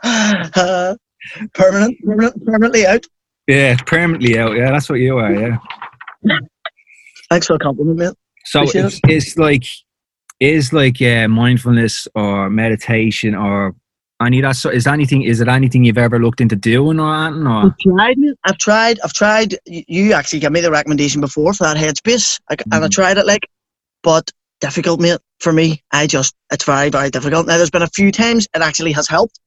Uh, 0.03 0.95
permanent, 1.55 1.99
permanent, 2.05 2.47
permanently 2.47 2.87
out. 2.87 3.05
Yeah, 3.47 3.77
permanently 3.87 4.39
out. 4.39 4.57
Yeah, 4.57 4.71
that's 4.71 4.89
what 4.89 5.01
you 5.01 5.19
are. 5.19 5.33
Yeah. 5.33 5.57
Thanks 7.31 7.47
for 7.47 7.55
the 7.55 7.59
compliment, 7.59 7.99
mate. 7.99 8.15
So 8.45 8.63
it's, 8.63 9.01
it's 9.05 9.37
like 9.37 9.65
is 10.41 10.73
like 10.73 11.03
uh, 11.03 11.29
mindfulness 11.29 12.07
or 12.15 12.49
meditation 12.49 13.35
or 13.35 13.75
that. 14.21 14.57
So 14.57 14.71
is 14.71 14.87
anything? 14.87 15.23
Is 15.23 15.41
it 15.41 15.49
anything 15.49 15.85
you've 15.85 15.99
ever 15.99 16.19
looked 16.19 16.41
into 16.41 16.57
doing 16.57 17.01
or 17.01 17.15
anything? 17.15 17.47
Or 17.47 17.67
I've 17.67 17.79
tried. 17.79 18.17
I've 18.45 18.59
tried. 18.59 19.01
I've 19.05 19.13
tried. 19.13 19.57
You 19.67 20.13
actually 20.13 20.41
gave 20.41 20.53
me 20.53 20.61
the 20.61 20.71
recommendation 20.71 21.21
before 21.21 21.53
for 21.55 21.65
that 21.65 21.77
headspace, 21.77 22.41
I, 22.51 22.57
and 22.73 22.85
I 22.85 22.89
Mhm. 22.89 22.91
tried 22.91 23.19
it. 23.19 23.27
Like, 23.27 23.49
but 24.03 24.31
difficult, 24.61 25.01
mate. 25.01 25.21
For 25.41 25.53
me, 25.53 25.83
I 25.93 26.07
just 26.07 26.35
it's 26.51 26.65
very, 26.65 26.91
very 26.91 27.11
difficult. 27.11 27.47
Now, 27.47 27.57
there's 27.57 27.71
been 27.71 27.83
a 27.83 27.89
few 27.89 28.11
times 28.11 28.49
it 28.55 28.61
actually 28.63 28.93
has 28.93 29.07
helped, 29.07 29.39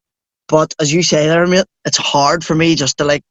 but 0.47 0.73
as 0.79 0.93
you 0.93 1.03
say 1.03 1.27
there, 1.27 1.45
mate, 1.47 1.65
it's 1.85 1.97
hard 1.97 2.45
for 2.45 2.55
me 2.55 2.75
just 2.75 2.97
to 2.99 3.03
like 3.03 3.23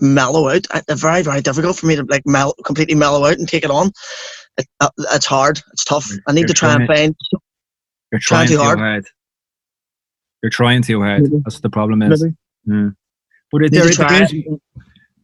mellow 0.00 0.48
out. 0.48 0.66
It's 0.74 1.00
very, 1.00 1.22
very 1.22 1.40
difficult 1.42 1.76
for 1.78 1.86
me 1.86 1.94
to 1.96 2.04
like 2.04 2.22
mel- 2.26 2.56
completely 2.64 2.96
mellow 2.96 3.24
out 3.24 3.38
and 3.38 3.48
take 3.48 3.64
it 3.64 3.70
on. 3.70 3.92
It, 4.58 4.66
uh, 4.80 4.90
it's 5.12 5.26
hard. 5.26 5.62
It's 5.72 5.84
tough. 5.84 6.08
I 6.26 6.32
need 6.32 6.40
You're 6.40 6.48
to 6.48 6.54
try 6.54 6.74
and 6.74 6.86
find. 6.88 7.14
you're 8.10 8.18
trying 8.20 8.20
trying 8.20 8.48
too 8.48 8.54
too 8.56 8.62
hard. 8.62 8.78
hard. 8.80 9.06
You're 10.46 10.50
trying 10.50 10.82
too 10.82 11.02
hard. 11.02 11.22
Maybe. 11.24 11.42
That's 11.44 11.56
what 11.56 11.62
the 11.62 11.70
problem 11.70 12.02
is. 12.02 12.22
Maybe. 12.22 12.36
Yeah. 12.66 12.90
But 13.50 13.62
it, 13.64 13.72
there, 13.72 13.88
to 13.90 13.96
there 13.96 14.22
is, 14.22 14.32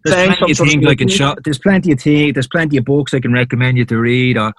there's 0.05 0.37
plenty 0.37 0.51
of 0.53 0.59
things 0.59 0.87
I 0.89 0.95
can 0.97 1.07
show. 1.09 1.37
There's 1.45 1.59
plenty 1.61 1.93
of 1.93 2.01
things. 2.01 2.35
There's 2.35 2.49
plenty 2.49 2.77
of 2.77 2.85
books 2.85 3.15
I 3.15 3.21
can 3.21 3.33
recommend 3.33 3.79
you 3.79 3.85
to 3.85 3.99
read 3.99 4.37
or 4.37 4.53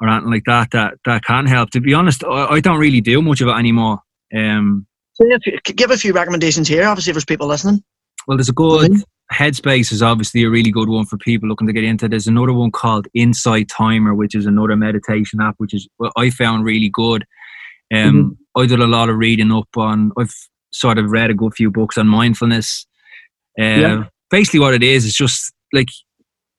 or 0.00 0.08
anything 0.08 0.30
like 0.30 0.42
that 0.44 0.70
that 0.72 0.94
that 1.06 1.24
can 1.24 1.46
help. 1.46 1.70
To 1.70 1.80
be 1.80 1.94
honest, 1.94 2.22
I, 2.22 2.46
I 2.46 2.60
don't 2.60 2.78
really 2.78 3.00
do 3.00 3.22
much 3.22 3.40
of 3.40 3.48
it 3.48 3.52
anymore. 3.52 4.00
Um, 4.36 4.86
Say 5.14 5.30
a 5.30 5.38
few- 5.38 5.58
give 5.74 5.90
a 5.90 5.96
few 5.96 6.12
recommendations 6.12 6.68
here. 6.68 6.86
Obviously, 6.86 7.12
if 7.12 7.14
there's 7.14 7.24
people 7.24 7.46
listening. 7.46 7.82
Well, 8.26 8.36
there's 8.36 8.50
a 8.50 8.52
good 8.52 8.90
Mhm. 8.90 9.02
Headspace 9.32 9.90
is 9.90 10.02
obviously 10.02 10.42
a 10.44 10.50
really 10.50 10.70
good 10.70 10.90
one 10.90 11.06
for 11.06 11.16
people 11.16 11.48
looking 11.48 11.66
to 11.66 11.72
get 11.72 11.82
into. 11.84 12.08
There's 12.08 12.26
another 12.26 12.52
one 12.52 12.70
called 12.70 13.08
Insight 13.14 13.68
Timer, 13.68 14.14
which 14.14 14.34
is 14.34 14.44
another 14.44 14.76
meditation 14.76 15.40
app, 15.40 15.54
which 15.56 15.72
is 15.72 15.88
what 15.96 16.12
I 16.18 16.28
found 16.28 16.64
really 16.66 16.90
good. 16.92 17.24
Um, 17.94 18.36
I 18.56 18.66
did 18.66 18.80
a 18.80 18.86
lot 18.86 19.08
of 19.08 19.16
reading 19.16 19.52
up 19.52 19.68
on. 19.76 20.12
I've 20.18 20.34
sort 20.70 20.98
of 20.98 21.10
read 21.10 21.30
a 21.30 21.34
good 21.34 21.54
few 21.54 21.70
books 21.70 21.96
on 21.98 22.06
mindfulness. 22.08 22.86
Uh, 23.58 23.62
Yeah. 23.62 24.04
Basically, 24.30 24.60
what 24.60 24.74
it 24.74 24.82
is 24.82 25.04
is 25.04 25.14
just 25.14 25.52
like 25.72 25.88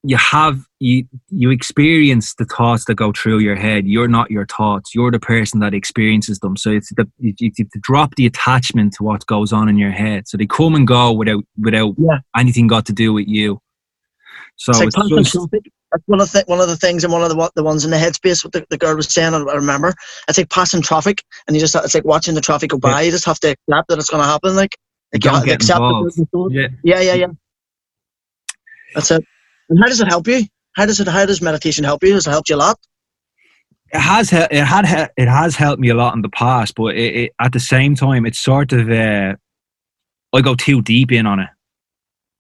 you 0.04 0.18
have 0.18 0.60
you 0.80 1.04
you 1.30 1.50
experience 1.50 2.36
the 2.36 2.46
thoughts 2.46 2.86
that 2.86 2.96
go 2.96 3.12
through 3.12 3.40
your 3.40 3.56
head. 3.56 3.88
You're 3.88 4.08
not 4.08 4.30
your 4.32 4.46
thoughts. 4.46 4.94
You're 4.94 5.12
the 5.12 5.20
person 5.20 5.60
that 5.62 5.74
experiences 5.74 6.40
them. 6.40 6.56
So 6.56 6.70
it's 6.72 6.90
the 6.96 7.10
you, 7.18 7.34
you 7.40 7.52
to 7.52 7.80
drop 7.82 8.16
the 8.16 8.26
attachment 8.28 8.94
to 8.94 9.04
what 9.04 9.26
goes 9.26 9.52
on 9.52 9.68
in 9.68 9.78
your 9.78 9.92
head. 9.92 10.28
So 10.28 10.38
they 10.38 10.46
come 10.46 10.76
and 10.76 10.88
go 10.88 11.12
without 11.12 11.44
without 11.58 11.96
Yeah. 11.98 12.20
anything 12.38 12.68
got 12.68 12.86
to 12.86 12.94
do 12.94 13.12
with 13.14 13.28
you. 13.28 13.60
So 14.58 14.72
It's 14.72 14.82
it's 14.82 14.96
passing 14.96 15.18
just 15.18 15.32
traffic. 15.34 15.72
That's 15.96 16.08
one 16.08 16.20
of 16.20 16.32
the 16.34 16.44
one 16.48 16.60
of 16.60 16.68
the 16.68 16.76
things 16.76 17.06
and 17.06 17.14
one 17.14 17.24
of 17.24 17.30
the 17.30 17.36
what 17.36 17.56
the 17.56 17.64
ones 17.64 17.86
in 17.86 17.92
the 17.92 17.98
headspace 17.98 18.44
what 18.44 18.52
the, 18.52 18.66
the 18.70 18.78
girl 18.78 18.96
was 18.96 19.14
saying. 19.14 19.34
I 19.34 19.40
remember 19.40 19.94
it's 20.28 20.38
like 20.38 20.50
passing 20.50 20.82
traffic, 20.82 21.24
and 21.48 21.56
you 21.56 21.62
just 21.62 21.74
it's 21.76 21.96
like 21.96 22.04
watching 22.04 22.36
the 22.36 22.42
traffic 22.42 22.72
go 22.72 22.78
by. 22.78 23.04
You 23.04 23.12
just 23.12 23.26
have 23.26 23.40
to 23.40 23.52
accept 23.52 23.88
that 23.88 23.98
it's 23.98 24.10
going 24.10 24.22
to 24.22 24.28
happen. 24.28 24.56
Like, 24.56 24.78
don't 25.14 25.46
get 25.46 25.56
accept 25.56 25.80
involved. 25.80 26.20
yeah. 26.52 26.68
Yeah, 26.84 27.00
yeah, 27.00 27.14
yeah. 27.14 27.28
That's 28.94 29.10
it. 29.12 29.24
And 29.70 29.80
how 29.80 29.88
does 29.88 30.02
it 30.02 30.08
help 30.08 30.28
you? 30.28 30.44
How 30.76 30.86
does 30.86 31.00
it? 31.00 31.08
How 31.08 31.26
does 31.26 31.42
meditation 31.42 31.86
help 31.86 32.04
you? 32.04 32.14
Has 32.14 32.28
it 32.28 32.32
helped 32.32 32.50
you 32.50 32.56
a 32.56 32.58
lot? 32.58 32.78
it 33.94 34.00
has 34.00 34.34
it 34.34 34.52
had 34.52 35.10
it 35.18 35.28
has 35.28 35.56
helped 35.56 35.80
me 35.80 35.90
a 35.90 35.96
lot 35.96 36.16
in 36.16 36.22
the 36.22 36.30
past, 36.30 36.76
but 36.76 36.96
it, 36.96 37.16
it, 37.16 37.32
at 37.40 37.54
the 37.54 37.60
same 37.60 37.96
time, 37.96 38.26
it's 38.26 38.40
sort 38.40 38.74
of 38.74 38.90
uh, 38.90 39.36
I 40.34 40.42
go 40.42 40.56
too 40.56 40.82
deep 40.82 41.12
in 41.12 41.26
on 41.26 41.40
it. 41.40 41.50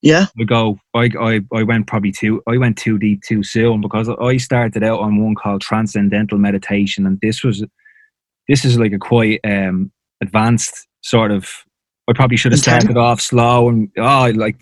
Yeah, 0.05 0.27
I 0.39 0.43
go 0.43 0.77
I, 0.93 1.09
I 1.19 1.41
I 1.51 1.63
went 1.63 1.87
probably 1.87 2.11
too 2.11 2.39
I 2.47 2.57
went 2.57 2.77
too 2.77 2.99
deep 2.99 3.23
too 3.23 3.41
soon 3.41 3.81
because 3.81 4.07
I 4.07 4.37
started 4.37 4.83
out 4.83 4.99
on 4.99 5.19
one 5.19 5.33
called 5.33 5.61
transcendental 5.61 6.37
meditation, 6.37 7.07
and 7.07 7.19
this 7.21 7.43
was 7.43 7.65
this 8.47 8.63
is 8.63 8.77
like 8.77 8.93
a 8.93 8.99
quite 8.99 9.39
um, 9.43 9.91
advanced 10.21 10.87
sort 11.01 11.31
of. 11.31 11.49
I 12.07 12.13
probably 12.13 12.37
should 12.37 12.51
have 12.51 12.61
started 12.61 12.97
off 12.97 13.19
slow 13.19 13.67
and 13.67 13.89
oh 13.97 14.31
like 14.35 14.57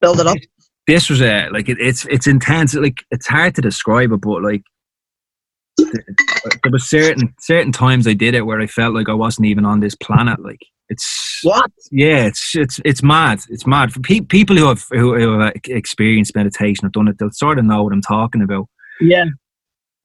build 0.00 0.20
it 0.20 0.26
up. 0.26 0.38
this 0.86 1.10
was 1.10 1.20
a 1.20 1.50
like 1.50 1.68
it, 1.68 1.76
it's 1.78 2.06
it's 2.06 2.26
intense 2.26 2.72
like 2.72 3.04
it's 3.10 3.26
hard 3.26 3.54
to 3.56 3.60
describe 3.60 4.10
it 4.10 4.22
but 4.22 4.42
like 4.42 4.62
there 5.76 6.72
was 6.72 6.88
certain 6.88 7.34
certain 7.40 7.72
times 7.72 8.06
I 8.06 8.14
did 8.14 8.34
it 8.34 8.46
where 8.46 8.58
I 8.58 8.66
felt 8.66 8.94
like 8.94 9.10
I 9.10 9.12
wasn't 9.12 9.48
even 9.48 9.66
on 9.66 9.80
this 9.80 9.94
planet 9.94 10.42
like 10.42 10.62
it's 10.88 11.40
What? 11.42 11.70
yeah 11.90 12.26
it's 12.26 12.54
it's 12.54 12.80
it's 12.84 13.02
mad 13.02 13.40
it's 13.50 13.66
mad 13.66 13.92
for 13.92 14.00
pe- 14.00 14.20
people 14.20 14.56
who 14.56 14.66
have 14.66 14.84
who, 14.90 15.14
who 15.18 15.38
have 15.40 15.52
experienced 15.66 16.34
meditation 16.36 16.84
have 16.84 16.92
done 16.92 17.08
it 17.08 17.18
they'll 17.18 17.30
sort 17.32 17.58
of 17.58 17.64
know 17.64 17.82
what 17.82 17.92
I'm 17.92 18.02
talking 18.02 18.42
about 18.42 18.68
Yeah, 19.00 19.24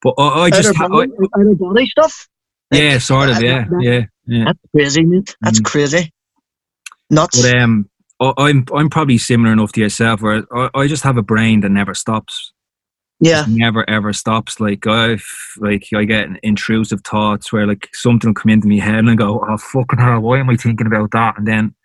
but 0.01 0.13
I, 0.17 0.43
I 0.45 0.49
just 0.49 0.69
out, 0.69 0.75
ha- 0.75 0.85
of 0.85 0.91
I, 0.93 1.05
body, 1.05 1.49
out 1.49 1.57
body 1.57 1.85
stuff. 1.87 2.27
yeah 2.71 2.97
sort 2.97 3.29
of 3.29 3.41
yeah 3.43 3.65
yeah 3.79 4.05
yeah 4.25 4.45
That's 4.45 4.59
crazy, 4.73 5.03
mate. 5.03 5.35
That's 5.41 5.59
Mm. 5.59 5.65
crazy. 5.65 6.13
Nuts. 7.09 7.41
but 7.41 7.57
um 7.59 7.89
I- 8.19 8.33
I'm 8.37 8.65
I'm 8.75 8.89
probably 8.89 9.17
similar 9.17 9.51
enough 9.53 9.71
to 9.73 9.81
yourself 9.81 10.21
where 10.21 10.43
I, 10.55 10.69
I 10.75 10.87
just 10.87 11.03
have 11.03 11.17
a 11.17 11.23
brain 11.23 11.61
that 11.61 11.69
never 11.71 11.93
stops 11.93 12.53
yeah, 13.21 13.45
never 13.47 13.89
ever 13.89 14.11
stops. 14.13 14.59
Like 14.59 14.85
I 14.87 15.17
like 15.57 15.87
I 15.95 16.03
get 16.03 16.27
intrusive 16.43 17.01
thoughts 17.01 17.53
where 17.53 17.67
like 17.67 17.87
something 17.93 18.29
will 18.29 18.33
come 18.35 18.51
into 18.51 18.67
my 18.67 18.77
head 18.77 18.95
and 18.95 19.09
I 19.09 19.15
go, 19.15 19.45
Oh 19.47 19.57
fucking 19.57 19.99
hell, 19.99 20.19
why 20.19 20.39
am 20.39 20.49
I 20.49 20.55
thinking 20.55 20.87
about 20.87 21.11
that? 21.11 21.37
And 21.37 21.47
then 21.47 21.75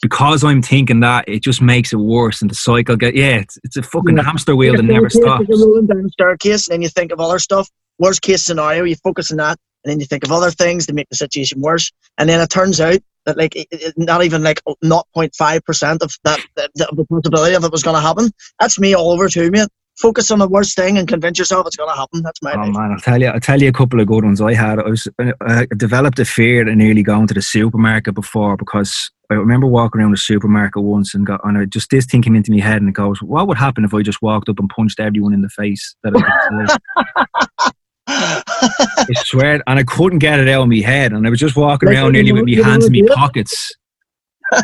because 0.00 0.42
I'm 0.44 0.62
thinking 0.62 1.00
that, 1.00 1.28
it 1.28 1.42
just 1.42 1.60
makes 1.60 1.92
it 1.92 1.96
worse 1.96 2.40
and 2.40 2.50
the 2.50 2.54
cycle 2.54 2.96
get 2.96 3.14
yeah, 3.14 3.36
it's, 3.40 3.58
it's 3.64 3.76
a 3.76 3.82
fucking 3.82 4.16
Yeah. 4.16 4.22
hamster 4.22 4.56
wheel 4.56 4.76
that 4.76 4.82
never 4.84 5.10
stops. 5.10 5.40
like 5.40 5.48
a 5.48 5.60
rolling 5.60 5.86
down 5.86 6.06
a 6.06 6.08
staircase, 6.08 6.68
and 6.68 6.74
then 6.74 6.82
you 6.82 6.88
think 6.88 7.12
of 7.12 7.20
other 7.20 7.38
stuff. 7.38 7.68
Worst 7.98 8.22
case 8.22 8.42
scenario, 8.42 8.84
you 8.84 8.96
focus 8.96 9.30
on 9.30 9.36
that, 9.38 9.58
and 9.84 9.90
then 9.90 10.00
you 10.00 10.06
think 10.06 10.24
of 10.24 10.32
other 10.32 10.50
things 10.50 10.86
to 10.86 10.94
make 10.94 11.08
the 11.10 11.16
situation 11.16 11.60
worse. 11.60 11.92
And 12.16 12.28
then 12.30 12.40
it 12.40 12.48
turns 12.48 12.80
out 12.80 12.98
that 13.26 13.36
like 13.36 13.54
it, 13.54 13.68
it, 13.70 13.94
not 13.98 14.24
even 14.24 14.42
like 14.42 14.62
0.5 14.82 15.64
percent 15.64 16.02
of 16.02 16.12
that 16.24 16.40
the, 16.56 16.70
the 16.76 17.04
possibility 17.04 17.54
of 17.54 17.64
it 17.64 17.72
was 17.72 17.82
going 17.82 17.96
to 17.96 18.00
happen. 18.00 18.30
That's 18.58 18.78
me 18.78 18.94
all 18.94 19.10
over 19.10 19.28
too, 19.28 19.50
mate. 19.50 19.68
Focus 20.00 20.30
on 20.30 20.38
the 20.38 20.48
worst 20.48 20.76
thing 20.76 20.96
and 20.98 21.06
convince 21.06 21.38
yourself 21.38 21.66
it's 21.66 21.76
going 21.76 21.90
to 21.90 21.96
happen. 21.96 22.22
That's 22.22 22.40
my 22.42 22.54
Oh 22.54 22.58
life. 22.60 22.72
man, 22.72 22.92
I'll 22.92 22.98
tell 23.00 23.20
you, 23.20 23.28
I'll 23.28 23.40
tell 23.40 23.60
you 23.60 23.68
a 23.68 23.72
couple 23.72 24.00
of 24.00 24.06
good 24.06 24.24
ones 24.24 24.40
I 24.40 24.54
had. 24.54 24.78
I 24.78 24.88
was 24.88 25.06
I 25.42 25.66
developed 25.76 26.18
a 26.18 26.24
fear 26.24 26.66
of 26.68 26.74
nearly 26.76 27.02
going 27.02 27.26
to 27.26 27.34
the 27.34 27.42
supermarket 27.42 28.14
before 28.14 28.56
because 28.56 29.10
I 29.30 29.34
remember 29.34 29.66
walking 29.66 30.00
around 30.00 30.12
the 30.12 30.16
supermarket 30.16 30.82
once 30.82 31.14
and 31.14 31.26
got 31.26 31.40
and 31.44 31.58
I 31.58 31.64
just 31.66 31.90
this 31.90 32.06
thing 32.06 32.22
came 32.22 32.34
into 32.34 32.50
my 32.50 32.60
head 32.60 32.80
and 32.80 32.88
it 32.88 32.94
goes, 32.94 33.20
what 33.22 33.46
would 33.46 33.58
happen 33.58 33.84
if 33.84 33.92
I 33.92 34.02
just 34.02 34.22
walked 34.22 34.48
up 34.48 34.58
and 34.58 34.68
punched 34.70 35.00
everyone 35.00 35.34
in 35.34 35.42
the 35.42 35.50
face? 35.50 35.94
That 36.02 36.14
I. 36.16 37.70
I 38.06 39.04
swear, 39.24 39.62
and 39.66 39.78
I 39.78 39.82
couldn't 39.84 40.18
get 40.18 40.40
it 40.40 40.48
out 40.48 40.62
of 40.62 40.68
my 40.68 40.76
head, 40.80 41.12
and 41.12 41.26
I 41.26 41.30
was 41.30 41.38
just 41.38 41.56
walking 41.56 41.88
Like, 41.88 41.98
around 41.98 42.12
nearly 42.12 42.32
with 42.32 42.44
my 42.44 42.62
hands 42.68 42.86
in 42.86 42.92
my 42.92 43.14
pockets. 43.14 43.70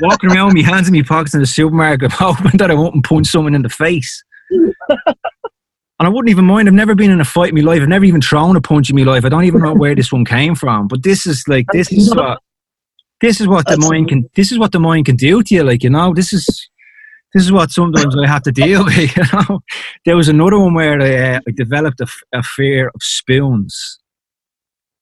walking 0.00 0.30
around 0.32 0.46
with 0.54 0.56
my 0.56 0.62
hands 0.62 0.88
in 0.88 0.94
my 0.94 1.02
pockets 1.02 1.34
in 1.34 1.40
the 1.40 1.46
supermarket, 1.46 2.10
hoping 2.18 2.56
that 2.58 2.70
I 2.70 2.74
won't 2.74 3.04
punch 3.04 3.28
someone 3.28 3.54
in 3.54 3.62
the 3.62 3.68
face. 3.68 4.22
And 5.98 6.06
I 6.06 6.10
wouldn't 6.10 6.30
even 6.30 6.44
mind. 6.44 6.68
I've 6.68 6.74
never 6.74 6.94
been 6.94 7.10
in 7.10 7.20
a 7.20 7.24
fight 7.24 7.50
in 7.50 7.54
my 7.54 7.62
life. 7.62 7.80
I've 7.80 7.88
never 7.88 8.04
even 8.04 8.20
thrown 8.20 8.54
a 8.54 8.60
punch 8.60 8.90
in 8.90 8.96
my 8.96 9.02
life. 9.02 9.24
I 9.24 9.30
don't 9.30 9.44
even 9.44 9.62
know 9.62 9.74
where 9.74 9.94
this 9.94 10.12
one 10.12 10.26
came 10.26 10.54
from. 10.54 10.88
But 10.88 11.02
this 11.02 11.26
is 11.26 11.44
like 11.48 11.64
this 11.72 11.90
is 11.90 12.14
what 12.14 12.38
this 13.22 13.40
is 13.40 13.48
what 13.48 13.66
the 13.66 13.78
mind 13.78 14.08
can 14.08 14.28
this 14.34 14.52
is 14.52 14.58
what 14.58 14.72
the 14.72 14.80
mind 14.80 15.06
can 15.06 15.16
do 15.16 15.42
to 15.42 15.54
you. 15.54 15.62
Like 15.62 15.82
you 15.82 15.88
know, 15.88 16.12
this 16.12 16.34
is 16.34 16.46
this 17.32 17.44
is 17.44 17.50
what 17.50 17.70
sometimes 17.70 18.14
I 18.14 18.26
have 18.26 18.42
to 18.42 18.52
deal 18.52 18.84
with. 18.84 19.16
You 19.16 19.22
know, 19.32 19.60
there 20.04 20.16
was 20.16 20.28
another 20.28 20.58
one 20.58 20.74
where 20.74 21.00
I, 21.00 21.36
uh, 21.36 21.40
I 21.48 21.50
developed 21.52 22.00
a, 22.00 22.04
f- 22.04 22.22
a 22.34 22.42
fear 22.42 22.88
of 22.94 23.02
spoons. 23.02 23.98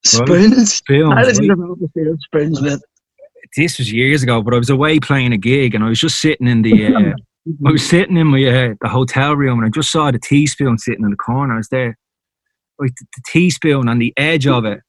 Spoons. 0.04 0.74
Spoons. 0.74 1.12
How 1.12 1.24
did 1.24 1.38
you 1.38 1.48
right? 1.48 1.56
develop 1.56 1.78
the 1.80 1.88
fear 1.92 2.12
of 2.12 2.20
spoons, 2.22 2.62
man? 2.62 2.78
This 3.56 3.78
was 3.78 3.90
years 3.90 4.22
ago, 4.22 4.42
but 4.42 4.54
I 4.54 4.58
was 4.58 4.70
away 4.70 5.00
playing 5.00 5.32
a 5.32 5.36
gig, 5.36 5.74
and 5.74 5.82
I 5.82 5.88
was 5.88 5.98
just 5.98 6.20
sitting 6.20 6.46
in 6.46 6.62
the. 6.62 6.86
Uh, 6.86 7.12
I 7.66 7.72
was 7.72 7.86
sitting 7.86 8.16
in 8.16 8.28
my 8.28 8.42
uh, 8.44 8.74
the 8.80 8.88
hotel 8.88 9.36
room, 9.36 9.58
and 9.58 9.66
I 9.66 9.70
just 9.70 9.92
saw 9.92 10.10
the 10.10 10.18
teaspoon 10.18 10.78
sitting 10.78 11.04
in 11.04 11.10
the 11.10 11.16
corner. 11.16 11.54
I 11.54 11.56
was 11.58 11.68
there, 11.68 11.98
like 12.78 12.94
the, 12.98 13.06
the 13.16 13.22
teaspoon 13.26 13.88
on 13.88 13.98
the 13.98 14.14
edge 14.16 14.46
of 14.46 14.64
it, 14.64 14.80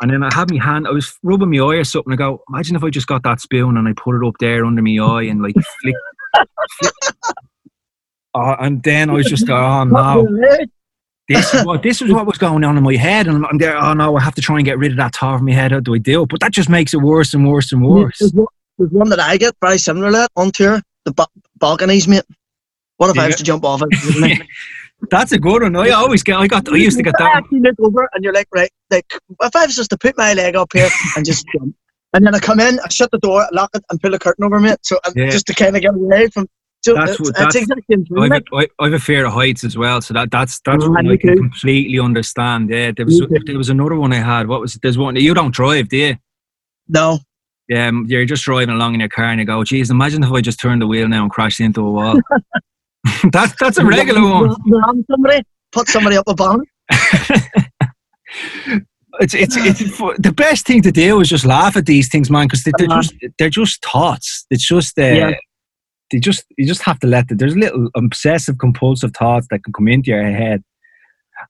and 0.00 0.10
then 0.10 0.22
I 0.22 0.32
had 0.34 0.50
my 0.50 0.62
hand. 0.62 0.86
I 0.86 0.90
was 0.90 1.16
rubbing 1.22 1.50
my 1.50 1.58
eye 1.58 1.76
or 1.76 1.84
something. 1.84 2.12
I 2.12 2.16
go, 2.16 2.42
imagine 2.50 2.76
if 2.76 2.84
I 2.84 2.90
just 2.90 3.06
got 3.06 3.22
that 3.22 3.40
spoon 3.40 3.76
and 3.76 3.88
I 3.88 3.92
put 3.94 4.16
it 4.16 4.26
up 4.26 4.34
there 4.38 4.64
under 4.64 4.82
my 4.82 4.98
eye 4.98 5.24
and 5.24 5.42
like 5.42 5.54
flick. 5.54 5.94
flick. 6.78 6.92
Oh, 8.34 8.54
and 8.60 8.82
then 8.82 9.08
I 9.08 9.14
was 9.14 9.26
just, 9.26 9.48
oh 9.48 9.84
no, 9.84 10.26
this 11.28 11.54
is 11.54 11.64
what 11.64 11.82
this 11.82 12.02
is 12.02 12.12
what 12.12 12.26
was 12.26 12.38
going 12.38 12.64
on 12.64 12.76
in 12.76 12.84
my 12.84 12.96
head, 12.96 13.28
and 13.28 13.46
I'm 13.46 13.58
there. 13.58 13.76
Oh 13.76 13.94
no, 13.94 14.16
I 14.16 14.22
have 14.22 14.34
to 14.34 14.42
try 14.42 14.56
and 14.56 14.64
get 14.64 14.78
rid 14.78 14.92
of 14.92 14.98
that 14.98 15.14
tar 15.14 15.38
from 15.38 15.46
my 15.46 15.52
head. 15.52 15.72
How 15.72 15.80
do 15.80 15.94
I 15.94 15.98
do 15.98 16.22
it? 16.22 16.28
But 16.28 16.40
that 16.40 16.52
just 16.52 16.68
makes 16.68 16.92
it 16.92 16.98
worse 16.98 17.32
and 17.32 17.48
worse 17.48 17.72
and 17.72 17.84
worse. 17.84 18.18
There's 18.18 18.32
one, 18.32 18.46
there's 18.78 18.90
one 18.90 19.08
that 19.08 19.20
I 19.20 19.36
get 19.38 19.54
very 19.60 19.78
similar 19.78 20.08
to 20.08 20.12
that 20.12 20.30
on 20.36 20.50
tour, 20.50 20.82
the 21.04 21.12
ba- 21.12 21.26
balconies, 21.56 22.06
mate. 22.08 22.24
What 22.96 23.10
if 23.10 23.18
I 23.18 23.26
was 23.26 23.36
to 23.36 23.44
jump 23.44 23.64
off 23.64 23.82
it? 23.90 24.46
That's 25.10 25.30
a 25.30 25.38
good 25.38 25.62
one. 25.62 25.76
I 25.76 25.90
always 25.90 26.22
get. 26.24 26.36
I 26.36 26.48
got. 26.48 26.68
I 26.72 26.76
used 26.76 26.96
to 26.96 27.02
get 27.04 27.14
that. 27.18 27.36
actually 27.36 27.60
look 27.60 27.76
over 27.80 28.08
and 28.14 28.24
you're 28.24 28.32
like, 28.32 28.48
right, 28.52 28.70
like 28.90 29.06
if 29.40 29.54
I 29.54 29.66
was 29.66 29.76
just 29.76 29.90
to 29.90 29.98
put 29.98 30.16
my 30.18 30.34
leg 30.34 30.56
up 30.56 30.72
here 30.72 30.88
and 31.16 31.24
just 31.24 31.46
jump, 31.56 31.76
and 32.14 32.26
then 32.26 32.34
I 32.34 32.40
come 32.40 32.58
in, 32.58 32.80
I 32.80 32.88
shut 32.88 33.10
the 33.12 33.18
door, 33.18 33.46
lock 33.52 33.70
it, 33.74 33.84
and 33.90 34.00
pull 34.00 34.12
a 34.14 34.18
curtain 34.18 34.42
over 34.44 34.58
me, 34.58 34.74
so 34.82 34.98
and 35.04 35.14
Yeah. 35.14 35.30
just 35.30 35.46
to 35.46 35.54
kind 35.54 35.76
of 35.76 35.82
get 35.82 35.94
away 35.94 36.26
from. 36.28 36.48
So 36.84 36.94
That's 36.94 37.18
what- 37.20 37.34
that's- 37.36 37.54
exactly 37.56 37.96
I've 38.16 38.30
like, 38.30 38.44
a, 38.52 38.56
I, 38.56 38.66
I've 38.86 38.92
a 38.92 38.98
fear 39.00 39.24
of 39.26 39.32
heights 39.32 39.62
as 39.64 39.76
well, 39.78 40.00
so 40.00 40.14
that 40.14 40.30
that's 40.32 40.60
that's 40.64 40.82
Oh, 40.84 40.90
one 40.90 41.06
me 41.06 41.12
I 41.14 41.16
can 41.16 41.30
too. 41.30 41.42
completely 41.42 41.98
understand. 42.00 42.70
Yeah, 42.70 42.90
there 42.96 43.04
was 43.06 43.20
there 43.46 43.56
was 43.58 43.68
another 43.68 43.96
one 43.96 44.12
I 44.12 44.16
had. 44.16 44.48
What 44.48 44.60
was? 44.60 44.74
There's 44.82 44.98
one 44.98 45.14
you 45.14 45.32
don't 45.34 45.52
drive, 45.54 45.88
do 45.90 45.96
you? 45.96 46.16
No, 46.88 47.12
Yeah, 47.12 47.18
um, 47.76 48.06
you're 48.08 48.24
just 48.24 48.44
driving 48.44 48.70
along 48.74 48.94
in 48.94 49.00
your 49.00 49.08
car 49.08 49.26
and 49.26 49.40
you 49.40 49.46
go, 49.46 49.62
"Geez, 49.64 49.90
imagine 49.90 50.22
if 50.22 50.32
I 50.32 50.40
just 50.40 50.60
turned 50.60 50.82
the 50.82 50.86
wheel 50.86 51.08
now 51.08 51.22
and 51.22 51.30
crashed 51.30 51.60
into 51.60 51.80
a 51.86 51.90
wall." 51.90 52.20
that's 53.32 53.54
that's 53.60 53.78
a 53.78 53.84
regular 53.84 54.22
one. 54.22 54.54
Somebody, 55.10 55.42
put 55.72 55.88
somebody 55.88 56.16
up 56.16 56.24
a 56.28 56.34
bomb. 56.34 56.62
It's 59.20 59.34
it's 59.34 59.56
it's 59.56 59.98
the 60.18 60.32
best 60.32 60.64
thing 60.66 60.80
to 60.82 60.92
do 60.92 61.20
is 61.20 61.28
just 61.28 61.44
laugh 61.44 61.76
at 61.76 61.86
these 61.86 62.08
things, 62.08 62.30
man, 62.30 62.46
because 62.46 62.62
they, 62.62 62.70
they're 62.78 62.88
Uh-huh. 62.88 63.02
just 63.02 63.14
they're 63.38 63.50
just 63.50 63.84
thoughts. 63.84 64.46
It's 64.50 64.64
just 64.64 64.96
uh, 64.98 65.02
Yeah. 65.02 65.30
they 66.12 66.20
just 66.20 66.44
you 66.56 66.66
just 66.68 66.82
have 66.82 67.00
to 67.00 67.06
let 67.08 67.28
it. 67.30 67.38
there's 67.38 67.56
little 67.56 67.88
obsessive 67.96 68.58
compulsive 68.58 69.12
thoughts 69.14 69.48
that 69.50 69.64
can 69.64 69.72
come 69.72 69.88
into 69.88 70.10
your 70.10 70.22
head, 70.22 70.62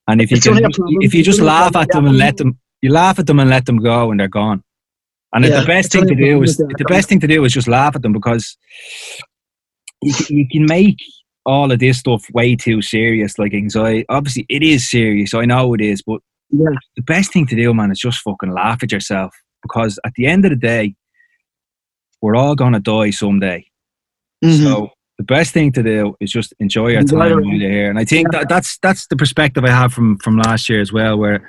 and 0.06 0.22
if 0.22 0.30
you 0.30 0.40
can, 0.40 0.52
only 0.52 0.64
a 0.64 0.70
problem- 0.70 1.02
if 1.02 1.12
you 1.14 1.22
just 1.22 1.40
laugh 1.40 1.76
at 1.76 1.88
them 1.90 2.06
and 2.06 2.16
let 2.16 2.38
them, 2.38 2.58
you 2.80 2.90
laugh 2.90 3.18
at 3.18 3.26
them 3.26 3.38
and 3.38 3.50
let 3.50 3.66
them 3.66 3.78
go, 3.78 4.10
and 4.10 4.18
they're 4.20 4.28
gone. 4.28 4.62
And 5.34 5.44
Yeah, 5.44 5.60
the 5.60 5.66
best 5.66 5.92
thing 5.92 6.06
to 6.06 6.14
do 6.14 6.42
is 6.42 6.56
the 6.56 6.84
best 6.88 7.08
thing 7.08 7.20
to 7.20 7.26
do 7.26 7.44
is 7.44 7.52
just 7.52 7.68
laugh 7.68 7.94
at 7.94 8.02
them 8.02 8.12
because 8.12 8.56
you 10.02 10.14
can, 10.14 10.36
you 10.36 10.48
can 10.48 10.66
make 10.66 10.96
all 11.44 11.70
of 11.70 11.78
this 11.78 11.98
stuff 11.98 12.24
way 12.32 12.56
too 12.56 12.82
serious, 12.82 13.38
like 13.38 13.54
anxiety. 13.54 14.04
Obviously, 14.08 14.46
it 14.48 14.62
is 14.62 14.90
serious. 14.90 15.34
I 15.34 15.44
know 15.44 15.74
it 15.74 15.80
is, 15.80 16.02
but 16.02 16.20
Yeah, 16.50 16.70
the 16.96 17.02
best 17.02 17.32
thing 17.32 17.46
to 17.46 17.56
do, 17.56 17.74
man, 17.74 17.90
is 17.90 17.98
just 17.98 18.20
fucking 18.20 18.52
laugh 18.52 18.82
at 18.82 18.92
yourself 18.92 19.34
because 19.62 19.98
at 20.04 20.14
the 20.14 20.26
end 20.26 20.44
of 20.44 20.50
the 20.50 20.56
day, 20.56 20.94
we're 22.22 22.36
all 22.36 22.54
gonna 22.54 22.80
die 22.80 23.10
someday. 23.10 23.66
Mhm. 24.44 24.62
So 24.62 24.90
the 25.18 25.24
best 25.24 25.52
thing 25.52 25.72
to 25.72 25.82
do 25.82 26.16
is 26.20 26.30
just 26.30 26.54
enjoy 26.58 26.88
your 26.88 27.02
time 27.02 27.18
while 27.18 27.44
you're 27.44 27.70
here. 27.70 27.90
And 27.90 27.98
I 27.98 28.04
think 28.04 28.30
that 28.32 28.48
that's 28.48 28.78
that's 28.78 29.06
the 29.08 29.16
perspective 29.16 29.64
I 29.64 29.70
have 29.70 29.92
from 29.92 30.16
from 30.18 30.38
last 30.38 30.68
year 30.68 30.80
as 30.80 30.92
well, 30.92 31.18
where 31.18 31.48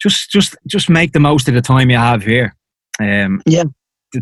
just 0.00 0.30
just 0.30 0.56
just 0.66 0.88
make 0.88 1.12
the 1.12 1.20
most 1.20 1.48
of 1.48 1.54
the 1.54 1.60
time 1.60 1.90
you 1.90 1.98
have 1.98 2.22
here. 2.22 2.54
Um, 3.00 3.42
Yeah. 3.46 3.64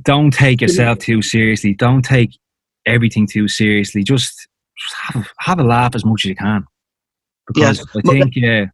Don't 0.02 0.30
take 0.30 0.60
yourself 0.60 0.98
too 0.98 1.22
seriously. 1.22 1.74
Don't 1.74 2.02
take 2.02 2.38
everything 2.84 3.26
too 3.26 3.48
seriously. 3.48 4.02
Just, 4.02 4.48
just 4.76 4.94
have 5.00 5.22
a, 5.22 5.26
have 5.38 5.60
a 5.60 5.64
laugh 5.64 5.94
as 5.94 6.04
much 6.04 6.24
as 6.24 6.28
you 6.28 6.36
can. 6.36 6.64
Because 7.46 7.86
I 7.96 8.02
think, 8.02 8.36
yeah, 8.36 8.66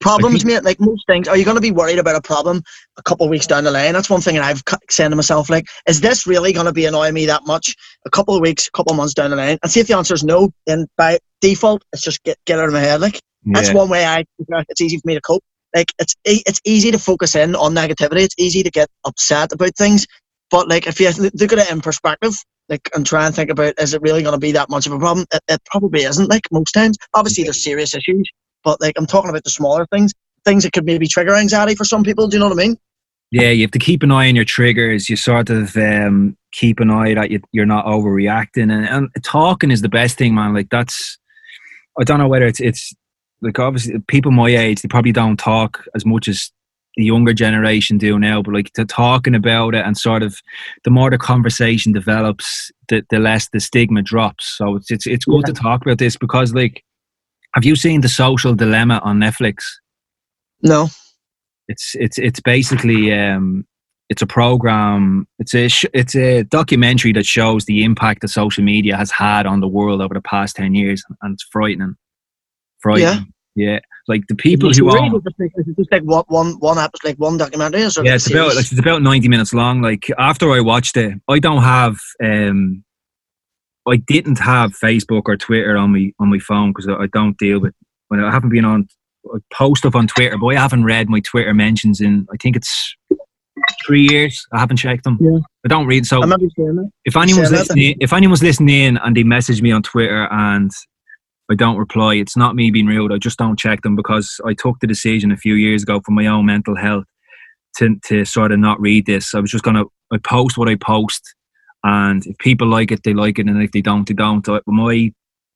problems, 0.00 0.44
I 0.44 0.48
mate. 0.48 0.64
Like 0.64 0.80
most 0.80 1.06
things, 1.06 1.28
are 1.28 1.36
you 1.36 1.44
going 1.44 1.54
to 1.56 1.60
be 1.60 1.70
worried 1.70 2.00
about 2.00 2.16
a 2.16 2.20
problem 2.20 2.62
a 2.96 3.02
couple 3.02 3.24
of 3.24 3.30
weeks 3.30 3.46
down 3.46 3.62
the 3.62 3.70
line? 3.70 3.92
That's 3.92 4.10
one 4.10 4.20
thing 4.20 4.34
that 4.34 4.44
I've 4.44 4.62
said 4.90 5.10
to 5.10 5.16
myself. 5.16 5.48
Like, 5.48 5.66
is 5.86 6.00
this 6.00 6.26
really 6.26 6.52
going 6.52 6.66
to 6.66 6.72
be 6.72 6.86
annoying 6.86 7.14
me 7.14 7.26
that 7.26 7.46
much? 7.46 7.76
A 8.04 8.10
couple 8.10 8.34
of 8.34 8.40
weeks, 8.40 8.66
a 8.66 8.70
couple 8.72 8.90
of 8.90 8.96
months 8.96 9.14
down 9.14 9.30
the 9.30 9.36
line, 9.36 9.58
and 9.62 9.70
see 9.70 9.78
if 9.78 9.86
the 9.86 9.96
answer 9.96 10.14
is 10.14 10.24
no, 10.24 10.50
then 10.66 10.86
by 10.96 11.20
default, 11.40 11.84
it's 11.92 12.02
just 12.02 12.22
get 12.24 12.36
get 12.46 12.58
out 12.58 12.66
of 12.66 12.72
my 12.72 12.80
head. 12.80 13.00
Like 13.00 13.20
that's 13.44 13.68
yeah. 13.68 13.74
one 13.74 13.88
way 13.88 14.04
I. 14.04 14.24
It's 14.68 14.80
easy 14.80 14.96
for 14.96 15.06
me 15.06 15.14
to 15.14 15.20
cope. 15.20 15.44
Like 15.74 15.92
it's 15.98 16.14
it's 16.24 16.60
easy 16.64 16.90
to 16.90 16.98
focus 16.98 17.34
in 17.34 17.54
on 17.54 17.74
negativity. 17.74 18.22
It's 18.22 18.34
easy 18.38 18.62
to 18.62 18.70
get 18.70 18.88
upset 19.04 19.52
about 19.52 19.76
things. 19.76 20.06
But 20.50 20.68
like 20.68 20.86
if 20.86 21.00
you 21.00 21.10
look 21.10 21.52
at 21.52 21.58
it 21.58 21.70
in 21.70 21.80
perspective, 21.80 22.34
like 22.68 22.88
and 22.94 23.06
try 23.06 23.26
and 23.26 23.34
think 23.34 23.50
about 23.50 23.74
is 23.78 23.94
it 23.94 24.02
really 24.02 24.22
going 24.22 24.34
to 24.34 24.38
be 24.38 24.52
that 24.52 24.70
much 24.70 24.86
of 24.86 24.92
a 24.92 24.98
problem? 24.98 25.26
It, 25.32 25.40
it 25.48 25.60
probably 25.66 26.02
isn't. 26.02 26.28
Like 26.28 26.42
most 26.52 26.72
times, 26.72 26.96
obviously 27.14 27.44
there's 27.44 27.62
serious 27.62 27.94
issues, 27.94 28.28
but 28.64 28.80
like 28.80 28.94
I'm 28.96 29.06
talking 29.06 29.30
about 29.30 29.44
the 29.44 29.50
smaller 29.50 29.86
things, 29.86 30.12
things 30.44 30.64
that 30.64 30.72
could 30.72 30.84
maybe 30.84 31.08
trigger 31.08 31.34
anxiety 31.34 31.74
for 31.74 31.84
some 31.84 32.04
people. 32.04 32.28
Do 32.28 32.36
you 32.36 32.40
know 32.40 32.48
what 32.48 32.58
I 32.58 32.66
mean? 32.68 32.76
Yeah, 33.30 33.48
you 33.48 33.62
have 33.62 33.70
to 33.70 33.78
keep 33.78 34.02
an 34.02 34.12
eye 34.12 34.28
on 34.28 34.36
your 34.36 34.44
triggers. 34.44 35.08
You 35.08 35.16
sort 35.16 35.48
of 35.48 35.74
um, 35.78 36.36
keep 36.52 36.80
an 36.80 36.90
eye 36.90 37.14
that 37.14 37.30
you, 37.30 37.40
you're 37.50 37.64
not 37.64 37.86
overreacting, 37.86 38.70
and, 38.70 38.86
and 38.86 39.08
talking 39.24 39.70
is 39.70 39.80
the 39.80 39.88
best 39.88 40.18
thing, 40.18 40.34
man. 40.34 40.52
Like 40.52 40.68
that's, 40.68 41.18
I 41.98 42.04
don't 42.04 42.18
know 42.18 42.28
whether 42.28 42.46
it's 42.46 42.60
it's 42.60 42.92
like 43.42 43.58
obviously 43.58 43.98
people 44.08 44.30
my 44.30 44.48
age 44.48 44.80
they 44.80 44.88
probably 44.88 45.12
don't 45.12 45.36
talk 45.36 45.84
as 45.94 46.06
much 46.06 46.28
as 46.28 46.50
the 46.96 47.04
younger 47.04 47.32
generation 47.32 47.98
do 47.98 48.18
now, 48.18 48.42
but 48.42 48.54
like 48.54 48.72
to 48.74 48.84
talking 48.84 49.34
about 49.34 49.74
it 49.74 49.84
and 49.84 49.96
sort 49.96 50.22
of 50.22 50.40
the 50.84 50.90
more 50.90 51.10
the 51.10 51.18
conversation 51.18 51.92
develops, 51.92 52.70
the, 52.88 53.04
the 53.10 53.18
less 53.18 53.48
the 53.48 53.60
stigma 53.60 54.02
drops. 54.02 54.46
So 54.58 54.76
it's 54.76 54.90
it's 54.90 55.06
it's 55.06 55.24
good 55.24 55.46
to 55.46 55.52
talk 55.52 55.82
about 55.82 55.98
this 55.98 56.16
because 56.16 56.54
like, 56.54 56.84
have 57.54 57.64
you 57.64 57.76
seen 57.76 58.02
the 58.02 58.08
Social 58.08 58.54
Dilemma 58.54 59.00
on 59.02 59.18
Netflix? 59.18 59.62
No. 60.62 60.88
it's 61.68 61.94
it's 61.98 62.18
it's 62.18 62.40
basically 62.40 63.12
um 63.12 63.64
it's 64.08 64.22
a 64.22 64.26
program 64.26 65.26
it's 65.38 65.54
a 65.54 65.68
sh- 65.68 65.86
it's 65.94 66.14
a 66.14 66.42
documentary 66.44 67.12
that 67.12 67.26
shows 67.26 67.64
the 67.64 67.82
impact 67.82 68.20
that 68.20 68.28
social 68.28 68.62
media 68.62 68.96
has 68.96 69.10
had 69.10 69.46
on 69.46 69.60
the 69.60 69.68
world 69.68 70.00
over 70.00 70.14
the 70.14 70.20
past 70.20 70.56
10 70.56 70.74
years 70.74 71.02
and 71.22 71.34
it's 71.34 71.44
frightening 71.50 71.96
frightening 72.80 73.31
yeah, 73.54 73.80
like 74.08 74.26
the 74.28 74.34
people 74.34 74.70
Is 74.70 74.78
it 74.78 74.82
who 74.82 74.88
really 74.88 75.10
own 75.10 75.22
just 75.22 75.38
like, 75.38 75.52
is 75.56 75.68
it 75.68 75.76
just 75.76 75.92
like 75.92 76.02
one 76.02 76.24
one 76.28 76.52
one 76.58 76.78
episode, 76.78 77.08
like 77.08 77.16
one 77.18 77.36
documentary? 77.36 77.82
Or 77.82 77.86
is 77.86 77.98
yeah 78.02 78.14
it's 78.14 78.30
about 78.30 78.48
like, 78.56 78.70
it's 78.70 78.78
about 78.78 79.02
90 79.02 79.28
minutes 79.28 79.54
long 79.54 79.82
like 79.82 80.08
after 80.18 80.50
i 80.50 80.60
watched 80.60 80.96
it 80.96 81.14
i 81.28 81.38
don't 81.38 81.62
have 81.62 81.98
um 82.22 82.82
i 83.86 83.96
didn't 83.96 84.38
have 84.38 84.72
facebook 84.72 85.22
or 85.26 85.36
twitter 85.36 85.76
on 85.76 85.92
me 85.92 86.14
on 86.18 86.30
my 86.30 86.38
phone 86.38 86.72
because 86.72 86.88
I, 86.88 87.06
don't 87.12 87.36
deal 87.38 87.60
with 87.60 87.74
when 88.08 88.20
i 88.20 88.30
haven't 88.30 88.50
been 88.50 88.64
on 88.64 88.88
I 89.32 89.38
post 89.52 89.80
stuff 89.80 89.94
on 89.94 90.06
twitter 90.06 90.36
but 90.38 90.48
i 90.48 90.54
haven't 90.54 90.84
read 90.84 91.08
my 91.08 91.20
twitter 91.20 91.54
mentions 91.54 92.00
in 92.00 92.26
i 92.32 92.36
think 92.38 92.56
it's 92.56 92.96
three 93.86 94.08
years 94.10 94.44
i 94.52 94.58
haven't 94.58 94.78
checked 94.78 95.04
them 95.04 95.18
Yeah. 95.20 95.38
i 95.64 95.68
don't 95.68 95.86
read 95.86 96.06
so 96.06 96.18
I 96.18 96.22
remember 96.22 96.46
saying 96.56 96.90
if 97.04 97.16
anyone's 97.16 97.50
listening 97.52 97.96
if 98.00 98.12
anyone's 98.12 98.42
listening 98.42 98.96
and 98.96 99.16
they 99.16 99.22
message 99.22 99.62
me 99.62 99.70
on 99.70 99.82
twitter 99.82 100.26
and 100.32 100.70
I 101.50 101.54
don't 101.54 101.76
reply. 101.76 102.14
It's 102.14 102.36
not 102.36 102.54
me 102.54 102.70
being 102.70 102.86
rude. 102.86 103.12
I 103.12 103.18
just 103.18 103.38
don't 103.38 103.58
check 103.58 103.82
them 103.82 103.96
because 103.96 104.40
I 104.46 104.54
took 104.54 104.78
the 104.80 104.86
decision 104.86 105.32
a 105.32 105.36
few 105.36 105.54
years 105.54 105.82
ago 105.82 106.00
for 106.04 106.12
my 106.12 106.26
own 106.26 106.46
mental 106.46 106.76
health 106.76 107.04
to 107.78 107.96
to 108.06 108.24
sort 108.24 108.52
of 108.52 108.58
not 108.58 108.80
read 108.80 109.06
this. 109.06 109.34
I 109.34 109.40
was 109.40 109.50
just 109.50 109.64
gonna 109.64 109.84
I 110.12 110.18
post 110.18 110.56
what 110.56 110.68
I 110.68 110.76
post, 110.76 111.34
and 111.84 112.24
if 112.26 112.36
people 112.38 112.68
like 112.68 112.90
it, 112.92 113.02
they 113.02 113.12
like 113.14 113.38
it, 113.38 113.46
and 113.46 113.62
if 113.62 113.72
they 113.72 113.80
don't, 113.82 114.06
they 114.06 114.14
don't. 114.14 114.48
I, 114.48 114.60
my 114.66 115.12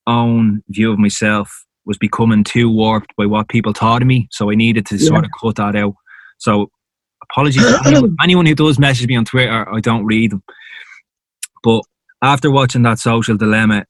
own 0.07 0.61
view 0.69 0.91
of 0.91 0.99
myself 0.99 1.51
was 1.85 1.97
becoming 1.97 2.43
too 2.43 2.69
warped 2.69 3.15
by 3.17 3.25
what 3.25 3.47
people 3.49 3.71
thought 3.73 4.01
of 4.01 4.07
me, 4.07 4.27
so 4.31 4.51
I 4.51 4.55
needed 4.55 4.85
to 4.87 4.95
Yeah. 4.97 5.07
sort 5.07 5.25
of 5.25 5.31
cut 5.41 5.55
that 5.55 5.75
out. 5.75 5.95
So 6.37 6.69
apologies 7.23 7.63
to 7.63 7.81
anyone, 7.85 8.15
anyone 8.21 8.45
who 8.45 8.55
does 8.55 8.77
message 8.77 9.07
me 9.07 9.15
on 9.15 9.25
Twitter. 9.25 9.67
I 9.73 9.79
don't 9.79 10.05
read 10.05 10.31
them, 10.31 10.43
but 11.63 11.81
after 12.21 12.51
watching 12.51 12.81
that 12.83 12.99
social 12.99 13.37
dilemma, 13.37 13.85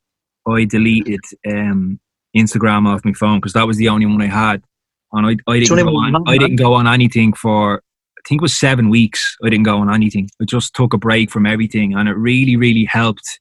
I 0.48 0.66
deleted 0.66 1.22
um, 1.48 2.00
Instagram 2.36 2.88
off 2.88 3.06
my 3.06 3.14
phone 3.14 3.40
because 3.40 3.54
that 3.54 3.68
was 3.68 3.78
the 3.78 3.90
only 3.90 4.06
one 4.06 4.22
I 4.22 4.28
had, 4.28 4.64
and 5.12 5.26
I, 5.26 5.52
I 5.52 5.60
didn't 5.60 5.78
go 5.78 5.96
on. 5.98 6.28
I 6.28 6.38
didn't 6.38 6.58
go 6.58 6.74
on 6.74 6.88
anything 6.88 7.34
for 7.34 7.82
I 8.18 8.22
think 8.28 8.42
it 8.42 8.44
was 8.44 8.58
seven 8.58 8.90
weeks. 8.90 9.38
I 9.44 9.50
didn't 9.50 9.66
go 9.66 9.78
on 9.78 9.94
anything. 9.94 10.30
I 10.42 10.46
just 10.46 10.74
took 10.74 10.94
a 10.94 10.98
break 10.98 11.32
from 11.32 11.46
everything, 11.46 11.94
and 11.96 12.10
it 12.10 12.14
really, 12.14 12.56
really 12.56 12.86
helped. 12.86 13.40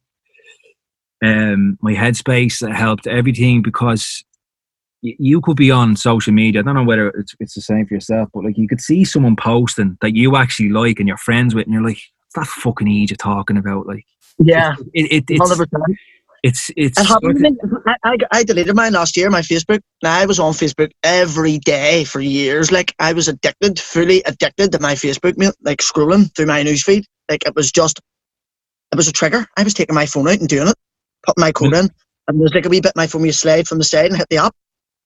Um, 1.24 1.78
my 1.80 1.94
headspace 1.94 2.62
it 2.62 2.74
helped 2.74 3.06
everything 3.06 3.62
because 3.62 4.22
you 5.02 5.40
could 5.40 5.56
be 5.56 5.70
on 5.70 5.96
social 5.96 6.32
media. 6.32 6.60
I 6.60 6.64
don't 6.64 6.74
know 6.74 6.84
whether 6.84 7.08
it's, 7.08 7.34
it's 7.40 7.54
the 7.54 7.62
same 7.62 7.86
for 7.86 7.94
yourself, 7.94 8.28
but 8.34 8.44
like 8.44 8.58
you 8.58 8.68
could 8.68 8.80
see 8.80 9.04
someone 9.04 9.34
posting 9.34 9.96
that 10.02 10.14
you 10.14 10.36
actually 10.36 10.68
like 10.68 10.98
and 10.98 11.08
you're 11.08 11.16
friends 11.16 11.54
with, 11.54 11.64
and 11.64 11.74
you're 11.74 11.84
like, 11.84 12.00
"That 12.34 12.46
fucking 12.46 12.88
age 12.88 13.10
you're 13.10 13.16
talking 13.16 13.56
about." 13.56 13.86
Like, 13.86 14.04
yeah, 14.38 14.74
it, 14.92 15.10
it, 15.10 15.24
it's, 15.28 15.50
100%. 15.50 15.66
It's 16.42 16.70
it's 16.76 16.98
It 17.00 17.06
happened 17.06 17.36
to 17.36 17.50
me. 17.50 17.56
I, 17.86 17.94
I, 18.04 18.16
I 18.32 18.44
deleted 18.44 18.74
mine 18.74 18.92
last 18.92 19.16
year, 19.16 19.30
my 19.30 19.40
Facebook. 19.40 19.80
I 20.04 20.26
was 20.26 20.38
on 20.38 20.52
Facebook 20.52 20.90
every 21.02 21.58
day 21.58 22.04
for 22.04 22.20
years. 22.20 22.70
Like, 22.70 22.94
I 22.98 23.12
was 23.12 23.28
addicted, 23.28 23.78
fully 23.78 24.22
addicted 24.24 24.72
to 24.72 24.80
my 24.80 24.94
Facebook. 24.94 25.34
Like, 25.62 25.78
scrolling 25.78 26.34
through 26.34 26.46
my 26.46 26.62
newsfeed. 26.62 27.04
Like, 27.28 27.46
it 27.46 27.54
was 27.54 27.72
just, 27.72 28.00
it 28.92 28.96
was 28.96 29.08
a 29.08 29.12
trigger. 29.12 29.46
I 29.56 29.64
was 29.64 29.74
taking 29.74 29.94
my 29.94 30.06
phone 30.06 30.28
out 30.28 30.38
and 30.38 30.48
doing 30.48 30.68
it, 30.68 30.76
putting 31.24 31.40
my 31.40 31.52
code 31.52 31.72
mm. 31.72 31.84
in. 31.84 31.90
And 32.28 32.40
there's 32.40 32.54
like 32.54 32.66
a 32.66 32.68
wee 32.68 32.80
bit 32.80 32.92
my 32.96 33.06
phone, 33.06 33.24
you 33.24 33.32
slide 33.32 33.68
from 33.68 33.78
the 33.78 33.84
side 33.84 34.06
and 34.06 34.16
hit 34.16 34.28
the 34.30 34.38
app. 34.38 34.54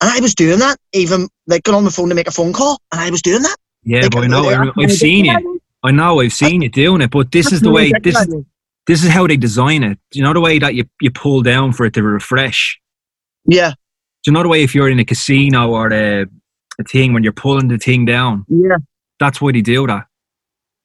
And 0.00 0.10
I 0.10 0.20
was 0.20 0.34
doing 0.34 0.58
that, 0.60 0.78
even 0.92 1.28
like 1.46 1.62
got 1.64 1.74
on 1.74 1.84
the 1.84 1.90
phone 1.90 2.08
to 2.08 2.14
make 2.14 2.28
a 2.28 2.30
phone 2.32 2.52
call, 2.52 2.78
and 2.92 3.00
I 3.00 3.10
was 3.10 3.20
doing 3.20 3.42
that. 3.42 3.56
yeah, 3.84 4.00
Like, 4.02 4.10
but 4.12 4.24
I 4.24 4.26
know 4.28 4.48
I- 4.48 4.82
I've 4.82 4.92
seen 4.92 5.26
it. 5.26 5.60
I 5.82 5.90
know 5.90 6.20
I've 6.20 6.32
seen 6.32 6.62
you 6.62 6.68
doing 6.68 7.00
it, 7.00 7.10
but 7.10 7.32
this 7.32 7.52
is 7.52 7.60
the 7.60 7.70
way 7.70 7.92
this 8.02 8.18
is 8.18 8.34
this 8.90 9.04
is 9.04 9.10
how 9.10 9.26
they 9.26 9.36
design 9.36 9.82
it. 9.84 9.98
Do 10.10 10.18
you 10.18 10.24
know 10.24 10.32
the 10.32 10.40
way 10.40 10.58
that 10.58 10.74
you 10.74 10.84
you 11.00 11.10
pull 11.10 11.42
down 11.42 11.72
for 11.72 11.86
it 11.86 11.94
to 11.94 12.02
refresh? 12.02 12.78
Yeah, 13.46 13.70
Do 14.22 14.30
you 14.30 14.32
know 14.32 14.42
the 14.42 14.48
way 14.48 14.62
if 14.62 14.74
you're 14.74 14.90
in 14.90 14.98
a 14.98 15.04
casino 15.04 15.70
or 15.70 15.92
a, 15.92 16.26
a 16.78 16.84
thing 16.84 17.12
when 17.14 17.22
you're 17.24 17.32
pulling 17.32 17.68
the 17.68 17.78
thing 17.78 18.04
down? 18.04 18.44
yeah. 18.48 18.76
That's 19.18 19.40
why 19.40 19.52
they 19.52 19.60
do 19.62 19.86
that. 19.86 20.06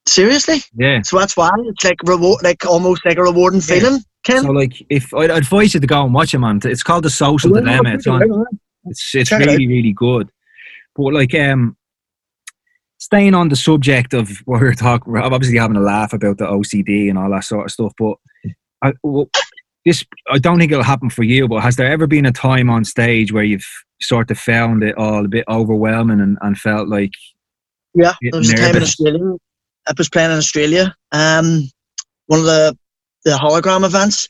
Seriously? 0.07 0.59
Yeah. 0.77 1.01
So 1.03 1.17
that's 1.19 1.35
why 1.35 1.49
it's 1.69 1.83
like 1.83 1.97
reward, 2.05 2.43
like 2.43 2.65
almost 2.65 3.05
like 3.05 3.17
a 3.17 3.23
rewarding 3.23 3.61
Yeah. 3.61 3.79
feeling. 3.79 4.01
Ken? 4.23 4.41
So 4.43 4.51
like, 4.51 4.73
if 4.89 5.13
I'd 5.13 5.31
advise 5.31 5.73
you 5.73 5.79
to 5.79 5.87
go 5.87 6.03
and 6.05 6.13
watch 6.13 6.33
it, 6.33 6.39
man. 6.39 6.59
It's 6.63 6.83
called 6.83 7.03
the 7.05 7.09
Social 7.09 7.49
Dilemma. 7.51 7.93
It's 7.95 8.07
on. 8.07 8.21
It's 8.85 9.15
it's 9.15 9.29
Check 9.29 9.41
it 9.41 9.47
really 9.47 9.67
really 9.67 9.93
good. 9.93 10.29
But 10.95 11.13
like, 11.13 11.33
um, 11.35 11.75
staying 13.05 13.35
on 13.35 13.49
the 13.49 13.55
subject 13.55 14.15
of 14.15 14.29
what 14.45 14.61
we 14.61 14.67
we're 14.67 14.73
talking, 14.73 15.13
we're 15.13 15.21
obviously 15.21 15.59
having 15.59 15.77
a 15.77 15.81
laugh 15.81 16.11
about 16.11 16.39
the 16.39 16.45
OCD 16.45 17.07
and 17.07 17.19
all 17.19 17.29
that 17.29 17.43
sort 17.43 17.65
of 17.65 17.71
stuff. 17.71 17.93
But 17.99 18.15
I, 18.83 18.93
well, 19.03 19.29
this, 19.85 20.03
I 20.31 20.39
don't 20.39 20.57
think 20.57 20.71
it'll 20.71 20.83
happen 20.83 21.11
for 21.11 21.21
you. 21.21 21.47
But 21.47 21.61
has 21.61 21.75
there 21.75 21.91
ever 21.91 22.07
been 22.07 22.25
a 22.25 22.31
time 22.31 22.67
on 22.67 22.83
stage 22.83 23.31
where 23.31 23.43
you've 23.43 23.67
sort 24.01 24.31
of 24.31 24.39
found 24.39 24.83
it 24.83 24.97
all 24.97 25.23
a 25.23 25.27
bit 25.27 25.45
overwhelming 25.47 26.19
and, 26.19 26.39
and 26.41 26.57
felt 26.57 26.89
like 26.89 27.11
Yeah, 27.93 28.13
there 28.21 28.39
was 28.39 28.51
a 28.51 28.57
time 28.57 28.75
in. 28.75 28.81
Australia. 28.81 29.35
I 29.87 29.93
was 29.95 30.09
playing 30.09 30.31
in 30.31 30.37
Australia. 30.37 30.95
Um, 31.11 31.69
one 32.25 32.39
of 32.39 32.45
the 32.47 32.75
the 33.23 33.31
hologram 33.31 33.85
events, 33.85 34.29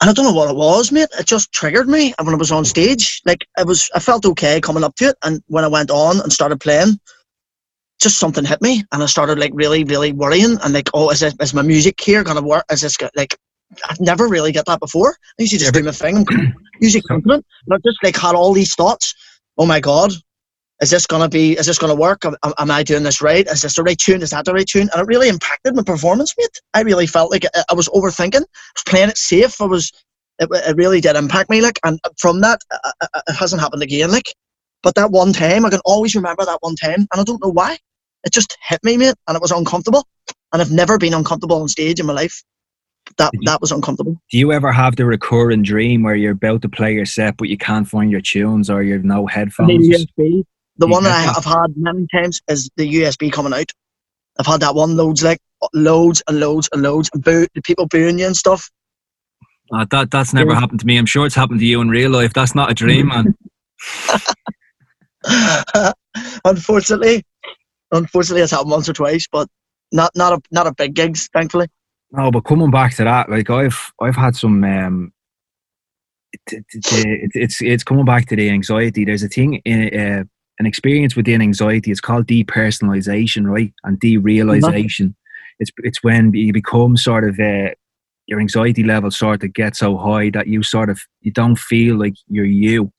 and 0.00 0.10
I 0.10 0.12
don't 0.12 0.24
know 0.24 0.32
what 0.32 0.50
it 0.50 0.56
was, 0.56 0.90
mate. 0.90 1.08
It 1.18 1.26
just 1.26 1.52
triggered 1.52 1.88
me 1.88 2.14
And 2.18 2.26
when 2.26 2.34
I 2.34 2.38
was 2.38 2.50
on 2.52 2.64
stage. 2.64 3.20
Like 3.24 3.46
I 3.56 3.62
was, 3.62 3.90
I 3.94 4.00
felt 4.00 4.26
okay 4.26 4.60
coming 4.60 4.84
up 4.84 4.96
to 4.96 5.06
it, 5.06 5.16
and 5.22 5.40
when 5.46 5.64
I 5.64 5.68
went 5.68 5.90
on 5.90 6.20
and 6.20 6.32
started 6.32 6.60
playing, 6.60 6.98
just 8.00 8.18
something 8.18 8.44
hit 8.44 8.60
me, 8.60 8.84
and 8.92 9.02
I 9.02 9.06
started 9.06 9.38
like 9.38 9.52
really, 9.54 9.84
really 9.84 10.12
worrying, 10.12 10.58
and 10.62 10.74
like, 10.74 10.90
oh, 10.94 11.10
is 11.10 11.20
this, 11.20 11.34
is 11.40 11.54
my 11.54 11.62
music 11.62 12.00
here 12.00 12.24
gonna 12.24 12.42
work? 12.42 12.64
Is 12.70 12.80
this 12.80 12.96
like? 13.14 13.36
I've 13.88 14.00
never 14.00 14.28
really 14.28 14.52
get 14.52 14.66
that 14.66 14.78
before. 14.78 15.16
I 15.38 15.42
used 15.42 15.52
to 15.54 15.58
just 15.58 15.74
do 15.74 15.82
my 15.82 15.90
thing. 15.90 16.24
I'm 16.30 16.54
usually 16.80 17.02
confident, 17.02 17.44
and 17.66 17.74
I 17.74 17.78
just 17.84 17.98
like 18.02 18.16
had 18.16 18.34
all 18.34 18.52
these 18.52 18.74
thoughts. 18.74 19.14
Oh 19.56 19.66
my 19.66 19.80
god, 19.80 20.12
is 20.80 20.90
this 20.90 21.06
gonna 21.06 21.28
be 21.28 21.52
is 21.56 21.66
this 21.66 21.78
gonna 21.78 21.94
work 21.94 22.24
am, 22.24 22.36
am- 22.58 22.70
i 22.70 22.82
doing 22.82 23.02
this 23.02 23.22
right 23.22 23.46
is 23.46 23.62
this 23.62 23.76
the 23.76 23.82
right 23.82 23.98
tune 23.98 24.22
is 24.22 24.30
that 24.30 24.44
the 24.44 24.52
right 24.52 24.66
tune 24.66 24.88
and 24.92 25.00
it 25.00 25.06
really 25.06 25.28
impacted 25.28 25.74
my 25.74 25.82
performance 25.82 26.34
mate 26.38 26.60
i 26.74 26.80
really 26.80 27.06
felt 27.06 27.30
like 27.30 27.44
i, 27.54 27.64
I 27.70 27.74
was 27.74 27.88
overthinking 27.88 28.42
i 28.42 28.74
was 28.76 28.84
playing 28.86 29.08
it 29.08 29.16
safe 29.16 29.60
i 29.60 29.64
was 29.64 29.92
it, 30.40 30.48
it 30.50 30.76
really 30.76 31.00
did 31.00 31.16
impact 31.16 31.48
me 31.48 31.60
like 31.60 31.78
and 31.84 31.98
from 32.18 32.40
that 32.40 32.60
it 33.28 33.36
hasn't 33.36 33.62
happened 33.62 33.82
again 33.82 34.10
like 34.10 34.34
but 34.84 34.94
that 34.94 35.10
one 35.10 35.32
time 35.32 35.64
i 35.64 35.70
can 35.70 35.80
always 35.84 36.14
remember 36.14 36.44
that 36.44 36.58
one 36.60 36.76
time 36.76 37.00
and 37.10 37.20
i 37.20 37.24
don't 37.24 37.42
know 37.42 37.50
why 37.50 37.76
it 38.24 38.32
just 38.32 38.56
hit 38.68 38.78
me 38.84 38.96
mate 38.96 39.14
and 39.26 39.34
it 39.36 39.42
was 39.42 39.50
uncomfortable 39.50 40.06
and 40.52 40.62
i've 40.62 40.70
never 40.70 40.98
been 40.98 41.14
uncomfortable 41.14 41.60
on 41.60 41.66
stage 41.68 41.98
in 41.98 42.06
my 42.06 42.12
life 42.12 42.42
that 43.18 43.30
you- 43.34 43.40
that 43.44 43.60
was 43.60 43.72
uncomfortable 43.72 44.16
Do 44.30 44.38
you 44.38 44.52
ever 44.52 44.70
have 44.72 44.96
the 44.96 45.04
recurring 45.04 45.62
dream 45.62 46.02
where 46.02 46.14
you're 46.14 46.32
about 46.32 46.62
to 46.62 46.68
play 46.68 46.92
your 46.94 47.06
set 47.06 47.36
but 47.36 47.48
you 47.48 47.56
can't 47.58 47.88
find 47.88 48.10
your 48.10 48.20
tunes 48.22 48.70
or 48.70 48.82
you've 48.82 49.04
no 49.04 49.26
headphones? 49.26 49.88
USB. 49.88 50.44
The 50.78 50.86
You 50.86 50.92
one 50.92 51.04
that 51.04 51.28
I, 51.28 51.32
I've 51.36 51.44
had 51.44 51.76
many 51.76 52.06
times 52.12 52.40
is 52.48 52.70
the 52.76 52.86
USB 52.96 53.30
coming 53.30 53.52
out. 53.52 53.70
I've 54.40 54.46
had 54.46 54.60
that 54.60 54.74
one 54.74 54.96
loads, 54.96 55.22
like 55.22 55.38
loads 55.74 56.22
and 56.26 56.40
loads 56.40 56.68
and 56.72 56.82
loads, 56.82 57.08
and 57.14 57.22
boo, 57.22 57.46
the 57.54 57.62
people 57.62 57.86
booing 57.86 58.18
you 58.18 58.26
and 58.26 58.36
stuff. 58.36 58.68
Uh, 59.72 59.84
that 59.90 60.10
that's 60.10 60.32
never 60.34 60.52
Yeah. 60.52 60.60
happened 60.60 60.80
to 60.80 60.86
me. 60.86 60.96
I'm 60.96 61.06
sure 61.06 61.26
it's 61.26 61.34
happened 61.36 61.60
to 61.60 61.66
you 61.66 61.80
in 61.80 61.88
real 61.90 62.10
life. 62.10 62.32
That's 62.32 62.54
not 62.54 62.70
a 62.70 62.74
dream, 62.74 63.08
man. 63.08 63.34
unfortunately, 66.44 67.24
unfortunately, 67.92 68.42
it's 68.42 68.52
happened 68.52 68.70
once 68.70 68.88
or 68.88 68.92
twice, 68.92 69.26
but 69.30 69.48
not 69.92 70.10
not 70.14 70.32
a 70.32 70.40
not 70.50 70.66
a 70.66 70.74
big 70.74 70.94
gigs, 70.94 71.28
thankfully. 71.32 71.66
No, 72.12 72.30
but 72.30 72.42
coming 72.44 72.70
back 72.70 72.94
to 72.96 73.04
that, 73.04 73.28
like 73.30 73.50
I've 73.50 73.92
I've 74.00 74.16
had 74.16 74.36
some 74.36 74.62
um, 74.64 75.12
it- 76.46 77.30
it's 77.34 77.60
it's 77.62 77.84
coming 77.84 78.04
back 78.04 78.26
to 78.28 78.36
the 78.36 78.50
anxiety. 78.50 79.04
There's 79.04 79.22
a 79.22 79.28
thing 79.28 79.54
in 79.64 79.98
uh, 79.98 80.24
an 80.58 80.66
experience 80.66 81.16
within 81.16 81.42
anxiety. 81.42 81.90
It's 81.90 82.00
called 82.00 82.26
depersonalization, 82.26 83.46
right? 83.46 83.72
And 83.84 84.00
derealization. 84.00 85.14
It's 85.58 85.70
it's 85.78 86.02
when 86.02 86.32
you 86.34 86.52
become 86.52 86.96
sort 86.96 87.24
of 87.28 87.38
uh, 87.38 87.70
your 88.26 88.40
anxiety 88.40 88.82
level 88.82 89.10
sort 89.10 89.42
of 89.44 89.52
gets 89.54 89.78
so 89.78 89.96
high 89.96 90.30
that 90.30 90.46
you 90.46 90.62
sort 90.62 90.90
of 90.90 91.00
you 91.20 91.32
don't 91.32 91.58
feel 91.58 91.96
like 91.98 92.14
you're 92.28 92.44
you. 92.44 92.92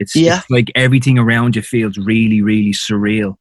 It's, 0.00 0.16
Yeah. 0.16 0.38
it's 0.38 0.50
like 0.50 0.72
everything 0.74 1.18
around 1.18 1.54
you 1.56 1.62
feels 1.62 1.96
really 1.98 2.42
really 2.42 2.72
surreal. 2.72 3.36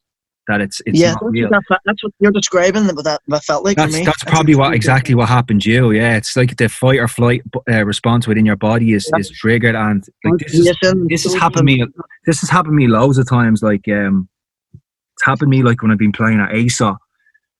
That 0.47 0.61
it's 0.61 0.81
it's 0.87 0.99
yeah, 0.99 1.11
not 1.11 1.19
that's, 1.21 1.31
real. 1.31 1.49
what 1.49 1.79
that's 1.85 2.03
what 2.03 2.11
you're 2.19 2.31
describing. 2.31 2.87
What 2.87 3.05
that, 3.05 3.21
that 3.27 3.43
felt 3.43 3.63
like 3.63 3.77
That's 3.77 3.93
for 3.93 3.99
me. 3.99 4.05
that's 4.05 4.23
probably 4.23 4.55
what 4.55 4.73
exactly 4.73 5.13
what 5.13 5.29
happened 5.29 5.61
to 5.61 5.71
you. 5.71 5.91
Yeah, 5.91 6.17
it's 6.17 6.35
like 6.35 6.57
the 6.57 6.67
fight 6.67 6.97
or 6.97 7.07
flight 7.07 7.43
uh, 7.71 7.85
response 7.85 8.25
within 8.27 8.47
your 8.47 8.55
body 8.55 8.93
is, 8.93 9.07
Yeah. 9.13 9.19
is 9.19 9.29
triggered, 9.29 9.75
and 9.75 10.03
like 10.25 10.39
this 10.39 10.55
is 10.55 10.75
this 11.07 11.23
has 11.23 11.33
so- 11.33 11.39
happened 11.39 11.65
me. 11.65 11.85
This 12.25 12.41
has 12.41 12.49
happened 12.49 12.75
me 12.75 12.87
loads 12.87 13.19
of 13.19 13.29
times. 13.29 13.61
Like 13.61 13.87
um, 13.89 14.27
it's 14.73 15.23
happened 15.23 15.51
me 15.51 15.61
like 15.61 15.83
when 15.83 15.91
I've 15.91 15.99
been 15.99 16.11
playing 16.11 16.39
at 16.39 16.51
ASA, 16.55 16.97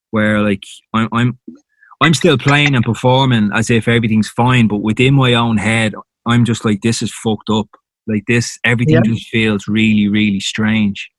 where 0.10 0.42
like 0.42 0.64
I'm 0.96 1.10
I'm 1.14 1.38
I'm 2.02 2.16
still 2.16 2.40
playing 2.40 2.74
and 2.74 2.84
performing 2.84 3.52
as 3.54 3.70
if 3.70 3.88
everything's 3.88 4.30
fine, 4.30 4.68
but 4.68 4.78
within 4.78 5.14
my 5.14 5.36
own 5.36 5.58
head, 5.58 5.94
I'm 6.26 6.44
just 6.44 6.66
like 6.66 6.82
this 6.82 7.04
is 7.04 7.14
fucked 7.14 7.52
up. 7.52 7.68
Like 8.10 8.24
this, 8.28 8.58
everything 8.64 8.96
Yeah. 8.96 9.02
just 9.14 9.28
feels 9.28 9.68
really 9.68 10.08
really 10.10 10.40
strange. 10.40 11.10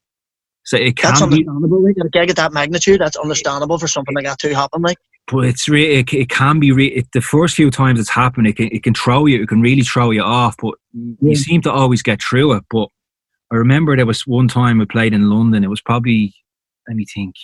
So 0.64 0.76
it 0.76 0.96
can 0.96 1.10
That's 1.10 1.20
be 1.20 1.24
understandable. 1.48 1.82
Like, 1.84 1.96
a 2.04 2.08
gig 2.10 2.30
at 2.30 2.36
that 2.36 2.52
magnitude, 2.52 3.00
that's 3.00 3.16
understandable 3.16 3.78
for 3.78 3.88
something 3.88 4.14
like 4.14 4.26
that 4.26 4.38
to 4.40 4.54
happen. 4.54 4.82
Like, 4.82 4.98
but 5.26 5.44
it's 5.46 5.68
re- 5.68 5.96
it, 6.00 6.12
it 6.12 6.28
can 6.28 6.60
be 6.60 6.70
re- 6.72 6.88
it, 6.88 7.06
the 7.12 7.20
first 7.20 7.54
few 7.54 7.70
times 7.70 7.98
it's 8.00 8.10
happened 8.10 8.46
it 8.46 8.56
can, 8.56 8.68
it 8.72 8.82
can 8.82 8.94
throw 8.94 9.26
you 9.26 9.42
it 9.42 9.48
can 9.48 9.60
really 9.60 9.82
throw 9.82 10.10
you 10.10 10.22
off 10.22 10.56
but 10.60 10.74
Yeah. 10.92 11.30
you 11.30 11.36
seem 11.36 11.60
to 11.62 11.72
always 11.72 12.02
get 12.02 12.20
through 12.22 12.54
it 12.54 12.64
but 12.70 12.88
I 13.52 13.56
remember 13.56 13.96
there 13.96 14.06
was 14.06 14.26
one 14.26 14.48
time 14.48 14.78
we 14.78 14.86
played 14.86 15.12
in 15.14 15.30
London 15.30 15.62
it 15.64 15.70
was 15.70 15.80
probably 15.80 16.34
let 16.88 16.96
me 16.96 17.04
think 17.14 17.34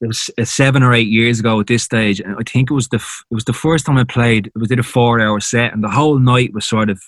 it 0.00 0.08
was 0.08 0.30
uh, 0.38 0.44
seven 0.44 0.82
or 0.82 0.92
eight 0.92 1.06
years 1.08 1.38
ago 1.40 1.60
at 1.60 1.68
this 1.68 1.84
stage 1.84 2.18
and 2.20 2.34
I 2.38 2.42
think 2.42 2.70
it 2.70 2.74
was 2.74 2.88
the 2.88 2.96
f- 2.96 3.24
it 3.30 3.34
was 3.34 3.44
the 3.44 3.52
first 3.52 3.86
time 3.86 3.96
I 3.96 4.04
played 4.04 4.46
it 4.48 4.52
was 4.58 4.68
did 4.68 4.78
a 4.80 4.82
four 4.82 5.20
hour 5.20 5.38
set 5.40 5.72
and 5.72 5.82
the 5.84 5.90
whole 5.90 6.18
night 6.18 6.52
was 6.52 6.66
sort 6.66 6.90
of 6.90 7.00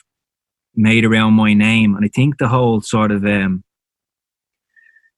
made 0.77 1.05
around 1.05 1.33
my 1.35 1.55
name 1.55 1.95
and 1.95 2.05
I 2.05 2.09
think 2.09 2.39
the 2.39 2.49
whole 2.49 2.81
sort 2.81 3.11
of 3.11 3.25
um 3.25 3.65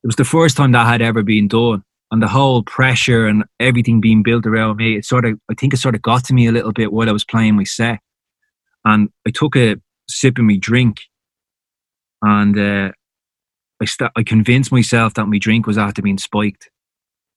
it 0.03 0.07
was 0.07 0.17
the 0.17 0.25
first 0.25 0.57
time 0.57 0.73
that 0.73 0.87
had 0.87 1.03
ever 1.03 1.23
been 1.23 1.49
done 1.49 1.83
and 2.11 2.23
the 2.23 2.29
whole 2.29 2.63
pressure 2.63 3.27
and 3.27 3.45
everything 3.61 4.01
being 4.01 4.23
built 4.23 4.47
around 4.47 4.77
me, 4.77 4.97
it 4.97 5.05
sort 5.05 5.27
of, 5.27 5.39
I 5.51 5.55
think 5.55 5.75
it 5.75 5.79
sort 5.79 5.95
of 5.95 6.01
got 6.01 6.25
to 6.27 6.33
me 6.35 6.47
a 6.47 6.53
little 6.53 6.73
bit 6.73 6.91
while 6.93 7.09
I 7.09 7.13
was 7.13 7.25
playing 7.25 7.57
my 7.57 7.65
set. 7.65 7.99
And 8.85 9.11
I 9.27 9.31
took 9.31 9.57
a 9.57 9.77
sip 10.09 10.39
of 10.39 10.45
my 10.45 10.57
drink 10.57 11.01
and 12.23 12.59
uh, 12.59 12.93
I, 13.83 13.85
st- 13.85 14.13
I 14.17 14.23
convinced 14.23 14.73
myself 14.73 15.15
that 15.15 15.27
my 15.27 15.39
drink 15.39 15.67
was 15.67 15.77
after 15.77 16.01
being 16.01 16.17
spiked. 16.17 16.71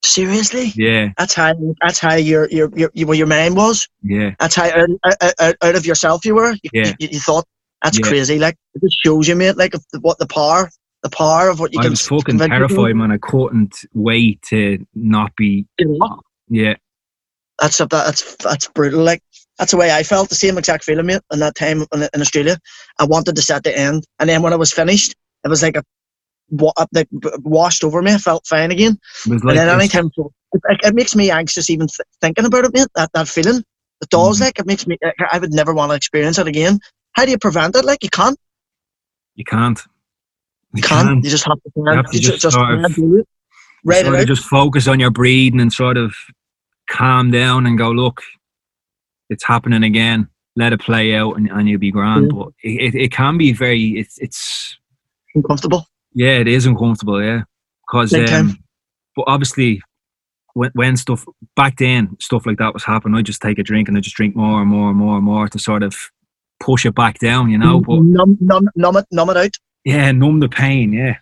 seriously, 0.06 0.72
Yeah, 0.76 1.10
that's 1.18 1.34
how 1.34 1.54
that's 1.82 2.00
how 2.00 2.14
your 2.16 2.48
your 2.50 2.70
your, 2.76 2.92
your, 2.94 3.14
your 3.14 3.28
mind 3.28 3.56
was. 3.58 3.88
yeah, 4.04 4.36
That's 4.40 4.56
how 4.56 4.66
out, 4.70 4.90
out, 5.22 5.34
out- 5.40 5.56
out 5.62 5.76
of 5.76 5.86
yourself 5.86 6.24
you 6.26 6.36
were. 6.36 6.54
You, 6.64 6.70
Yeah. 6.74 6.94
you, 7.00 7.10
you 7.12 7.20
thought 7.20 7.46
that's 7.84 7.98
Yeah. 8.00 8.08
crazy. 8.08 8.40
Like 8.40 8.56
it 8.76 8.82
just 8.84 8.98
shows 9.04 9.28
you, 9.28 9.36
mate. 9.36 9.58
Like 9.58 9.72
the, 9.74 10.00
what 10.02 10.18
the 10.20 10.28
power, 10.28 10.70
the 11.04 11.10
power 11.10 11.50
of 11.50 11.60
what 11.60 11.74
you 11.74 11.80
I 11.80 11.84
can. 11.84 11.92
was 11.92 12.08
fucking 12.08 12.38
terrified, 12.40 12.96
man. 12.96 13.12
I 13.12 13.18
couldn't 13.18 13.76
wait 13.94 14.42
to 14.50 14.86
not 14.96 15.36
be, 15.36 15.66
yeah, 16.50 16.76
That's 17.60 17.80
a, 17.80 17.86
that's 17.88 18.36
that's 18.38 18.68
brutal. 18.68 19.04
Like 19.04 19.22
that's 19.58 19.72
the 19.72 19.78
way 19.78 19.92
I 19.92 20.04
felt. 20.04 20.30
The 20.30 20.36
same 20.36 20.58
exact 20.58 20.84
feeling, 20.84 21.06
mate. 21.06 21.22
In 21.32 21.40
that 21.40 21.56
time 21.56 21.86
in, 21.94 22.08
in 22.14 22.22
Australia, 22.22 22.58
I 23.00 23.06
wanted 23.06 23.36
to 23.36 23.42
set 23.42 23.64
the 23.64 23.78
end, 23.78 24.04
and 24.20 24.30
then 24.30 24.42
when 24.42 24.54
I 24.54 24.58
was 24.58 24.72
finished, 24.74 25.16
it 25.44 25.48
was 25.50 25.62
like 25.64 25.76
a 25.78 25.84
wa- 26.50 26.74
like 26.94 27.08
washed 27.40 27.84
over 27.84 28.02
me. 28.02 28.14
I 28.14 28.18
felt 28.18 28.46
fine 28.48 28.72
again. 28.72 28.98
it 29.26 29.32
and 29.32 29.42
then 29.58 29.70
anytime, 29.70 30.10
it, 30.18 30.32
it, 30.54 30.80
it 30.84 30.96
makes 30.96 31.16
me 31.16 31.32
anxious 31.32 31.70
even 31.70 31.88
th- 31.88 32.08
thinking 32.22 32.46
about 32.46 32.66
it, 32.66 32.74
mate. 32.74 32.88
That 32.96 33.12
that 33.14 33.28
feeling, 33.28 33.64
it 34.02 34.10
does. 34.10 34.38
Mhm. 34.40 34.42
Like 34.42 34.60
it 34.60 34.66
makes 34.66 34.86
me. 34.88 34.98
I- 35.04 35.30
I 35.34 35.40
would 35.40 35.54
never 35.54 35.74
want 35.74 35.92
to 35.92 35.96
experience 35.96 36.38
it 36.40 36.48
again. 36.48 36.80
How 37.14 37.26
do 37.26 37.32
you 37.32 37.38
prevent 37.38 37.76
it? 37.76 37.86
Like 37.86 38.04
you 38.04 38.10
can't. 38.10 38.40
You 39.36 39.44
can't. 39.44 39.80
You 40.74 40.84
can't. 40.84 41.24
You 41.24 41.30
just 41.30 41.46
have 41.46 41.62
to, 41.62 41.72
You 41.76 41.86
have 41.92 42.06
to 42.12 42.18
you 42.18 42.22
just 42.22 42.42
just, 42.42 42.56
sort 42.56 42.86
of- 42.86 42.96
do 42.96 43.18
it. 43.18 43.28
Right 43.84 44.06
sort 44.06 44.20
of 44.20 44.28
just 44.28 44.46
focus 44.46 44.88
on 44.88 45.00
your 45.00 45.10
breathing 45.10 45.60
and 45.60 45.74
sort 45.74 45.98
of 45.98 46.14
calm 46.88 47.32
down 47.32 47.66
and 47.66 47.78
go, 47.78 47.90
look, 47.90 48.22
it's 49.30 49.44
happening 49.44 49.84
again. 49.84 50.28
Let 50.56 50.72
it 50.72 50.82
play 50.82 51.16
out 51.16 51.38
and, 51.38 51.50
and 51.50 51.68
you'll 51.68 51.80
be 51.80 51.92
grand. 51.92 52.26
Yeah. 52.32 52.38
But 52.38 52.48
it, 52.62 52.94
it, 52.94 53.02
it 53.06 53.12
can 53.12 53.38
be 53.38 53.54
very, 53.54 53.98
it's, 53.98 54.20
it's, 54.20 54.78
uncomfortable. 55.34 55.88
yeah, 56.14 56.38
it 56.38 56.48
is 56.48 56.66
uncomfortable, 56.68 57.24
yeah. 57.24 57.44
Because, 57.88 58.14
um, 58.14 58.58
but 59.16 59.26
obviously, 59.28 59.82
when, 60.54 60.72
when 60.74 60.98
stuff 60.98 61.26
back 61.56 61.78
then, 61.78 62.18
stuff 62.20 62.46
like 62.46 62.58
that 62.58 62.74
was 62.74 62.84
happening, 62.84 63.18
I 63.18 63.22
just 63.22 63.42
take 63.42 63.58
a 63.58 63.64
drink 63.64 63.88
and 63.88 63.98
I 63.98 64.02
just 64.02 64.16
drink 64.16 64.36
more 64.36 64.62
and 64.62 64.70
more 64.70 64.90
and 64.90 64.98
more 64.98 65.16
and 65.16 65.26
more 65.26 65.48
to 65.48 65.58
sort 65.58 65.82
of 65.82 65.96
push 66.62 66.86
it 66.86 66.96
back 66.96 67.20
down, 67.20 67.50
you 67.50 67.58
know. 67.58 67.82
But 67.82 68.02
numb, 68.04 68.38
numb, 68.40 68.70
numb 68.76 68.98
it, 68.98 69.06
numb 69.12 69.30
it 69.30 69.38
out. 69.38 69.56
yeah, 69.84 70.12
numb 70.12 70.40
the 70.40 70.50
pain, 70.50 70.94
yeah. 70.94 71.18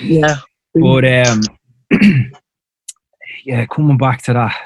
Yeah. 0.00 0.36
But 0.74 1.04
um, 1.04 1.42
yeah, 3.44 3.66
coming 3.66 3.98
back 3.98 4.22
to 4.22 4.32
that, 4.32 4.56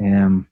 um, 0.00 0.46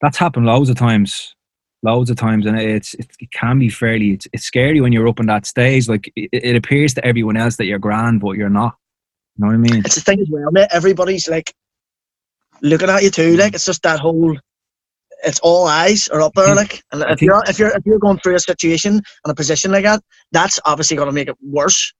that's 0.00 0.18
happened 0.18 0.46
loads 0.46 0.68
of 0.68 0.76
times, 0.76 1.34
loads 1.82 2.10
of 2.10 2.16
times, 2.16 2.46
and 2.46 2.60
it's 2.60 2.94
it, 2.94 3.06
it 3.18 3.30
can 3.30 3.58
be 3.58 3.68
fairly 3.68 4.12
it's, 4.12 4.28
it's 4.32 4.44
scary 4.44 4.80
when 4.80 4.92
you're 4.92 5.08
up 5.08 5.20
on 5.20 5.26
that 5.26 5.46
stage. 5.46 5.88
Like 5.88 6.12
it, 6.16 6.30
it 6.32 6.56
appears 6.56 6.94
to 6.94 7.04
everyone 7.04 7.36
else 7.36 7.56
that 7.56 7.66
you're 7.66 7.78
grand, 7.78 8.20
but 8.20 8.32
you're 8.32 8.50
not. 8.50 8.74
You 9.36 9.44
know 9.44 9.48
what 9.48 9.54
I 9.54 9.58
mean? 9.58 9.82
It's 9.84 9.94
the 9.94 10.00
thing 10.00 10.20
as 10.20 10.28
well, 10.30 10.50
mate. 10.50 10.68
Everybody's 10.70 11.28
like 11.28 11.54
looking 12.62 12.88
at 12.88 13.02
you 13.02 13.10
too. 13.10 13.36
Like 13.36 13.54
it's 13.54 13.66
just 13.66 13.82
that 13.82 14.00
whole. 14.00 14.36
It's 15.24 15.40
all 15.40 15.66
eyes 15.66 16.08
are 16.08 16.20
up 16.20 16.32
there, 16.34 16.54
like. 16.54 16.82
And 16.92 17.02
if 17.08 17.22
you're 17.22 17.42
if 17.48 17.58
you're 17.58 17.74
if 17.76 17.84
you're 17.86 17.98
going 17.98 18.18
through 18.18 18.34
a 18.34 18.40
situation 18.40 18.94
and 18.94 19.30
a 19.32 19.34
position 19.34 19.72
like 19.72 19.84
that, 19.84 20.02
that's 20.32 20.60
obviously 20.64 20.96
going 20.96 21.08
to 21.08 21.12
make 21.12 21.28
it 21.28 21.36
worse. 21.42 21.92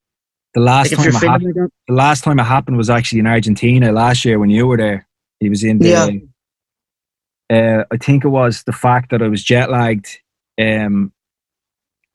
The 0.55 0.61
last 0.61 0.91
Like 0.93 0.99
time 0.99 1.09
it 1.09 1.29
happened, 1.29 1.55
like 1.57 1.71
the 1.89 1.95
last 1.95 2.25
time 2.25 2.39
it 2.39 2.45
happened 2.45 2.77
was 2.77 2.89
actually 2.91 3.19
in 3.21 3.27
Argentina 3.27 3.93
last 3.93 4.25
year 4.25 4.39
when 4.39 4.51
you 4.51 4.67
were 4.67 4.77
there. 4.77 5.07
He 5.41 5.49
was 5.49 5.64
in 5.64 5.79
the. 5.79 5.89
Yeah. 5.89 6.09
Uh, 7.49 7.85
I 7.93 7.97
think 7.97 8.25
it 8.25 8.29
was 8.29 8.62
the 8.64 8.73
fact 8.73 9.11
that 9.11 9.23
I 9.23 9.29
was 9.29 9.43
jet 9.43 9.71
lagged. 9.71 10.19
Um, 10.61 11.12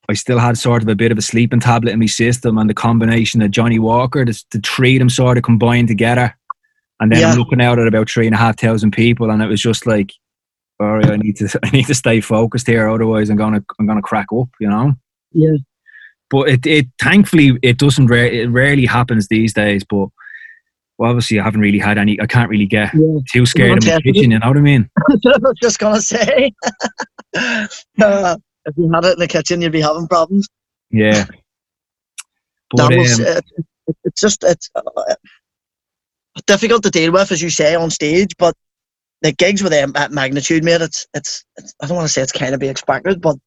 I 0.10 0.14
still 0.14 0.40
had 0.40 0.58
sort 0.58 0.82
of 0.82 0.90
a 0.90 0.96
bit 0.96 1.12
of 1.12 1.18
a 1.18 1.22
sleeping 1.22 1.60
tablet 1.60 1.92
in 1.92 2.00
my 2.00 2.06
system, 2.08 2.58
and 2.58 2.70
the 2.70 2.74
combination 2.74 3.42
of 3.42 3.52
Johnnie 3.52 3.80
Walker, 3.80 4.26
the, 4.26 4.44
the 4.52 4.60
three 4.60 4.96
of 4.96 5.00
them 5.00 5.10
sort 5.10 5.38
of 5.38 5.44
combined 5.44 5.88
together. 5.88 6.36
And 7.00 7.12
then 7.12 7.22
Yeah. 7.22 7.32
I'm 7.32 7.38
looking 7.38 7.62
out 7.62 7.80
at 7.80 7.88
about 7.88 8.10
three 8.10 8.26
and 8.26 8.36
a 8.36 8.38
half 8.38 8.60
thousand 8.60 8.92
people, 8.92 9.32
and 9.32 9.42
it 9.42 9.48
was 9.48 9.62
just 9.62 9.88
like, 9.88 10.12
I 10.82 11.18
need 11.18 11.38
to, 11.38 11.60
I 11.64 11.70
need 11.72 11.88
to 11.88 11.96
stay 11.96 12.22
focused 12.22 12.68
here, 12.68 12.90
otherwise 12.90 13.30
I'm 13.30 13.38
gonna, 13.38 13.64
I'm 13.80 13.88
gonna 13.88 14.02
crack 14.02 14.28
up, 14.38 14.50
you 14.60 14.70
know. 14.70 14.94
Yeah. 15.32 15.58
But 16.30 16.50
it, 16.50 16.66
it 16.66 16.88
thankfully 17.02 17.58
it 17.62 17.78
doesn't, 17.78 18.08
rare, 18.08 18.32
it 18.32 18.50
rarely 18.50 18.86
happens 18.86 19.28
these 19.28 19.54
days. 19.54 19.84
But 19.84 20.08
well, 21.02 21.10
obviously 21.10 21.40
I 21.40 21.44
haven't 21.44 21.62
really 21.62 21.80
had 21.80 21.98
any. 21.98 22.22
I 22.22 22.28
can't 22.28 22.48
really 22.48 22.68
get 22.68 22.94
yeah. 22.94 23.18
too 23.32 23.48
scared 23.48 23.84
in 23.84 23.90
my 23.90 24.00
kitchen. 24.02 24.30
You 24.32 24.40
know 24.40 24.48
what 24.48 24.58
I 24.58 24.62
mean? 24.62 24.88
I 25.10 25.38
was 25.40 25.56
just 25.60 25.80
gonna 25.80 26.00
say, 26.00 26.54
uh, 27.36 28.38
if 28.66 28.78
you 28.78 28.92
had 28.94 29.06
it 29.06 29.14
in 29.14 29.20
the 29.20 29.28
kitchen, 29.28 29.62
you'd 29.62 29.72
be 29.72 29.82
having 29.82 30.08
problems. 30.08 30.48
Yeah. 30.92 31.26
that 32.76 32.96
was 32.96 33.20
um, 33.20 33.26
it, 33.26 33.46
it, 33.88 33.96
it's 34.04 34.22
just 34.22 34.44
it's 34.44 34.70
uh, 34.76 35.16
difficult 36.46 36.84
to 36.84 36.92
deal 36.92 37.12
with, 37.12 37.32
as 37.32 37.42
you 37.42 37.50
say, 37.50 37.74
on 37.74 37.90
stage. 37.90 38.36
But 38.38 38.54
the 39.22 39.32
gigs 39.32 39.62
with 39.62 39.72
them 39.72 39.94
at 39.96 40.12
magnitude, 40.12 40.64
mate, 40.64 40.82
it's 40.82 41.08
it's, 41.14 41.46
it's 41.58 41.74
I 41.82 41.88
don't 41.88 41.96
want 41.96 42.08
to 42.08 42.14
say 42.14 42.22
it's 42.22 42.32
kind 42.32 42.54
of 42.54 42.60
be 42.60 42.68
expected, 42.68 43.22
but 43.22 43.38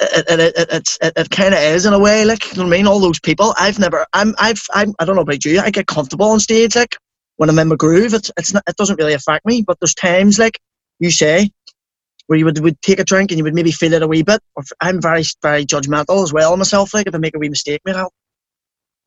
it 0.00 0.24
it, 0.28 0.40
it, 0.40 0.68
it's 0.70 0.98
it, 1.02 1.12
it 1.16 1.30
kind 1.30 1.54
of 1.54 1.60
is 1.60 1.86
in 1.86 1.92
a 1.92 1.98
way. 1.98 2.24
Like 2.24 2.44
you 2.50 2.58
know 2.58 2.64
what 2.64 2.74
I 2.74 2.76
mean, 2.78 2.86
all 2.86 3.00
those 3.00 3.20
people. 3.20 3.54
I've 3.58 3.78
never. 3.78 4.06
I'm 4.12 4.34
I've 4.38 4.62
I'm, 4.74 4.94
I 4.98 5.04
don't 5.04 5.16
know 5.16 5.22
about 5.22 5.44
you. 5.44 5.60
I 5.60 5.70
get 5.70 5.86
comfortable 5.86 6.26
on 6.26 6.40
stage, 6.40 6.76
like 6.76 6.96
when 7.36 7.50
I'm 7.50 7.58
in 7.58 7.68
my 7.68 7.76
groove. 7.76 8.14
It's 8.14 8.30
it's 8.36 8.54
not. 8.54 8.62
It 8.66 8.76
doesn't 8.76 8.96
really 8.96 9.14
affect 9.14 9.44
me. 9.46 9.62
But 9.62 9.78
there's 9.80 9.94
times 9.94 10.38
like 10.38 10.58
you 10.98 11.10
say. 11.10 11.50
Where 12.26 12.38
you 12.38 12.44
would, 12.44 12.60
would 12.60 12.80
take 12.80 13.00
a 13.00 13.04
drink 13.04 13.32
and 13.32 13.38
you 13.38 13.42
would 13.42 13.56
maybe 13.56 13.72
feel 13.72 13.92
it 13.92 14.02
a 14.02 14.06
wee 14.06 14.22
bit. 14.22 14.40
Or 14.54 14.62
I'm 14.80 15.02
very, 15.02 15.24
very 15.42 15.66
judgmental 15.66 16.22
as 16.22 16.32
well 16.32 16.56
myself. 16.56 16.94
Like 16.94 17.08
if 17.08 17.14
I 17.16 17.18
make 17.18 17.34
a 17.34 17.40
wee 17.40 17.48
mistake, 17.48 17.80
mate, 17.84 17.96
I'll 17.96 18.12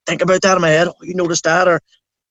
think 0.05 0.21
about 0.21 0.41
that 0.41 0.57
in 0.57 0.61
my 0.61 0.67
head. 0.67 0.89
Oh, 0.89 0.95
you 1.03 1.15
noticed 1.15 1.45
that, 1.45 1.69
or 1.69 1.79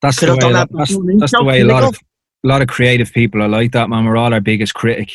that's 0.02 0.20
the 0.20 0.32
way. 0.32 0.38
That, 0.38 0.52
that. 0.52 0.68
that's, 0.70 0.90
you 0.90 0.98
know 0.98 1.00
what 1.00 1.04
I 1.04 1.06
mean? 1.06 1.18
that's 1.18 1.32
the 1.32 1.44
way 1.44 1.60
a 1.62 1.64
lot 1.64 1.84
of. 1.84 1.98
A 2.44 2.48
lot 2.48 2.62
of 2.62 2.68
creative 2.68 3.12
people 3.12 3.42
are 3.42 3.48
like 3.48 3.72
that, 3.72 3.88
man. 3.88 4.04
We're 4.04 4.16
all 4.16 4.32
our 4.34 4.40
biggest 4.40 4.74
critic. 4.74 5.12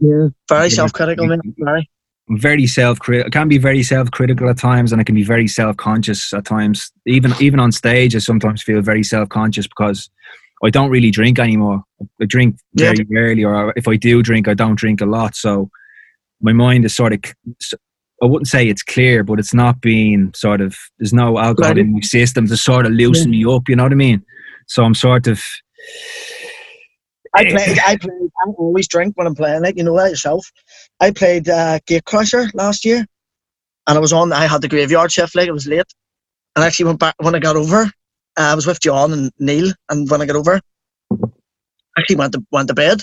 yeah, 0.00 0.28
very 0.48 0.70
self-critical, 0.70 1.26
man. 1.26 1.40
Very. 1.58 1.88
Very 2.30 2.66
self 2.66 2.98
critical. 3.00 3.26
I 3.28 3.30
can 3.30 3.48
be 3.48 3.58
very 3.58 3.82
self 3.82 4.10
critical 4.10 4.48
at 4.48 4.56
times, 4.56 4.92
and 4.92 5.00
I 5.00 5.04
can 5.04 5.14
be 5.14 5.24
very 5.24 5.48
self 5.48 5.76
conscious 5.76 6.32
at 6.32 6.44
times. 6.44 6.90
Even 7.06 7.34
even 7.40 7.58
on 7.60 7.72
stage, 7.72 8.14
I 8.16 8.20
sometimes 8.20 8.62
feel 8.62 8.80
very 8.80 9.02
self 9.02 9.28
conscious 9.28 9.66
because 9.66 10.08
I 10.64 10.70
don't 10.70 10.88
really 10.90 11.10
drink 11.10 11.38
anymore. 11.38 11.82
I 12.20 12.24
drink 12.26 12.56
Yeah. 12.74 12.92
very 12.94 13.06
rarely, 13.10 13.44
or 13.44 13.72
if 13.76 13.88
I 13.88 13.96
do 13.96 14.22
drink, 14.22 14.46
I 14.48 14.54
don't 14.54 14.76
drink 14.76 15.00
a 15.00 15.04
lot. 15.06 15.34
So 15.34 15.68
my 16.40 16.52
mind 16.52 16.84
is 16.84 16.94
sort 16.94 17.12
of. 17.12 17.20
I 18.22 18.26
wouldn't 18.26 18.46
say 18.48 18.68
it's 18.68 18.84
clear, 18.84 19.24
but 19.24 19.40
it's 19.40 19.52
not 19.52 19.80
being 19.80 20.30
sort 20.34 20.60
of. 20.60 20.76
There's 21.00 21.12
no 21.12 21.38
alcohol 21.38 21.70
Right. 21.72 21.78
in 21.78 21.92
my 21.94 22.00
system 22.02 22.46
to 22.46 22.56
sort 22.56 22.86
of 22.86 22.92
loosen 22.92 23.32
me 23.32 23.44
up. 23.44 23.68
You 23.68 23.74
know 23.76 23.82
what 23.82 23.92
I 23.92 23.96
mean? 23.96 24.22
So 24.68 24.84
I'm 24.84 24.94
sort 24.94 25.26
of. 25.26 25.42
I 27.34 27.44
played. 27.50 27.78
I 27.78 27.96
played. 27.96 28.30
I 28.44 28.50
always 28.58 28.88
drink 28.88 29.16
when 29.16 29.26
I'm 29.26 29.34
playing. 29.34 29.64
it, 29.64 29.76
you 29.76 29.84
know 29.84 29.96
that 29.96 30.10
yourself. 30.10 30.46
I 31.00 31.10
played 31.10 31.48
uh, 31.48 31.78
Gatecrasher 31.88 32.50
last 32.54 32.84
year, 32.84 33.06
and 33.86 33.98
I 33.98 34.00
was 34.00 34.12
on. 34.12 34.32
I 34.32 34.46
had 34.46 34.60
the 34.60 34.68
graveyard 34.68 35.10
shift. 35.12 35.34
Like 35.34 35.48
it 35.48 35.52
was 35.52 35.66
late, 35.66 35.86
and 36.54 36.62
I 36.62 36.66
actually 36.66 36.86
went 36.86 36.98
back 37.00 37.14
when 37.18 37.34
I 37.34 37.38
got 37.38 37.56
over. 37.56 37.82
Uh, 37.84 37.90
I 38.36 38.54
was 38.54 38.66
with 38.66 38.80
John 38.80 39.12
and 39.12 39.30
Neil, 39.38 39.72
and 39.88 40.10
when 40.10 40.20
I 40.22 40.26
got 40.26 40.36
over, 40.36 40.60
I 41.12 42.00
actually 42.00 42.16
went 42.16 42.32
to 42.34 42.44
went 42.50 42.68
to 42.68 42.74
bed. 42.74 43.02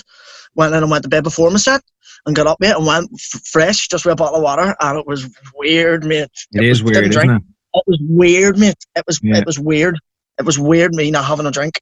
Went 0.54 0.74
in 0.74 0.82
and 0.82 0.90
went 0.90 1.04
to 1.04 1.08
bed 1.08 1.22
before 1.24 1.50
my 1.50 1.58
set, 1.58 1.80
and 2.26 2.34
got 2.34 2.46
up 2.46 2.58
mate 2.60 2.74
and 2.76 2.86
went 2.86 3.08
f- 3.12 3.40
fresh 3.46 3.88
just 3.88 4.04
with 4.04 4.12
a 4.12 4.16
bottle 4.16 4.36
of 4.36 4.42
water, 4.42 4.74
and 4.80 4.98
it 4.98 5.06
was 5.06 5.28
weird, 5.56 6.04
mate. 6.04 6.28
It 6.52 6.64
is 6.64 6.82
was- 6.82 6.92
weird, 6.92 7.08
isn't 7.08 7.30
it? 7.30 7.42
it 7.74 7.82
was 7.86 7.98
weird, 8.02 8.58
mate. 8.58 8.74
It 8.96 9.04
was 9.06 9.20
Yeah. 9.22 9.38
it 9.38 9.46
was 9.46 9.58
weird. 9.58 9.96
It 10.38 10.44
was 10.46 10.58
weird 10.58 10.94
me 10.94 11.10
not 11.10 11.24
having 11.24 11.46
a 11.46 11.50
drink, 11.52 11.80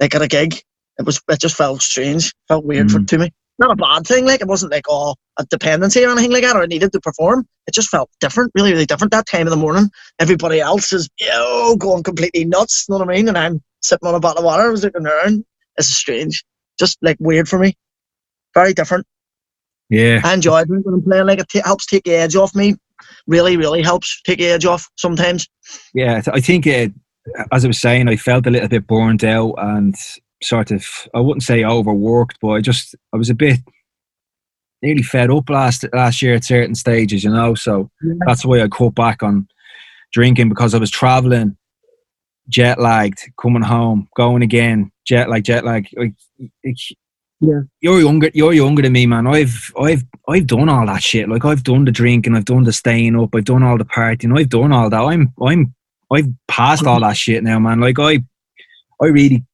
like 0.00 0.14
at 0.14 0.20
a 0.22 0.28
gig. 0.28 0.60
It 0.98 1.06
was 1.06 1.20
it 1.28 1.40
just 1.40 1.56
felt 1.56 1.82
strange, 1.82 2.32
felt 2.48 2.64
weird 2.64 2.90
for, 2.90 2.98
Mm. 3.00 3.08
to 3.08 3.18
me. 3.18 3.30
Not 3.58 3.70
a 3.70 3.76
bad 3.76 4.06
thing, 4.06 4.24
like 4.26 4.40
it 4.40 4.48
wasn't 4.48 4.72
like 4.72 4.84
oh 4.88 5.14
a 5.38 5.44
dependency 5.46 6.04
or 6.04 6.10
anything 6.10 6.32
like 6.32 6.42
that, 6.42 6.56
or 6.56 6.62
I 6.62 6.66
needed 6.66 6.92
to 6.92 7.00
perform. 7.00 7.46
It 7.66 7.74
just 7.74 7.88
felt 7.88 8.10
different, 8.20 8.50
really, 8.54 8.72
really 8.72 8.86
different. 8.86 9.12
That 9.12 9.26
time 9.26 9.46
of 9.46 9.50
the 9.50 9.56
morning, 9.56 9.90
everybody 10.18 10.60
else 10.60 10.92
is 10.92 11.08
yo 11.20 11.76
going 11.76 12.02
completely 12.02 12.44
nuts. 12.44 12.86
You 12.88 12.94
know 12.94 12.98
what 13.04 13.08
I 13.10 13.14
mean? 13.16 13.28
And 13.28 13.38
I'm 13.38 13.62
sitting 13.82 14.08
on 14.08 14.14
a 14.14 14.20
bottle 14.20 14.40
of 14.40 14.44
water. 14.44 14.64
I 14.64 14.68
was 14.68 14.84
looking 14.84 15.06
around. 15.06 15.44
Is 15.78 15.94
strange, 15.96 16.44
just 16.78 16.98
like 17.02 17.16
weird 17.20 17.48
for 17.48 17.58
me. 17.58 17.74
Very 18.54 18.74
different. 18.74 19.06
Yeah. 19.88 20.20
I 20.24 20.34
enjoy 20.34 20.60
it 20.60 20.68
when 20.68 20.82
I'm 20.86 21.02
playing. 21.02 21.26
Like 21.26 21.38
it 21.38 21.48
ta- 21.48 21.62
helps 21.64 21.86
take 21.86 22.04
the 22.04 22.14
edge 22.14 22.36
off 22.36 22.54
me. 22.54 22.76
Really, 23.26 23.56
really 23.56 23.82
helps 23.82 24.20
take 24.22 24.38
the 24.38 24.48
edge 24.48 24.64
off 24.66 24.88
sometimes. 24.96 25.48
Yeah, 25.94 26.20
I 26.32 26.40
think 26.40 26.66
it, 26.66 26.92
as 27.50 27.64
I 27.64 27.68
was 27.68 27.78
saying, 27.80 28.08
I 28.08 28.16
felt 28.16 28.46
a 28.46 28.50
little 28.50 28.68
bit 28.68 28.86
burnt 28.86 29.24
out 29.24 29.54
and 29.58 29.94
sort 30.42 30.70
of, 30.70 30.84
I 31.14 31.20
wouldn't 31.20 31.42
say 31.42 31.64
overworked, 31.64 32.38
but 32.40 32.48
I 32.50 32.60
just, 32.60 32.94
I 33.12 33.16
was 33.16 33.30
a 33.30 33.34
bit 33.34 33.60
nearly 34.82 35.02
fed 35.02 35.30
up 35.30 35.48
last 35.48 35.84
last 35.92 36.20
year 36.22 36.34
at 36.34 36.44
certain 36.44 36.74
stages, 36.74 37.22
you 37.24 37.30
know. 37.30 37.54
So 37.54 37.90
Yeah. 38.02 38.14
that's 38.26 38.44
why 38.44 38.62
I 38.62 38.68
cut 38.68 38.94
back 38.94 39.22
on 39.22 39.46
drinking 40.12 40.48
because 40.48 40.74
I 40.74 40.78
was 40.78 40.90
traveling, 40.90 41.56
jet 42.48 42.80
lagged, 42.80 43.20
coming 43.40 43.62
home, 43.62 44.08
going 44.16 44.42
again, 44.42 44.90
jet 45.06 45.28
lag, 45.30 45.44
jet 45.44 45.64
lag. 45.64 45.86
Like, 45.96 46.14
like, 46.64 46.76
Yeah. 47.40 47.60
you're 47.80 48.00
younger. 48.00 48.30
You're 48.34 48.52
younger 48.54 48.82
than 48.82 48.92
me, 48.92 49.06
man. 49.06 49.26
I've 49.26 49.72
I've 49.80 50.04
I've 50.28 50.46
done 50.46 50.68
all 50.68 50.86
that 50.86 51.02
shit. 51.02 51.28
Like 51.28 51.44
I've 51.44 51.62
done 51.64 51.84
the 51.84 51.92
drinking, 51.92 52.34
I've 52.36 52.44
done 52.44 52.64
the 52.64 52.72
staying 52.72 53.16
up, 53.16 53.34
I've 53.34 53.44
done 53.44 53.62
all 53.62 53.78
the 53.78 53.84
partying, 53.84 54.36
I've 54.38 54.48
done 54.48 54.72
all 54.72 54.90
that. 54.90 55.00
I'm 55.00 55.32
I'm 55.40 55.74
I've 56.12 56.26
passed 56.48 56.84
all 56.86 57.00
that 57.00 57.16
shit 57.16 57.42
now, 57.44 57.58
man. 57.60 57.80
Like 57.80 57.98
I 58.00 58.18
I 59.00 59.06
really 59.06 59.44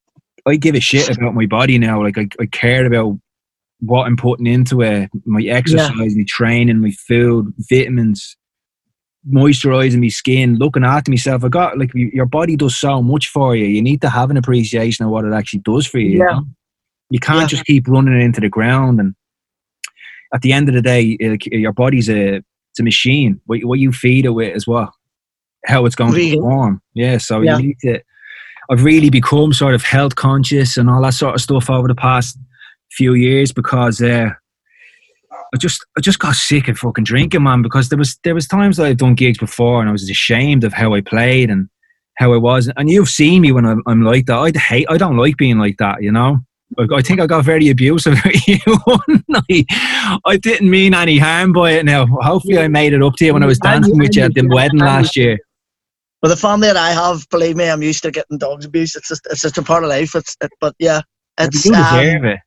I 0.47 0.55
give 0.55 0.75
a 0.75 0.79
shit 0.79 1.15
about 1.17 1.33
my 1.35 1.45
body 1.45 1.77
now. 1.77 2.01
Like 2.03 2.17
I, 2.17 2.27
I 2.39 2.45
care 2.47 2.85
about 2.85 3.19
what 3.81 4.05
I'm 4.05 4.17
putting 4.17 4.47
into 4.47 4.81
it, 4.81 5.09
my 5.25 5.41
exercise, 5.43 6.15
my 6.15 6.25
training, 6.27 6.79
my 6.81 6.91
food, 6.91 7.53
vitamins, 7.69 8.35
moisturizing 9.31 10.01
my 10.01 10.07
skin, 10.09 10.55
looking 10.57 10.83
after 10.83 11.11
myself. 11.11 11.43
I 11.43 11.49
got 11.49 11.77
like 11.77 11.91
your 11.93 12.25
body 12.25 12.55
does 12.55 12.75
so 12.77 13.01
much 13.01 13.27
for 13.27 13.55
you. 13.55 13.65
You 13.65 13.81
need 13.81 14.01
to 14.01 14.09
have 14.09 14.29
an 14.31 14.37
appreciation 14.37 15.05
of 15.05 15.11
what 15.11 15.25
it 15.25 15.33
actually 15.33 15.59
does 15.61 15.85
for 15.85 15.99
you. 15.99 16.09
you 16.11 16.17
Yeah. 16.19 16.25
know? 16.35 16.43
You 17.09 17.19
can't 17.19 17.41
Yeah. 17.41 17.47
just 17.47 17.65
keep 17.65 17.87
running 17.87 18.13
it 18.19 18.23
into 18.23 18.41
the 18.41 18.49
ground. 18.49 18.99
And 18.99 19.15
at 20.33 20.41
the 20.41 20.53
end 20.53 20.69
of 20.69 20.75
the 20.75 20.81
day, 20.81 21.17
like, 21.21 21.45
your 21.47 21.73
body's 21.73 22.09
a 22.09 22.35
it's 22.71 22.79
a 22.79 22.83
machine. 22.83 23.39
What, 23.47 23.61
what 23.63 23.79
you 23.79 23.91
feed 23.91 24.25
it 24.25 24.29
with 24.29 24.55
is 24.55 24.67
what 24.67 24.89
how 25.65 25.85
it's 25.85 25.95
going 25.95 26.13
Really? 26.13 26.31
to 26.31 26.37
perform. 26.37 26.81
Yeah. 26.93 27.17
So 27.17 27.41
Yeah. 27.41 27.57
you 27.57 27.67
need 27.67 27.77
to. 27.81 27.99
I've 28.69 28.83
really 28.83 29.09
become 29.09 29.51
sort 29.53 29.73
of 29.73 29.83
health 29.83 30.15
conscious 30.15 30.77
and 30.77 30.89
all 30.89 31.01
that 31.01 31.13
sort 31.13 31.35
of 31.35 31.41
stuff 31.41 31.69
over 31.69 31.87
the 31.87 31.95
past 31.95 32.37
few 32.91 33.13
years 33.13 33.51
because 33.51 34.01
uh, 34.01 34.29
I 35.53 35.57
just 35.57 35.85
I 35.97 36.01
just 36.01 36.19
got 36.19 36.35
sick 36.35 36.67
of 36.67 36.77
fucking 36.77 37.03
drinking, 37.03 37.43
man. 37.43 37.61
Because 37.61 37.89
there 37.89 37.97
was 37.97 38.19
there 38.23 38.35
was 38.35 38.47
times 38.47 38.77
that 38.77 38.85
I've 38.85 38.97
done 38.97 39.15
gigs 39.15 39.39
before, 39.39 39.79
and 39.79 39.89
I 39.89 39.91
was 39.91 40.09
ashamed 40.09 40.63
of 40.63 40.73
how 40.73 40.93
I 40.93 41.01
played 41.01 41.49
and 41.49 41.67
how 42.17 42.33
I 42.33 42.37
was. 42.37 42.71
And 42.77 42.89
you've 42.89 43.09
seen 43.09 43.41
me 43.41 43.51
when 43.51 43.65
I'm, 43.65 43.81
I'm 43.87 44.03
like 44.03 44.27
that. 44.27 44.37
I 44.37 44.51
hate. 44.57 44.87
I 44.89 44.97
don't 44.97 45.17
like 45.17 45.37
being 45.37 45.57
like 45.57 45.77
that. 45.77 46.03
You 46.03 46.11
know. 46.11 46.39
I 46.77 47.01
think 47.01 47.19
I 47.19 47.25
got 47.25 47.43
very 47.45 47.69
abusive 47.69 48.13
at 48.25 48.47
you 48.47 48.59
one 48.83 49.23
night. 49.27 49.65
I 50.23 50.37
didn't 50.39 50.69
mean 50.69 50.93
any 50.93 51.17
harm 51.17 51.51
by 51.51 51.71
it. 51.71 51.85
Now, 51.85 52.05
hopefully, 52.05 52.59
I 52.59 52.67
made 52.67 52.93
it 52.93 53.01
up 53.01 53.15
to 53.15 53.25
you 53.25 53.33
when 53.33 53.41
I 53.41 53.47
was 53.47 53.57
dancing 53.57 53.97
with 53.97 54.15
you 54.15 54.21
at 54.21 54.35
the 54.35 54.47
wedding 54.47 54.79
last 54.79 55.15
year. 55.15 55.39
But 56.21 56.29
the 56.29 56.37
family 56.37 56.67
that 56.67 56.77
I 56.77 56.91
have, 56.91 57.27
believe 57.29 57.55
me, 57.55 57.69
I'm 57.69 57.81
used 57.81 58.03
to 58.03 58.11
getting 58.11 58.37
dogs 58.37 58.65
abuse. 58.65 58.95
It's 58.95 59.07
just 59.07 59.25
it's 59.29 59.41
just 59.41 59.57
a 59.57 59.63
part 59.63 59.83
of 59.83 59.89
life. 59.89 60.15
It's 60.15 60.35
it, 60.41 60.51
but 60.59 60.75
yeah, 60.79 61.01
it's 61.37 61.65
you 61.65 61.73
deserve 61.73 62.23
um, 62.23 62.25
it. 62.25 62.39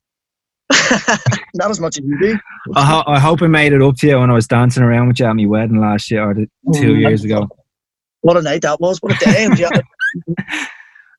not 1.54 1.70
as 1.70 1.80
much 1.80 1.98
as 1.98 2.04
you 2.04 2.18
do. 2.20 2.38
I, 2.74 2.84
ho- 2.84 3.04
I, 3.06 3.18
hope 3.18 3.42
I 3.42 3.46
made 3.46 3.72
it 3.72 3.82
up 3.82 3.96
to 3.98 4.06
you 4.06 4.18
when 4.18 4.30
I 4.30 4.34
was 4.34 4.46
dancing 4.46 4.82
around 4.82 5.08
with 5.08 5.20
you 5.20 5.26
at 5.26 5.36
my 5.36 5.46
wedding 5.46 5.80
last 5.80 6.10
year 6.10 6.30
or 6.30 6.34
two 6.34 6.48
mm, 6.66 7.00
years 7.00 7.24
ago. 7.24 7.48
What 8.20 8.36
a 8.36 8.42
night 8.42 8.62
that 8.62 8.80
was! 8.80 8.98
What 8.98 9.20
a 9.20 9.24
day! 9.24 9.48
that 9.48 10.68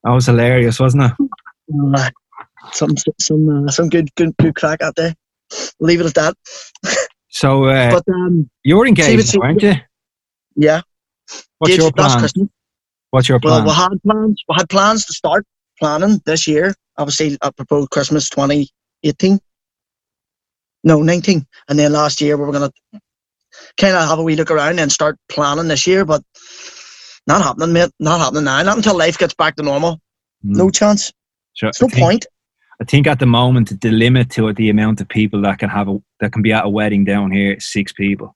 was 0.05 0.25
hilarious, 0.25 0.79
wasn't 0.79 1.03
it? 1.03 1.11
Uh, 1.95 2.09
some 2.71 2.91
some 3.19 3.67
uh, 3.67 3.71
some 3.71 3.89
good 3.89 4.13
good 4.15 4.35
good 4.37 4.55
crack 4.55 4.81
out 4.81 4.95
there. 4.95 5.15
Leave 5.79 6.01
it 6.01 6.05
at 6.05 6.13
that. 6.15 6.35
So, 7.29 7.65
uh, 7.65 7.91
but 7.91 8.13
um, 8.13 8.49
you're 8.63 8.87
engaged, 8.87 9.35
aren't 9.41 9.61
you? 9.61 9.73
Yeah. 10.55 10.81
What's 11.63 11.77
your 11.77 11.91
plan? 11.91 12.49
What's 13.11 13.29
your 13.29 13.39
plan? 13.39 13.63
Well, 13.63 13.73
we 13.73 13.81
had 13.81 14.03
plans. 14.03 14.43
We 14.49 14.55
had 14.55 14.69
plans 14.69 15.05
to 15.05 15.13
start 15.13 15.45
planning 15.79 16.21
this 16.25 16.45
year. 16.45 16.75
Obviously, 16.97 17.37
I 17.41 17.51
proposed 17.51 17.89
Christmas 17.89 18.29
2018. 18.29 19.39
No, 20.83 21.01
19. 21.01 21.45
And 21.69 21.79
then 21.79 21.93
last 21.93 22.19
year 22.19 22.35
we 22.35 22.45
were 22.45 22.51
going 22.51 22.69
to 22.69 22.99
kind 23.77 23.95
of 23.95 24.09
have 24.09 24.19
a 24.19 24.23
wee 24.23 24.35
look 24.35 24.51
around 24.51 24.79
and 24.79 24.91
start 24.91 25.17
planning 25.29 25.69
this 25.69 25.87
year, 25.87 26.03
but 26.03 26.21
not 27.25 27.41
happening, 27.41 27.71
mate. 27.71 27.91
Not 27.97 28.19
happening 28.19 28.43
now. 28.43 28.61
Not 28.61 28.77
until 28.77 28.97
life 28.97 29.17
gets 29.17 29.33
back 29.33 29.55
to 29.55 29.63
normal. 29.63 30.01
Mm. 30.45 30.57
No 30.57 30.69
chance. 30.69 31.13
Sure. 31.53 31.67
There's 31.67 31.81
no 31.81 31.87
think, 31.87 32.01
point. 32.01 32.25
I 32.81 32.83
think 32.83 33.07
at 33.07 33.19
the 33.19 33.25
moment 33.25 33.79
the 33.79 33.91
limit 33.91 34.31
to 34.31 34.51
the 34.51 34.69
amount 34.69 34.99
of 34.99 35.07
people 35.07 35.41
that 35.43 35.59
can 35.59 35.69
have 35.69 35.87
a 35.87 35.99
that 36.19 36.33
can 36.33 36.41
be 36.41 36.51
at 36.51 36.65
a 36.65 36.69
wedding 36.69 37.05
down 37.05 37.31
here 37.31 37.53
is 37.53 37.71
six 37.71 37.93
people. 37.93 38.35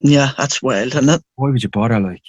Yeah, 0.00 0.32
that's 0.36 0.62
wild, 0.62 0.94
isn't 0.94 1.08
it? 1.08 1.22
Why 1.36 1.50
would 1.50 1.62
you 1.62 1.68
bother? 1.68 2.00
Like, 2.00 2.22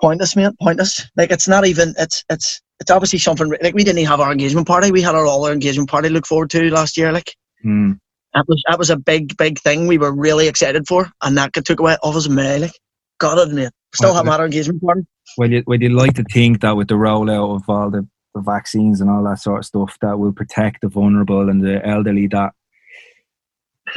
pointless, 0.00 0.34
mate. 0.36 0.52
Pointless. 0.60 1.08
Like, 1.16 1.30
it's 1.30 1.46
not 1.46 1.66
even. 1.66 1.94
It's 1.98 2.24
it's 2.28 2.60
it's 2.80 2.90
obviously 2.90 3.20
something. 3.20 3.48
Like, 3.62 3.74
we 3.74 3.84
didn't 3.84 3.98
even 3.98 4.10
have 4.10 4.20
our 4.20 4.32
engagement 4.32 4.66
party. 4.66 4.90
We 4.90 5.02
had 5.02 5.14
our 5.14 5.26
all 5.26 5.46
our 5.46 5.52
engagement 5.52 5.88
party 5.88 6.08
look 6.08 6.26
forward 6.26 6.50
to 6.50 6.70
last 6.70 6.96
year. 6.96 7.12
Like, 7.12 7.34
mm. 7.64 7.96
that 8.34 8.44
was 8.48 8.62
that 8.68 8.78
was 8.78 8.90
a 8.90 8.96
big 8.96 9.36
big 9.36 9.60
thing. 9.60 9.86
We 9.86 9.98
were 9.98 10.12
really 10.12 10.48
excited 10.48 10.86
for, 10.88 11.10
and 11.22 11.38
that 11.38 11.52
took 11.54 11.78
away 11.78 11.96
off 12.02 12.16
us 12.16 12.28
May. 12.28 12.58
Like, 12.58 12.72
got 13.18 13.38
it, 13.38 13.52
mate. 13.52 13.70
Still 13.94 14.08
well, 14.08 14.16
haven't 14.16 14.32
had 14.32 14.40
our 14.40 14.46
engagement 14.46 14.82
party. 14.82 15.02
Well, 15.38 15.50
you, 15.50 15.62
well, 15.66 15.80
you 15.80 15.90
like 15.90 16.14
to 16.14 16.24
think 16.24 16.60
that 16.62 16.76
with 16.76 16.88
the 16.88 16.94
rollout 16.94 17.54
of 17.54 17.68
all 17.68 17.90
the, 17.90 18.06
the 18.34 18.40
vaccines 18.40 19.00
and 19.00 19.08
all 19.08 19.22
that 19.24 19.38
sort 19.38 19.60
of 19.60 19.64
stuff, 19.64 19.96
that 20.00 20.18
will 20.18 20.32
protect 20.32 20.80
the 20.80 20.88
vulnerable 20.88 21.48
and 21.48 21.62
the 21.62 21.86
elderly. 21.86 22.26
That 22.26 22.52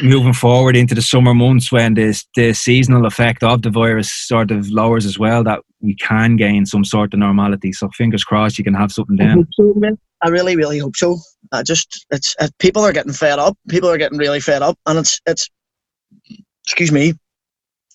moving 0.02 0.34
forward 0.34 0.76
into 0.76 0.93
the 0.93 1.02
summer 1.02 1.34
months 1.34 1.72
when 1.72 1.95
the, 1.95 2.24
the 2.36 2.54
seasonal 2.54 3.06
effect 3.06 3.43
of 3.43 3.62
the 3.62 3.70
virus 3.70 4.12
sort 4.12 4.52
of 4.52 4.70
lowers 4.70 5.06
as 5.06 5.18
well, 5.18 5.43
that 5.43 5.62
we 5.82 5.95
can 5.95 6.36
gain 6.36 6.66
some 6.66 6.86
sort 6.86 7.14
of 7.14 7.20
normality. 7.20 7.74
So 7.74 7.89
fingers 7.89 8.24
crossed 8.24 8.58
you 8.58 8.64
can 8.64 8.74
have 8.74 8.91
something 8.91 9.16
down. 9.16 9.48
I, 9.60 9.91
I 10.24 10.30
really, 10.30 10.56
really 10.56 10.80
hope 10.80 10.95
so. 10.95 11.18
I 11.52 11.64
just, 11.64 12.06
it's, 12.12 12.36
it, 12.39 12.52
people 12.60 12.84
are 12.84 12.93
getting 12.93 13.14
fed 13.14 13.39
up. 13.39 13.58
People 13.70 13.89
are 13.89 13.98
getting 13.98 14.18
really 14.18 14.39
fed 14.39 14.62
up. 14.62 14.78
And 14.86 15.00
it's, 15.00 15.20
it's, 15.26 15.50
excuse 16.66 16.91
me, 16.91 17.14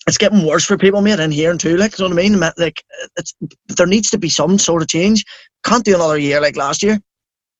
it's 0.07 0.17
getting 0.17 0.45
worse 0.45 0.65
for 0.65 0.77
people, 0.77 1.01
mate, 1.01 1.19
in 1.19 1.31
here 1.31 1.51
and 1.51 1.59
too. 1.59 1.77
Like, 1.77 1.97
you 1.97 2.03
know 2.03 2.15
what 2.15 2.23
I 2.23 2.29
mean? 2.29 2.39
Like, 2.57 2.83
it's, 3.17 3.33
there 3.69 3.87
needs 3.87 4.09
to 4.11 4.17
be 4.17 4.29
some 4.29 4.57
sort 4.57 4.81
of 4.81 4.87
change. 4.87 5.23
Can't 5.63 5.85
do 5.85 5.95
another 5.95 6.17
year 6.17 6.41
like 6.41 6.57
last 6.57 6.83
year. 6.83 6.99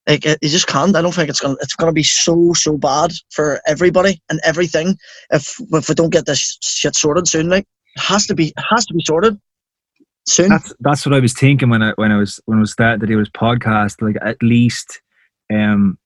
Like 0.07 0.25
you 0.25 0.35
just 0.41 0.67
can't. 0.67 0.95
I 0.95 1.01
don't 1.01 1.13
think 1.13 1.29
it's 1.29 1.39
gonna. 1.39 1.55
It's 1.61 1.75
gonna 1.75 1.93
be 1.93 2.03
so 2.03 2.53
so 2.53 2.77
bad 2.77 3.13
for 3.31 3.61
everybody 3.65 4.21
and 4.29 4.39
everything 4.43 4.97
if 5.31 5.55
if 5.71 5.87
we 5.87 5.95
don't 5.95 6.09
get 6.09 6.25
this 6.25 6.57
shit 6.61 6.95
sorted 6.95 7.27
soon. 7.27 7.49
Like 7.49 7.65
it 7.95 8.01
has 8.01 8.27
to 8.27 8.35
be. 8.35 8.47
It 8.47 8.63
has 8.69 8.85
to 8.87 8.93
be 8.93 9.03
sorted 9.05 9.39
soon. 10.27 10.49
That's 10.49 10.73
that's 10.81 11.05
what 11.05 11.15
I 11.15 11.19
was 11.19 11.33
thinking 11.33 11.69
when 11.69 11.81
I 11.81 11.93
when 11.95 12.11
I 12.11 12.17
was 12.17 12.41
when 12.45 12.57
I 12.57 12.61
was 12.61 12.73
starting 12.73 12.99
to 12.99 13.07
do 13.07 13.17
this 13.17 13.29
podcast. 13.29 14.01
Like 14.01 14.17
at 14.21 14.43
least, 14.43 15.01
um, 15.53 15.97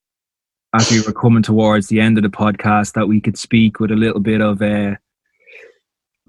as 0.75 0.91
we 0.91 1.01
were 1.01 1.13
coming 1.13 1.41
towards 1.43 1.87
the 1.87 1.99
end 1.99 2.19
of 2.19 2.23
the 2.23 2.29
podcast, 2.29 2.93
that 2.93 3.07
we 3.07 3.19
could 3.19 3.37
speak 3.37 3.79
with 3.79 3.89
a 3.89 3.95
little 3.95 4.21
bit 4.21 4.41
of 4.41 4.61
uh, 4.61 4.95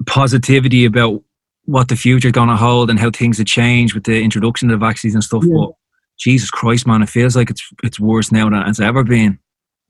positivity 0.07 0.87
about 0.87 1.23
what 1.67 1.89
the 1.89 1.97
future 1.97 2.29
is 2.29 2.33
going 2.33 2.49
to 2.49 2.57
hold 2.57 2.89
and 2.89 2.99
how 2.99 3.11
things 3.11 3.37
have 3.37 3.47
changed 3.47 3.93
with 3.93 4.05
the 4.05 4.23
introduction 4.23 4.71
of 4.71 4.81
the 4.81 4.87
vaccines 4.87 5.15
and 5.15 5.23
stuff. 5.23 5.45
Yeah. 5.45 5.55
But 5.55 5.73
Jesus 6.19 6.51
Christ, 6.51 6.87
man, 6.87 7.03
it 7.03 7.09
feels 7.09 7.37
like 7.37 7.51
it's 7.51 7.69
it's 7.83 8.01
worse 8.01 8.33
now 8.33 8.51
than 8.51 8.67
it's 8.67 8.81
ever 8.81 9.05
been. 9.05 9.39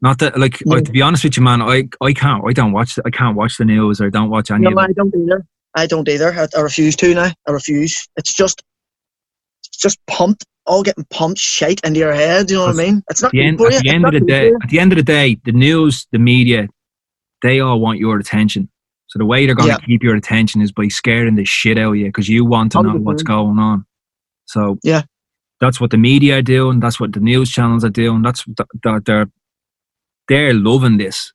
Not 0.00 0.18
that, 0.20 0.38
like, 0.38 0.62
yeah. 0.64 0.80
to 0.80 0.92
be 0.92 1.02
honest 1.02 1.24
with 1.24 1.36
you, 1.36 1.42
man, 1.42 1.60
I 1.60 1.88
I 2.00 2.12
can't, 2.12 2.44
I 2.46 2.52
don't 2.52 2.72
watch, 2.72 2.98
I 3.04 3.10
can't 3.10 3.36
watch 3.36 3.56
the 3.56 3.64
news 3.64 4.00
or 4.00 4.10
don't 4.10 4.30
watch 4.30 4.50
any. 4.50 4.68
No, 4.68 4.80
I 4.80 4.92
don't 4.92 5.14
either. 5.14 5.44
I 5.74 5.86
don't 5.86 6.08
either. 6.08 6.32
I, 6.32 6.46
I, 6.56 6.60
refuse 6.60 6.96
to 6.96 7.14
now. 7.14 7.30
I 7.46 7.50
refuse. 7.50 8.08
It's 8.16 8.32
just, 8.32 8.62
it's 9.66 9.76
just 9.76 9.98
pumped, 10.06 10.44
all 10.66 10.82
getting 10.82 11.04
pumped 11.10 11.40
shite 11.40 11.80
into 11.84 11.98
your 12.00 12.12
head. 12.12 12.50
You 12.50 12.58
know 12.58 12.66
what 12.66 12.74
I 12.74 12.78
mean? 12.78 13.02
It's 13.10 13.22
not. 13.22 13.32
The 13.32 13.42
end, 13.42 13.60
at 13.60 13.82
the 13.82 13.90
end 13.90 14.04
of 14.04 14.12
the 14.12 14.20
day, 14.20 14.52
at 14.62 14.68
the 14.68 14.78
end 14.78 14.92
of 14.92 14.96
the 14.96 15.02
day, 15.02 15.38
the 15.44 15.52
news, 15.52 16.06
the 16.12 16.18
media, 16.18 16.68
they 17.42 17.60
all 17.60 17.80
want 17.80 17.98
your 17.98 18.18
attention. 18.18 18.68
So 19.08 19.18
the 19.18 19.24
way 19.24 19.46
they're 19.46 19.54
going 19.54 19.74
to 19.74 19.80
keep 19.80 20.02
your 20.02 20.16
attention 20.16 20.60
is 20.60 20.70
by 20.70 20.88
scaring 20.88 21.34
the 21.34 21.44
shit 21.44 21.78
out 21.78 21.90
of 21.90 21.96
you 21.96 22.06
because 22.06 22.28
you 22.28 22.44
want 22.44 22.72
to 22.72 22.82
know 22.82 22.94
what's 22.96 23.22
going 23.22 23.58
on. 23.58 23.86
So 24.44 24.78
yeah, 24.84 25.02
that's 25.60 25.80
what 25.80 25.90
the 25.90 25.98
media 25.98 26.38
are 26.38 26.42
doing. 26.42 26.80
That's 26.80 27.00
what 27.00 27.12
the 27.12 27.20
news 27.20 27.50
channels 27.50 27.84
are 27.84 27.90
doing. 27.90 28.22
That's 28.22 28.44
that 28.84 29.02
they're 29.04 29.30
they're 30.28 30.54
loving 30.54 30.98
this. 30.98 31.32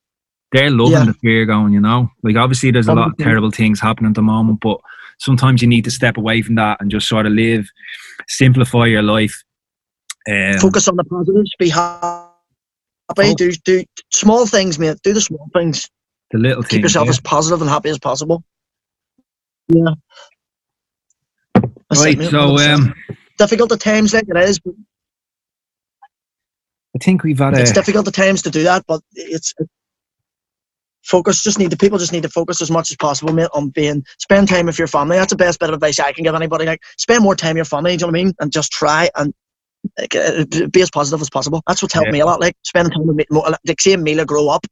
They're 0.51 0.69
loving 0.69 0.93
yeah. 0.93 1.05
the 1.05 1.13
fear 1.15 1.45
going. 1.45 1.73
You 1.73 1.81
know, 1.81 2.09
like 2.23 2.35
obviously 2.35 2.71
there's 2.71 2.87
a 2.87 2.93
lot 2.93 3.11
of 3.11 3.17
terrible 3.17 3.51
things 3.51 3.79
happening 3.79 4.09
at 4.09 4.15
the 4.15 4.21
moment, 4.21 4.59
but 4.61 4.79
sometimes 5.19 5.61
you 5.61 5.67
need 5.67 5.83
to 5.85 5.91
step 5.91 6.17
away 6.17 6.41
from 6.41 6.55
that 6.55 6.79
and 6.79 6.91
just 6.91 7.07
sort 7.07 7.25
of 7.25 7.33
live, 7.33 7.67
simplify 8.27 8.85
your 8.85 9.03
life. 9.03 9.43
Um, 10.29 10.57
Focus 10.59 10.87
on 10.87 10.95
the 10.95 11.03
positives. 11.03 11.51
Be 11.59 11.69
happy. 11.69 12.29
Oh. 13.17 13.35
Do 13.35 13.51
do 13.65 13.83
small 14.11 14.45
things, 14.45 14.79
mate. 14.79 14.97
Do 15.03 15.13
the 15.13 15.21
small 15.21 15.49
things. 15.53 15.89
The 16.31 16.39
little 16.39 16.63
Keep 16.63 16.83
yourself 16.83 17.05
yeah. 17.05 17.11
as 17.11 17.19
positive 17.19 17.61
and 17.61 17.69
happy 17.69 17.89
as 17.89 17.99
possible. 17.99 18.43
Yeah. 19.67 19.93
That's 21.89 22.03
right. 22.03 22.19
It, 22.19 22.31
so 22.31 22.57
um 22.57 22.93
difficult 23.37 23.71
at 23.71 23.79
times, 23.79 24.13
like 24.13 24.25
it 24.27 24.37
is. 24.37 24.59
But 24.59 24.73
I 26.95 27.03
think 27.03 27.23
we've 27.23 27.39
had. 27.39 27.55
It's 27.55 27.71
a, 27.71 27.73
difficult 27.73 28.07
at 28.07 28.13
times 28.13 28.41
to 28.43 28.49
do 28.49 28.63
that, 28.63 28.85
but 28.87 29.01
it's 29.13 29.53
focus. 31.03 31.43
Just 31.43 31.59
need 31.59 31.71
the 31.71 31.77
people 31.77 31.97
just 31.97 32.11
need 32.13 32.23
to 32.23 32.29
focus 32.29 32.61
as 32.61 32.71
much 32.71 32.91
as 32.91 32.97
possible, 32.97 33.33
mate, 33.33 33.49
on 33.53 33.69
being 33.69 34.05
spend 34.19 34.47
time 34.47 34.67
with 34.67 34.77
your 34.77 34.87
family. 34.87 35.17
That's 35.17 35.31
the 35.31 35.37
best 35.37 35.59
bit 35.59 35.69
of 35.69 35.75
advice 35.75 35.99
I 35.99 36.11
can 36.11 36.23
give 36.23 36.35
anybody. 36.35 36.65
Like 36.65 36.81
spend 36.97 37.23
more 37.23 37.35
time 37.35 37.51
with 37.51 37.57
your 37.57 37.65
family. 37.65 37.91
Do 37.91 37.93
you 37.93 37.97
know 37.99 38.07
what 38.07 38.19
I 38.19 38.23
mean? 38.23 38.33
And 38.39 38.51
just 38.51 38.71
try 38.71 39.09
and 39.15 39.33
like, 39.99 40.15
uh, 40.15 40.45
be 40.71 40.81
as 40.81 40.89
positive 40.91 41.21
as 41.21 41.29
possible. 41.29 41.61
That's 41.67 41.81
what's 41.81 41.93
helped 41.93 42.07
yeah. 42.07 42.13
me 42.13 42.19
a 42.21 42.25
lot. 42.25 42.39
Like 42.39 42.55
spending 42.63 42.91
time 42.91 43.07
with 43.07 43.17
me, 43.17 43.25
like 43.31 43.81
seeing 43.81 44.03
Mila 44.03 44.25
grow 44.25 44.49
up 44.49 44.65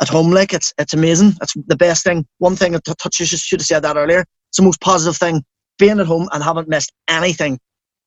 at 0.00 0.08
home. 0.08 0.30
Like 0.30 0.52
it's 0.52 0.72
it's 0.78 0.94
amazing. 0.94 1.34
It's 1.42 1.54
the 1.66 1.76
best 1.76 2.04
thing. 2.04 2.26
One 2.38 2.56
thing 2.56 2.72
that 2.72 2.84
touches 2.84 3.28
should 3.28 3.60
have 3.60 3.66
said 3.66 3.82
that 3.82 3.96
earlier. 3.96 4.24
It's 4.50 4.58
the 4.58 4.62
most 4.62 4.80
positive 4.80 5.16
thing. 5.16 5.44
Being 5.78 6.00
at 6.00 6.06
home 6.06 6.28
and 6.32 6.42
haven't 6.42 6.68
missed 6.68 6.92
anything 7.08 7.58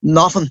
nothing. 0.01 0.49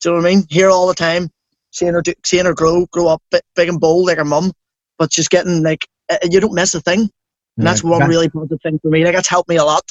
Do 0.00 0.10
you 0.10 0.10
know 0.10 0.22
what 0.22 0.30
I 0.30 0.34
mean? 0.34 0.44
Here 0.48 0.70
all 0.70 0.86
the 0.86 0.94
time, 0.94 1.30
seeing 1.72 1.92
her, 1.92 2.02
do, 2.02 2.14
seeing 2.24 2.44
her 2.44 2.54
grow, 2.54 2.86
grow 2.86 3.08
up 3.08 3.22
big, 3.30 3.42
big 3.56 3.68
and 3.68 3.80
bold 3.80 4.06
like 4.06 4.18
her 4.18 4.24
mum, 4.24 4.52
but 4.98 5.12
she's 5.12 5.28
getting 5.28 5.62
like 5.62 5.86
eh, 6.08 6.18
eh, 6.22 6.28
you 6.30 6.40
don't 6.40 6.54
miss 6.54 6.74
a 6.74 6.80
thing, 6.80 7.10
and 7.56 7.66
that's 7.66 7.82
one 7.82 8.00
that's, 8.00 8.08
really 8.08 8.28
positive 8.28 8.60
thing 8.62 8.78
for 8.80 8.90
me. 8.90 9.04
Like 9.04 9.14
that's 9.14 9.28
helped 9.28 9.48
me 9.48 9.56
a 9.56 9.64
lot. 9.64 9.82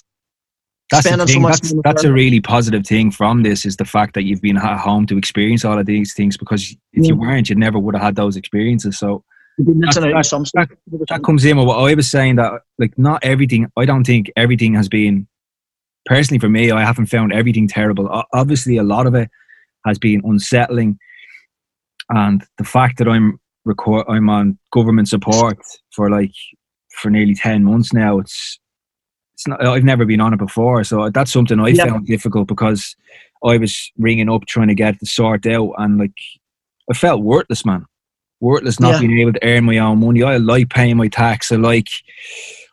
That's 0.89 1.09
the 1.09 1.17
thing. 1.25 1.41
So 1.41 1.47
that's, 1.47 1.73
that's 1.83 2.03
a 2.05 2.13
really 2.13 2.39
positive 2.39 2.85
thing 2.85 3.11
from 3.11 3.43
this 3.43 3.65
is 3.65 3.75
the 3.75 3.83
fact 3.83 4.13
that 4.13 4.23
you've 4.23 4.41
been 4.41 4.57
at 4.57 4.79
home 4.79 5.05
to 5.07 5.17
experience 5.17 5.65
all 5.65 5.77
of 5.77 5.85
these 5.85 6.13
things 6.13 6.37
because 6.37 6.71
if 6.71 6.77
yeah. 6.93 7.09
you 7.09 7.15
weren't, 7.17 7.49
you 7.49 7.55
never 7.55 7.77
would 7.77 7.93
have 7.93 8.01
had 8.01 8.15
those 8.15 8.37
experiences. 8.37 8.97
So 8.97 9.25
that, 9.57 10.69
that, 10.87 11.05
that 11.09 11.23
comes 11.23 11.43
in 11.43 11.57
with 11.57 11.67
what 11.67 11.79
I 11.79 11.93
was 11.93 12.09
saying 12.09 12.37
that 12.37 12.61
like 12.79 12.97
not 12.97 13.23
everything. 13.23 13.69
I 13.75 13.85
don't 13.85 14.05
think 14.05 14.31
everything 14.37 14.75
has 14.75 14.87
been 14.87 15.27
personally 16.07 16.39
for 16.39 16.49
me, 16.49 16.71
I 16.71 16.83
haven't 16.83 17.05
found 17.05 17.31
everything 17.31 17.67
terrible. 17.67 18.09
Obviously, 18.33 18.77
a 18.77 18.83
lot 18.83 19.05
of 19.05 19.13
it 19.13 19.29
has 19.85 19.99
been 19.99 20.21
unsettling, 20.25 20.97
and 22.09 22.43
the 22.57 22.63
fact 22.63 22.97
that 22.97 23.07
I'm 23.07 23.39
record 23.65 24.05
I'm 24.09 24.29
on 24.29 24.57
government 24.71 25.09
support 25.09 25.59
for 25.91 26.09
like 26.09 26.33
for 26.99 27.11
nearly 27.11 27.35
ten 27.35 27.63
months 27.63 27.93
now. 27.93 28.17
It's 28.17 28.59
it's 29.35 29.47
not. 29.47 29.63
I've 29.63 29.83
never 29.83 30.05
been 30.05 30.21
on 30.21 30.33
it 30.33 30.39
before, 30.39 30.83
so 30.83 31.01
uh, 31.03 31.09
that's 31.11 31.31
something 31.31 31.59
I 31.59 31.67
yeah. 31.67 31.85
found 31.85 32.07
difficult 32.07 32.47
because 32.47 32.95
I 33.45 33.57
was 33.57 33.91
ringing 33.99 34.29
up 34.29 34.45
trying 34.47 34.69
to 34.69 34.75
get 34.75 34.99
the 34.99 35.05
sort 35.05 35.45
out, 35.45 35.73
and 35.77 35.99
like 35.99 36.17
I 36.89 36.95
felt 36.95 37.21
worthless, 37.21 37.63
man. 37.65 37.85
worthless 38.39 38.79
not 38.79 38.93
Yeah. 38.93 38.99
being 39.07 39.19
able 39.19 39.33
to 39.33 39.43
earn 39.45 39.65
my 39.65 39.77
own 39.77 39.99
money. 39.99 40.23
I 40.23 40.37
like 40.37 40.69
paying 40.69 40.97
my 40.97 41.07
tax. 41.07 41.51
I 41.51 41.57
like. 41.57 41.87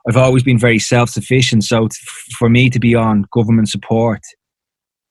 I've 0.08 0.16
always 0.16 0.42
been 0.42 0.58
very 0.58 0.78
self 0.78 1.10
sufficient. 1.10 1.64
So 1.64 1.88
t- 1.88 1.96
for 2.36 2.48
me 2.48 2.70
to 2.70 2.78
be 2.78 2.94
on 2.94 3.26
government 3.32 3.68
support, 3.68 4.20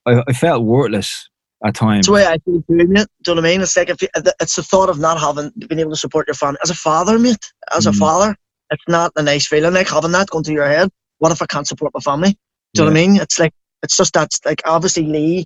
I, 0.05 0.23
I 0.27 0.33
felt 0.33 0.63
worthless 0.63 1.29
at 1.65 1.75
times. 1.75 2.05
That's 2.05 2.07
the 2.07 2.13
way 2.13 2.25
I 2.25 2.37
feel 2.45 2.61
too, 2.63 2.87
mate. 2.87 3.07
Do 3.23 3.31
you 3.31 3.35
know 3.35 3.41
what 3.41 3.47
I 3.47 3.51
mean? 3.53 3.61
It's 3.61 3.75
like 3.75 3.89
if 3.89 4.01
you, 4.01 4.07
it's 4.39 4.55
the 4.55 4.63
thought 4.63 4.89
of 4.89 4.99
not 4.99 5.19
having 5.19 5.51
been 5.67 5.79
able 5.79 5.91
to 5.91 5.97
support 5.97 6.27
your 6.27 6.35
family 6.35 6.59
as 6.63 6.69
a 6.69 6.75
father, 6.75 7.17
mate. 7.17 7.51
As 7.75 7.85
a 7.87 7.91
Mm. 7.91 7.99
father, 7.99 8.35
it's 8.69 8.83
not 8.87 9.11
a 9.15 9.23
nice 9.23 9.47
feeling. 9.47 9.73
Like 9.73 9.89
having 9.89 10.11
that 10.11 10.29
going 10.29 10.43
through 10.43 10.55
your 10.55 10.67
head. 10.67 10.89
What 11.19 11.31
if 11.31 11.41
I 11.41 11.45
can't 11.45 11.67
support 11.67 11.93
my 11.93 12.01
family? 12.01 12.31
Do 12.73 12.81
you 12.81 12.85
know 12.85 12.91
what 12.91 12.99
I 12.99 13.07
mean? 13.07 13.15
It's 13.21 13.39
like 13.39 13.53
it's 13.81 13.95
just 13.97 14.13
that. 14.13 14.31
Like 14.45 14.61
obviously 14.65 15.03
Lee, 15.03 15.45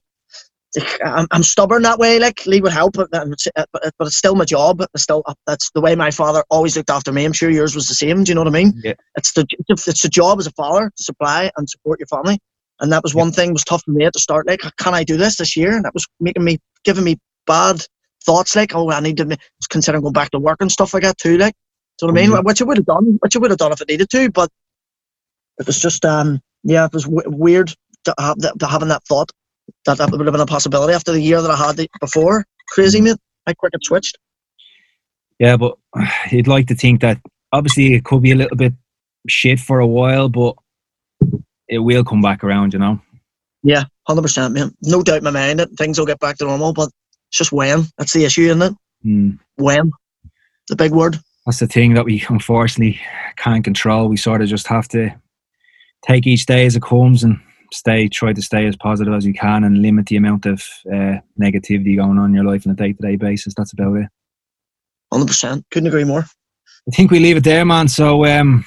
I'm, 1.05 1.27
I'm 1.31 1.43
stubborn 1.43 1.81
that 1.83 1.99
way. 1.99 2.19
Like 2.19 2.45
Lee 2.45 2.61
would 2.61 2.71
help, 2.71 2.93
but, 2.93 3.09
but 3.11 3.23
it's- 3.27 3.47
but 3.71 3.93
but 3.97 4.07
it's 4.07 4.17
still 4.17 4.35
my 4.35 4.45
job. 4.45 4.81
It's 4.93 5.03
still 5.03 5.23
that's 5.45 5.71
the 5.71 5.81
way 5.81 5.95
my 5.95 6.11
father 6.11 6.43
always 6.49 6.75
looked 6.77 6.89
after 6.89 7.11
me. 7.11 7.25
I'm 7.25 7.33
sure 7.33 7.49
yours 7.49 7.75
was 7.75 7.87
the 7.87 7.93
same. 7.95 8.23
Do 8.23 8.29
you 8.31 8.35
know 8.35 8.41
what 8.41 8.47
I 8.49 8.51
mean? 8.63 8.73
Yeah. 8.83 8.93
It's 9.15 9.33
the 9.33 9.45
it's 9.69 10.01
the 10.03 10.09
job 10.09 10.39
as 10.39 10.47
a 10.47 10.51
father 10.51 10.91
to 10.95 11.03
supply 11.03 11.51
and 11.57 11.69
support 11.69 11.99
your 11.99 12.07
family. 12.07 12.39
And 12.79 12.91
that 12.91 13.01
was 13.03 13.15
one 13.15 13.31
thing 13.31 13.53
was 13.53 13.63
tough 13.63 13.83
for 13.83 13.91
me 13.91 14.05
at 14.05 14.13
the 14.13 14.19
start. 14.19 14.45
Like, 14.47 14.61
can 14.77 14.93
I 14.93 15.03
do 15.03 15.17
this 15.17 15.37
this 15.37 15.57
year? 15.57 15.75
And 15.75 15.83
that 15.85 15.93
was 15.95 16.05
making 16.19 16.43
me 16.43 16.59
giving 16.83 17.03
me 17.03 17.17
bad 17.47 17.83
thoughts. 18.23 18.55
Like, 18.55 18.75
oh, 18.75 18.91
I 18.91 18.99
need 18.99 19.17
to 19.17 19.37
consider 19.69 19.99
going 19.99 20.13
back 20.13 20.29
to 20.31 20.39
work 20.39 20.57
and 20.61 20.71
stuff 20.71 20.93
like 20.93 21.03
that 21.03 21.17
too. 21.17 21.37
Like, 21.37 21.55
do 21.97 22.05
you 22.05 22.07
know 22.07 22.13
what 22.13 22.19
I 22.19 22.27
mean? 22.27 22.37
Mhm. 22.37 22.45
Which 22.45 22.61
I 22.61 22.65
would 22.65 22.77
have 22.77 22.85
done. 22.85 23.17
Which 23.21 23.35
I 23.35 23.39
would 23.39 23.49
have 23.51 23.57
done 23.57 23.71
if 23.71 23.81
I 23.81 23.85
needed 23.89 24.09
to. 24.11 24.29
But 24.29 24.49
it 25.59 25.65
was 25.65 25.79
just 25.79 26.05
um 26.05 26.39
yeah, 26.63 26.85
it 26.85 26.93
was 26.93 27.05
w- 27.05 27.23
weird 27.27 27.73
to 28.03 28.13
have 28.19 28.37
that, 28.39 28.59
to 28.59 28.67
having 28.67 28.89
that 28.89 29.03
thought 29.07 29.31
that 29.85 29.97
that 29.97 30.11
would 30.11 30.25
have 30.25 30.31
been 30.31 30.41
a 30.41 30.45
possibility 30.45 30.93
after 30.93 31.11
the 31.11 31.21
year 31.21 31.41
that 31.41 31.51
I 31.51 31.55
had 31.55 31.87
before. 31.99 32.45
Crazy, 32.69 33.01
mate. 33.01 33.17
How 33.45 33.53
quick 33.53 33.73
it 33.73 33.83
switched. 33.83 34.17
Yeah, 35.39 35.57
but 35.57 35.77
you'd 36.31 36.47
like 36.47 36.67
to 36.67 36.75
think 36.75 37.01
that 37.01 37.19
obviously 37.51 37.93
it 37.93 38.03
could 38.03 38.21
be 38.21 38.31
a 38.31 38.35
little 38.35 38.57
bit 38.57 38.73
shit 39.27 39.59
for 39.59 39.79
a 39.79 39.87
while, 39.87 40.29
but 40.29 40.55
it 41.67 41.79
will 41.79 42.03
come 42.03 42.21
back 42.21 42.43
around, 42.43 42.73
you 42.73 42.79
know. 42.79 42.99
Yeah, 43.63 43.85
hundred 44.07 44.21
percent, 44.21 44.53
man. 44.53 44.73
No 44.83 45.01
doubt 45.01 45.17
in 45.17 45.23
my 45.23 45.31
mind 45.31 45.59
that 45.59 45.71
things 45.71 45.97
will 45.97 46.05
get 46.05 46.19
back 46.19 46.37
to 46.37 46.45
normal, 46.45 46.73
but 46.73 46.89
it's 47.29 47.37
just 47.37 47.51
when. 47.51 47.85
That's 47.97 48.13
the 48.13 48.25
issue, 48.25 48.43
isn't 48.43 48.61
it? 48.61 48.73
Mm. 49.05 49.39
When. 49.55 49.91
The 50.69 50.75
big 50.75 50.91
word. 50.91 51.17
That's 51.45 51.59
the 51.59 51.67
thing 51.67 51.93
that 51.93 52.05
we 52.05 52.23
unfortunately 52.29 52.99
can't 53.37 53.63
control. 53.63 54.09
We 54.09 54.17
sort 54.17 54.41
of 54.41 54.49
just 54.49 54.67
have 54.67 54.87
to 54.89 55.15
take 56.05 56.27
each 56.27 56.45
day 56.45 56.65
as 56.65 56.75
it 56.75 56.83
comes 56.83 57.23
and 57.23 57.39
stay, 57.73 58.07
try 58.07 58.33
to 58.33 58.41
stay 58.41 58.65
as 58.65 58.75
positive 58.75 59.13
as 59.13 59.25
you 59.25 59.33
can 59.33 59.63
and 59.63 59.81
limit 59.81 60.07
the 60.07 60.15
amount 60.17 60.45
of 60.45 60.63
uh, 60.91 61.17
negativity 61.41 61.95
going 61.95 62.17
on 62.17 62.29
in 62.29 62.33
your 62.33 62.43
life 62.45 62.65
on 62.65 62.71
a 62.73 62.75
day 62.75 62.93
to 62.93 63.01
day 63.01 63.15
basis. 63.15 63.53
That's 63.55 63.73
about 63.73 63.95
it. 63.97 64.07
Hundred 65.11 65.27
percent. 65.27 65.65
Couldn't 65.71 65.87
agree 65.87 66.03
more. 66.03 66.21
I 66.21 66.95
think 66.95 67.11
we 67.11 67.19
leave 67.19 67.37
it 67.37 67.43
there, 67.43 67.65
man. 67.65 67.87
So, 67.87 68.25
um, 68.25 68.65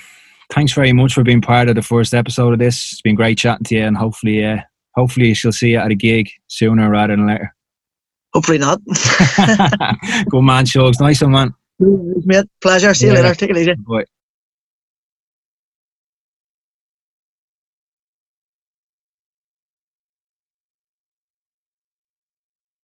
thanks 0.53 0.73
very 0.73 0.93
much 0.93 1.15
for 1.15 1.23
being 1.23 1.41
part 1.41 1.69
of 1.69 1.75
the 1.75 1.83
first 1.83 2.13
episode 2.15 2.53
of 2.53 2.59
this. 2.59 2.93
It's 2.93 3.03
been 3.03 3.15
great 3.15 3.39
chatting 3.39 3.65
to 3.65 3.75
you, 3.77 3.85
and 3.85 3.97
hopefully, 3.97 4.45
uh, 4.45 4.59
hopefully, 4.95 5.33
she'll 5.35 5.53
see 5.53 5.71
you 5.71 5.79
at 5.79 5.91
a 5.91 5.95
gig 5.95 6.29
sooner 6.49 6.91
rather 6.91 7.17
than 7.17 7.27
later. 7.27 7.55
Hopefully 8.35 8.59
not. 8.59 8.79
Good 8.87 10.43
man, 10.43 10.65
Shugz. 10.65 11.01
Nice 11.01 11.21
one, 11.23 11.33
man. 11.33 11.55
mate. 11.79 12.47
Pleasure. 12.61 12.95
See 12.95 13.07
you 13.07 13.13
Yeah. 13.15 13.21
later. 13.23 13.35
Take 13.35 13.51
it 13.51 13.57
easy. 13.59 13.75
Bye. 13.75 14.05